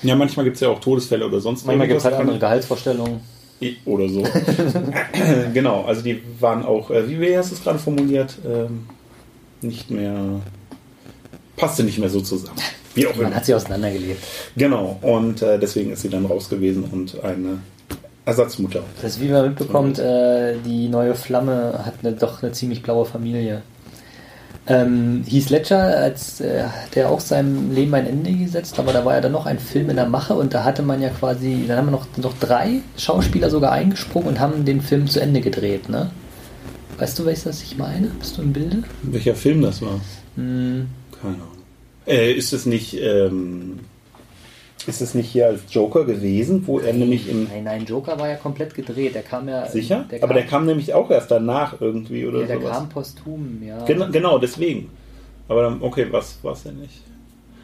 Ja, 0.04 0.16
manchmal 0.16 0.46
gibt 0.46 0.56
es 0.56 0.62
ja 0.62 0.70
auch 0.70 0.80
Todesfälle 0.80 1.26
oder 1.26 1.42
sonst 1.42 1.66
Manchmal 1.66 1.88
gibt 1.88 2.00
es 2.00 2.06
halt 2.06 2.16
andere 2.16 2.40
Gehaltsvorstellungen. 2.40 3.20
Oder 3.86 4.10
so. 4.10 4.24
genau, 5.54 5.84
also 5.84 6.02
die 6.02 6.22
waren 6.40 6.64
auch, 6.64 6.92
äh, 6.92 7.10
wie 7.10 7.20
wie 7.20 7.38
hast 7.38 7.52
du 7.52 7.56
es 7.56 7.64
gerade 7.64 7.80
formuliert, 7.80 8.38
ähm, 8.46 8.86
nicht 9.62 9.90
mehr, 9.92 10.42
passte 11.58 11.84
nicht 11.84 12.00
mehr 12.00 12.10
so 12.10 12.22
zusammen. 12.22 12.58
Wie 12.94 13.08
auch 13.08 13.16
Man 13.16 13.28
immer. 13.28 13.36
hat 13.36 13.46
sie 13.46 13.54
auseinandergelebt. 13.54 14.24
Genau, 14.56 14.98
und 15.02 15.42
äh, 15.42 15.60
deswegen 15.60 15.92
ist 15.92 16.02
sie 16.02 16.10
dann 16.10 16.26
raus 16.26 16.50
gewesen 16.50 16.86
und 16.86 17.22
eine 17.24 17.60
Ersatzmutter. 18.26 18.84
Das 19.02 19.16
ist 19.16 19.22
wie 19.22 19.28
man 19.28 19.50
mitbekommt, 19.50 20.00
äh, 20.00 20.56
die 20.66 20.88
neue 20.88 21.14
Flamme 21.14 21.82
hat 21.86 21.96
eine, 22.04 22.14
doch 22.14 22.42
eine 22.42 22.54
ziemlich 22.54 22.82
blaue 22.82 23.06
Familie. 23.06 23.62
Ähm, 24.68 25.24
Heath 25.28 25.52
Ledger, 25.52 25.78
als 25.78 26.42
äh, 26.42 26.64
hat 26.64 26.96
er 26.96 27.12
auch 27.12 27.20
seinem 27.20 27.72
Leben 27.72 27.94
ein 27.94 28.08
Ende 28.08 28.32
gesetzt, 28.34 28.80
aber 28.80 28.94
da 28.94 29.06
war 29.06 29.14
ja 29.14 29.22
dann 29.22 29.34
noch 29.34 29.46
ein 29.46 29.60
Film 29.60 29.92
in 29.92 29.96
der 29.96 30.08
Mache 30.08 30.34
und 30.34 30.56
da 30.56 30.64
hatte 30.64 30.82
man 30.82 31.02
ja 31.04 31.10
quasi, 31.10 31.66
dann 31.68 31.78
haben 31.78 31.88
wir 31.88 31.92
noch, 31.92 32.08
noch 32.18 32.34
drei 32.40 32.80
Schauspieler 32.98 33.52
sogar 33.52 33.74
eingesprungen 33.74 34.28
und 34.30 34.40
haben 34.40 34.66
den 34.66 34.82
Film 34.82 35.08
zu 35.08 35.20
Ende 35.20 35.42
gedreht, 35.42 35.88
ne? 35.88 36.10
Weißt 36.98 37.20
du, 37.20 37.26
welches 37.26 37.62
ich 37.62 37.78
meine? 37.78 38.08
Bist 38.08 38.38
du 38.38 38.42
im 38.42 38.54
Bilde? 38.54 38.84
Welcher 39.04 39.36
Film 39.36 39.62
das 39.62 39.82
war? 39.82 40.00
Hm, 40.36 40.88
Keine 41.22 41.36
Ahnung. 41.36 41.48
Äh, 42.08 42.34
ist 42.34 42.54
es 42.54 42.66
nicht, 42.66 42.96
ähm, 43.02 43.80
ist 44.88 45.02
es 45.02 45.14
nicht 45.14 45.30
hier 45.30 45.48
als 45.48 45.62
Joker 45.70 46.06
gewesen, 46.06 46.66
wo 46.68 46.80
er 46.80 46.94
nämlich 46.94 47.30
im 47.30 47.46
nein, 47.46 47.64
nein, 47.64 47.86
Joker 47.86 48.18
war 48.20 48.30
ja 48.30 48.36
komplett 48.36 48.76
gedreht. 48.76 49.16
Der 49.16 49.24
kam 49.24 49.50
ja. 49.50 49.68
Sicher? 49.68 50.06
Der 50.10 50.24
Aber 50.24 50.34
der 50.34 50.46
kam 50.46 50.66
nämlich 50.66 50.94
auch 50.94 51.10
erst 51.10 51.32
danach 51.32 51.82
irgendwie 51.82 52.26
oder 52.26 52.42
ja, 52.42 52.48
der 52.48 52.60
sowas. 52.62 52.78
kam 52.78 52.90
posthum, 52.90 53.64
ja. 53.64 53.84
Genau, 53.86 54.10
genau, 54.12 54.38
deswegen. 54.38 54.90
Aber 55.48 55.64
dann, 55.64 55.82
okay, 55.82 56.08
was 56.12 56.38
war 56.44 56.54
es 56.54 56.64
denn 56.64 56.80
nicht? 56.80 57.02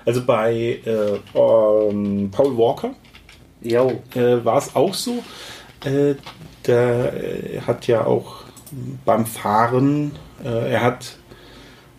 Also 0.06 0.24
bei 0.26 0.80
äh, 0.84 1.38
um, 1.38 2.30
Paul 2.32 2.58
Walker 2.58 2.92
äh, 3.64 4.44
war 4.44 4.58
es 4.58 4.76
auch 4.76 4.94
so. 4.94 5.24
Äh, 5.86 6.16
der 6.66 7.14
äh, 7.14 7.62
hat 7.62 7.88
ja 7.88 8.06
auch 8.06 8.44
beim 9.05 9.26
Fahren, 9.26 10.11
äh, 10.43 10.72
er 10.72 10.82
hat 10.82 11.17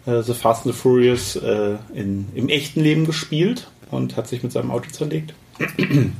äh, 0.06 0.22
The 0.22 0.34
Fast 0.34 0.66
and 0.66 0.74
the 0.74 0.80
Furious 0.80 1.36
äh, 1.36 1.76
in, 1.94 2.28
im 2.34 2.48
echten 2.48 2.80
Leben 2.80 3.06
gespielt 3.06 3.68
und 3.90 4.16
hat 4.16 4.28
sich 4.28 4.42
mit 4.42 4.52
seinem 4.52 4.70
Auto 4.70 4.90
zerlegt. 4.90 5.34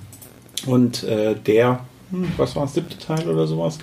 Und 0.67 1.03
äh, 1.03 1.35
der, 1.35 1.81
hm, 2.11 2.33
was 2.37 2.55
war 2.55 2.65
es, 2.65 2.75
siebte 2.75 2.99
Teil 2.99 3.29
oder 3.29 3.49
sowas, 3.49 3.79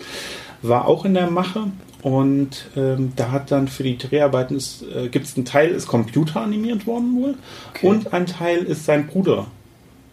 war 0.62 0.88
auch 0.88 1.04
in 1.06 1.14
der 1.14 1.30
Mache. 1.30 1.72
Und 2.02 2.70
ähm, 2.78 3.12
da 3.18 3.32
hat 3.32 3.52
dann 3.52 3.68
für 3.68 3.84
die 3.84 3.98
Dreharbeiten 3.98 4.56
ist, 4.56 4.84
äh, 4.84 5.10
gibt 5.10 5.26
es 5.26 5.36
einen 5.36 5.44
Teil, 5.44 5.72
ist 5.72 5.88
computeranimiert 5.88 6.88
worden 6.88 7.18
wohl. 7.18 7.36
Okay. 7.72 7.88
Und 7.88 8.14
ein 8.14 8.26
Teil 8.26 8.64
ist 8.64 8.86
sein 8.86 9.08
Bruder 9.08 9.48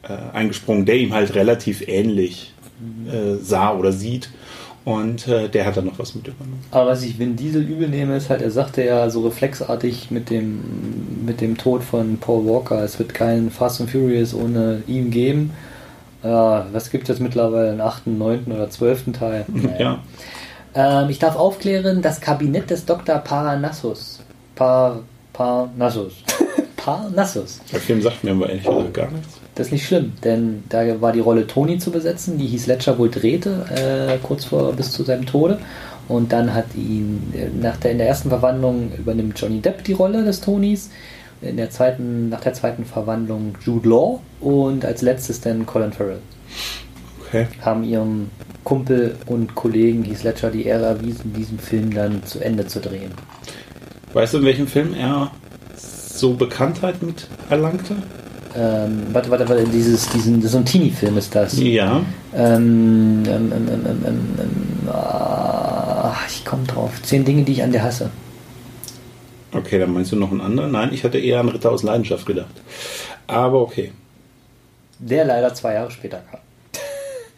äh, 0.02 0.14
eingesprungen, 0.32 0.84
der 0.84 0.96
ihm 0.96 1.14
halt 1.14 1.36
relativ 1.36 1.86
ähnlich 1.86 2.52
äh, 3.06 3.36
sah 3.40 3.72
oder 3.72 3.92
sieht. 3.92 4.30
Und 4.86 5.26
äh, 5.26 5.48
der 5.48 5.66
hat 5.66 5.76
dann 5.76 5.86
noch 5.86 5.98
was 5.98 6.14
mit 6.14 6.28
übernommen. 6.28 6.64
Aber 6.70 6.90
was 6.90 7.02
ich 7.02 7.18
Vin 7.18 7.34
Diesel 7.34 7.62
übel 7.62 7.88
nehme, 7.88 8.16
ist 8.16 8.30
halt, 8.30 8.40
er 8.40 8.52
sagte 8.52 8.84
ja 8.84 9.10
so 9.10 9.22
reflexartig 9.22 10.12
mit 10.12 10.30
dem, 10.30 11.24
mit 11.26 11.40
dem 11.40 11.56
Tod 11.56 11.82
von 11.82 12.18
Paul 12.18 12.46
Walker, 12.46 12.84
es 12.84 12.96
wird 13.00 13.12
keinen 13.12 13.50
Fast 13.50 13.80
and 13.80 13.90
Furious 13.90 14.32
ohne 14.32 14.84
ihn 14.86 15.10
geben. 15.10 15.50
Ja, 16.22 16.66
was 16.70 16.90
gibt 16.90 17.08
es 17.08 17.18
mittlerweile? 17.18 17.70
Einen 17.70 17.80
achten, 17.80 18.16
neunten 18.16 18.52
oder 18.52 18.70
zwölften 18.70 19.12
Teil? 19.12 19.44
Ja. 19.80 19.98
Ähm, 20.72 21.10
ich 21.10 21.18
darf 21.18 21.34
aufklären, 21.34 22.00
das 22.00 22.20
Kabinett 22.20 22.70
des 22.70 22.84
Dr. 22.84 23.18
Paranassus. 23.18 24.20
Pa, 24.54 25.00
Parnassus. 25.32 26.12
Parnassus. 26.76 27.60
Der 27.72 27.80
Film 27.80 28.02
sagt 28.02 28.22
mir 28.22 28.30
aber 28.30 28.48
ehrlich 28.48 28.64
gesagt 28.64 28.94
gar 28.94 29.10
nichts. 29.10 29.35
Das 29.56 29.68
ist 29.68 29.72
nicht 29.72 29.86
schlimm, 29.86 30.12
denn 30.22 30.64
da 30.68 31.00
war 31.00 31.12
die 31.12 31.20
Rolle 31.20 31.46
Tony 31.46 31.78
zu 31.78 31.90
besetzen, 31.90 32.36
die 32.36 32.46
Heath 32.46 32.66
Ledger 32.66 32.98
wohl 32.98 33.10
drehte, 33.10 33.64
äh, 33.74 34.18
kurz 34.22 34.44
vor 34.44 34.74
bis 34.74 34.92
zu 34.92 35.02
seinem 35.02 35.24
Tode. 35.24 35.58
Und 36.08 36.30
dann 36.30 36.52
hat 36.52 36.66
ihn, 36.76 37.32
äh, 37.34 37.48
nach 37.58 37.78
der, 37.78 37.92
in 37.92 37.98
der 37.98 38.06
ersten 38.06 38.28
Verwandlung 38.28 38.92
übernimmt 38.98 39.40
Johnny 39.40 39.60
Depp 39.60 39.82
die 39.84 39.94
Rolle 39.94 40.24
des 40.24 40.42
Tonys. 40.42 40.90
In 41.40 41.56
der 41.56 41.70
zweiten, 41.70 42.28
nach 42.28 42.40
der 42.40 42.52
zweiten 42.52 42.84
Verwandlung 42.84 43.54
Jude 43.64 43.88
Law 43.88 44.20
und 44.40 44.84
als 44.84 45.00
letztes 45.00 45.40
dann 45.40 45.64
Colin 45.64 45.92
Farrell. 45.92 46.20
Okay. 47.26 47.46
Haben 47.62 47.82
ihrem 47.82 48.30
Kumpel 48.62 49.16
und 49.24 49.54
Kollegen 49.54 50.04
Heath 50.04 50.22
Ledger 50.22 50.50
die 50.50 50.66
Ehre 50.66 50.84
erwiesen, 50.84 51.32
diesen 51.32 51.58
Film 51.58 51.94
dann 51.94 52.22
zu 52.24 52.40
Ende 52.40 52.66
zu 52.66 52.78
drehen. 52.78 53.12
Weißt 54.12 54.34
du, 54.34 54.38
in 54.38 54.44
welchem 54.44 54.66
Film 54.66 54.92
er 54.92 55.30
so 55.76 56.34
Bekanntheit 56.34 57.02
mit 57.02 57.26
erlangte? 57.48 57.96
Ähm, 58.58 59.02
warte, 59.12 59.30
warte, 59.30 59.48
warte, 59.48 59.64
dieses, 59.64 60.08
diesen, 60.08 60.40
so 60.40 60.56
ein 60.58 60.64
Teenie-Film 60.64 61.18
ist 61.18 61.34
das. 61.34 61.58
Ja. 61.58 62.00
Ähm, 62.34 63.22
ähm, 63.26 63.52
ähm, 63.52 63.52
ähm, 63.52 63.68
ähm, 63.86 64.04
ähm, 64.06 64.18
ähm, 64.38 64.88
ah, 64.90 66.14
ich 66.28 66.44
komme 66.44 66.64
drauf. 66.64 67.02
Zehn 67.02 67.24
Dinge, 67.24 67.42
die 67.42 67.52
ich 67.52 67.62
an 67.62 67.72
dir 67.72 67.82
hasse. 67.82 68.10
Okay, 69.52 69.78
dann 69.78 69.92
meinst 69.92 70.12
du 70.12 70.16
noch 70.16 70.30
einen 70.30 70.40
anderen? 70.40 70.72
Nein, 70.72 70.90
ich 70.92 71.04
hatte 71.04 71.18
eher 71.18 71.40
an 71.40 71.48
Ritter 71.48 71.70
aus 71.70 71.82
Leidenschaft 71.82 72.24
gedacht. 72.26 72.54
Aber 73.26 73.60
okay. 73.60 73.92
Der 74.98 75.24
leider 75.24 75.52
zwei 75.54 75.74
Jahre 75.74 75.90
später 75.90 76.22
kam. 76.30 76.40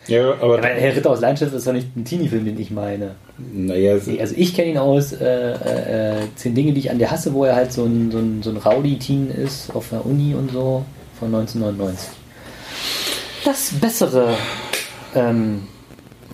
Ja, 0.07 0.31
aber 0.41 0.55
Aber 0.59 0.67
Herr 0.69 0.97
Ritter 0.97 1.11
aus 1.11 1.21
Leidenschaft 1.21 1.53
ist 1.53 1.67
doch 1.67 1.75
nicht 1.75 1.95
ein 1.95 2.03
Teenie-Film, 2.03 2.47
den 2.47 2.59
ich 2.59 2.71
meine. 2.71 3.17
naja, 3.53 3.93
Also 3.93 4.35
ich 4.37 4.55
kenne 4.55 4.71
ihn 4.71 4.79
aus 4.79 5.13
äh, 5.13 5.53
äh, 5.53 6.23
äh, 6.23 6.27
Zehn 6.35 6.55
Dinge, 6.55 6.73
die 6.73 6.81
ich 6.81 6.91
an 6.91 6.99
dir 6.99 7.11
hasse, 7.11 7.35
wo 7.35 7.45
er 7.45 7.55
halt 7.55 7.73
so 7.73 7.85
ein, 7.85 8.11
so 8.11 8.19
ein, 8.19 8.43
so 8.43 8.49
ein 8.49 8.57
Rowdy-Teen 8.57 9.31
ist 9.31 9.75
auf 9.75 9.91
der 9.91 10.07
Uni 10.07 10.35
und 10.35 10.51
so 10.51 10.87
von 11.19 11.35
1999. 11.35 12.11
Das 13.45 13.71
bessere, 13.81 14.37
ähm, 15.15 15.67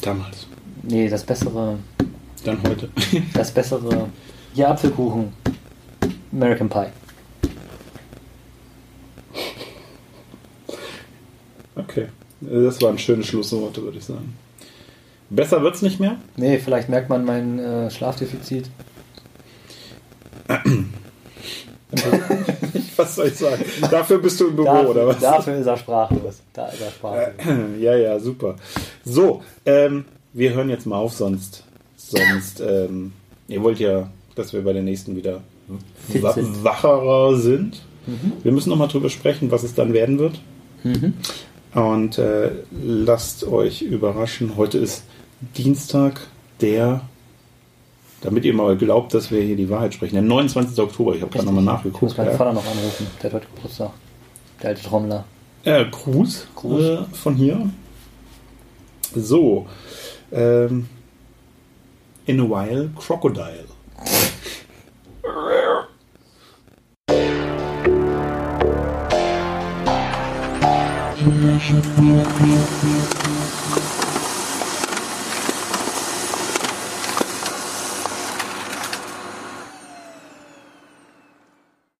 damals. 0.00 0.46
nee, 0.82 1.08
das 1.08 1.24
bessere, 1.24 1.78
Dann 2.44 2.58
heute. 2.66 2.88
das 3.34 3.50
bessere, 3.50 4.08
ja, 4.54 4.70
Apfelkuchen, 4.70 5.32
American 6.32 6.68
Pie. 6.68 6.86
Okay. 11.76 12.08
Das 12.40 12.80
waren 12.82 12.98
schöne 12.98 13.24
Schlussworte, 13.24 13.82
würde 13.82 13.98
ich 13.98 14.04
sagen. 14.04 14.36
Besser 15.30 15.62
wird's 15.62 15.82
nicht 15.82 16.00
mehr? 16.00 16.18
Nee, 16.36 16.58
vielleicht 16.58 16.88
merkt 16.88 17.08
man 17.08 17.24
mein 17.24 17.58
äh, 17.58 17.90
Schlafdefizit. 17.90 18.68
Was 22.96 23.14
soll 23.16 23.28
ich 23.28 23.36
sagen? 23.36 23.64
Dafür 23.90 24.18
bist 24.18 24.40
du 24.40 24.48
im 24.48 24.56
Büro, 24.56 24.66
Dafür, 24.66 24.90
oder 24.90 25.06
was? 25.08 25.18
dafür 25.20 25.56
ist 25.56 25.66
er 25.66 25.76
sprachlos. 25.76 26.40
Da 26.52 26.66
ist 26.68 26.80
er 26.80 26.90
sprachlos. 26.90 27.34
Ja, 27.80 27.96
ja, 27.96 28.18
super. 28.18 28.56
So, 29.04 29.42
ähm, 29.66 30.04
wir 30.32 30.54
hören 30.54 30.70
jetzt 30.70 30.86
mal 30.86 30.96
auf, 30.98 31.12
sonst, 31.12 31.64
sonst, 31.96 32.60
ähm, 32.60 33.12
ihr 33.48 33.62
wollt 33.62 33.78
ja, 33.78 34.10
dass 34.34 34.52
wir 34.52 34.62
bei 34.62 34.72
der 34.72 34.82
nächsten 34.82 35.16
wieder 35.16 35.40
wa 36.08 36.32
sind. 36.32 36.62
wacherer 36.64 37.36
sind. 37.36 37.82
Wir 38.42 38.52
müssen 38.52 38.68
nochmal 38.68 38.88
drüber 38.88 39.08
sprechen, 39.08 39.50
was 39.50 39.62
es 39.62 39.74
dann 39.74 39.92
werden 39.94 40.18
wird. 40.18 40.38
Mhm. 40.82 41.14
Und 41.74 42.18
äh, 42.18 42.50
lasst 42.82 43.44
euch 43.44 43.80
überraschen. 43.82 44.56
Heute 44.56 44.78
ist 44.78 45.04
Dienstag, 45.56 46.20
der, 46.60 47.00
damit 48.24 48.44
ihr 48.44 48.54
mal 48.54 48.76
glaubt, 48.76 49.14
dass 49.14 49.30
wir 49.30 49.40
hier 49.42 49.56
die 49.56 49.68
Wahrheit 49.70 49.94
sprechen, 49.94 50.14
der 50.14 50.22
29. 50.22 50.78
Oktober. 50.80 51.14
Ich 51.14 51.22
habe 51.22 51.30
gerade 51.30 51.44
nochmal 51.46 51.62
Ich 51.62 51.66
muss 51.66 51.74
nachgeguckt. 51.92 52.18
meinen 52.18 52.30
Ja. 52.30 52.36
Vater 52.36 52.52
noch 52.54 52.66
anrufen. 52.66 53.06
Der 53.22 53.30
hat 53.30 53.34
heute 53.34 53.46
Geburtstag. 53.54 53.90
Der 54.62 54.70
alte 54.70 54.82
Trommler. 54.82 55.24
Äh, 55.64 55.84
Gruß, 55.90 56.46
Gruß. 56.56 56.82
Äh, 56.84 56.98
von 57.12 57.34
hier. 57.34 57.70
So. 59.14 59.66
Ähm, 60.32 60.88
in 62.26 62.40
a 62.40 62.44
while, 62.44 62.90
Crocodile. 62.98 63.64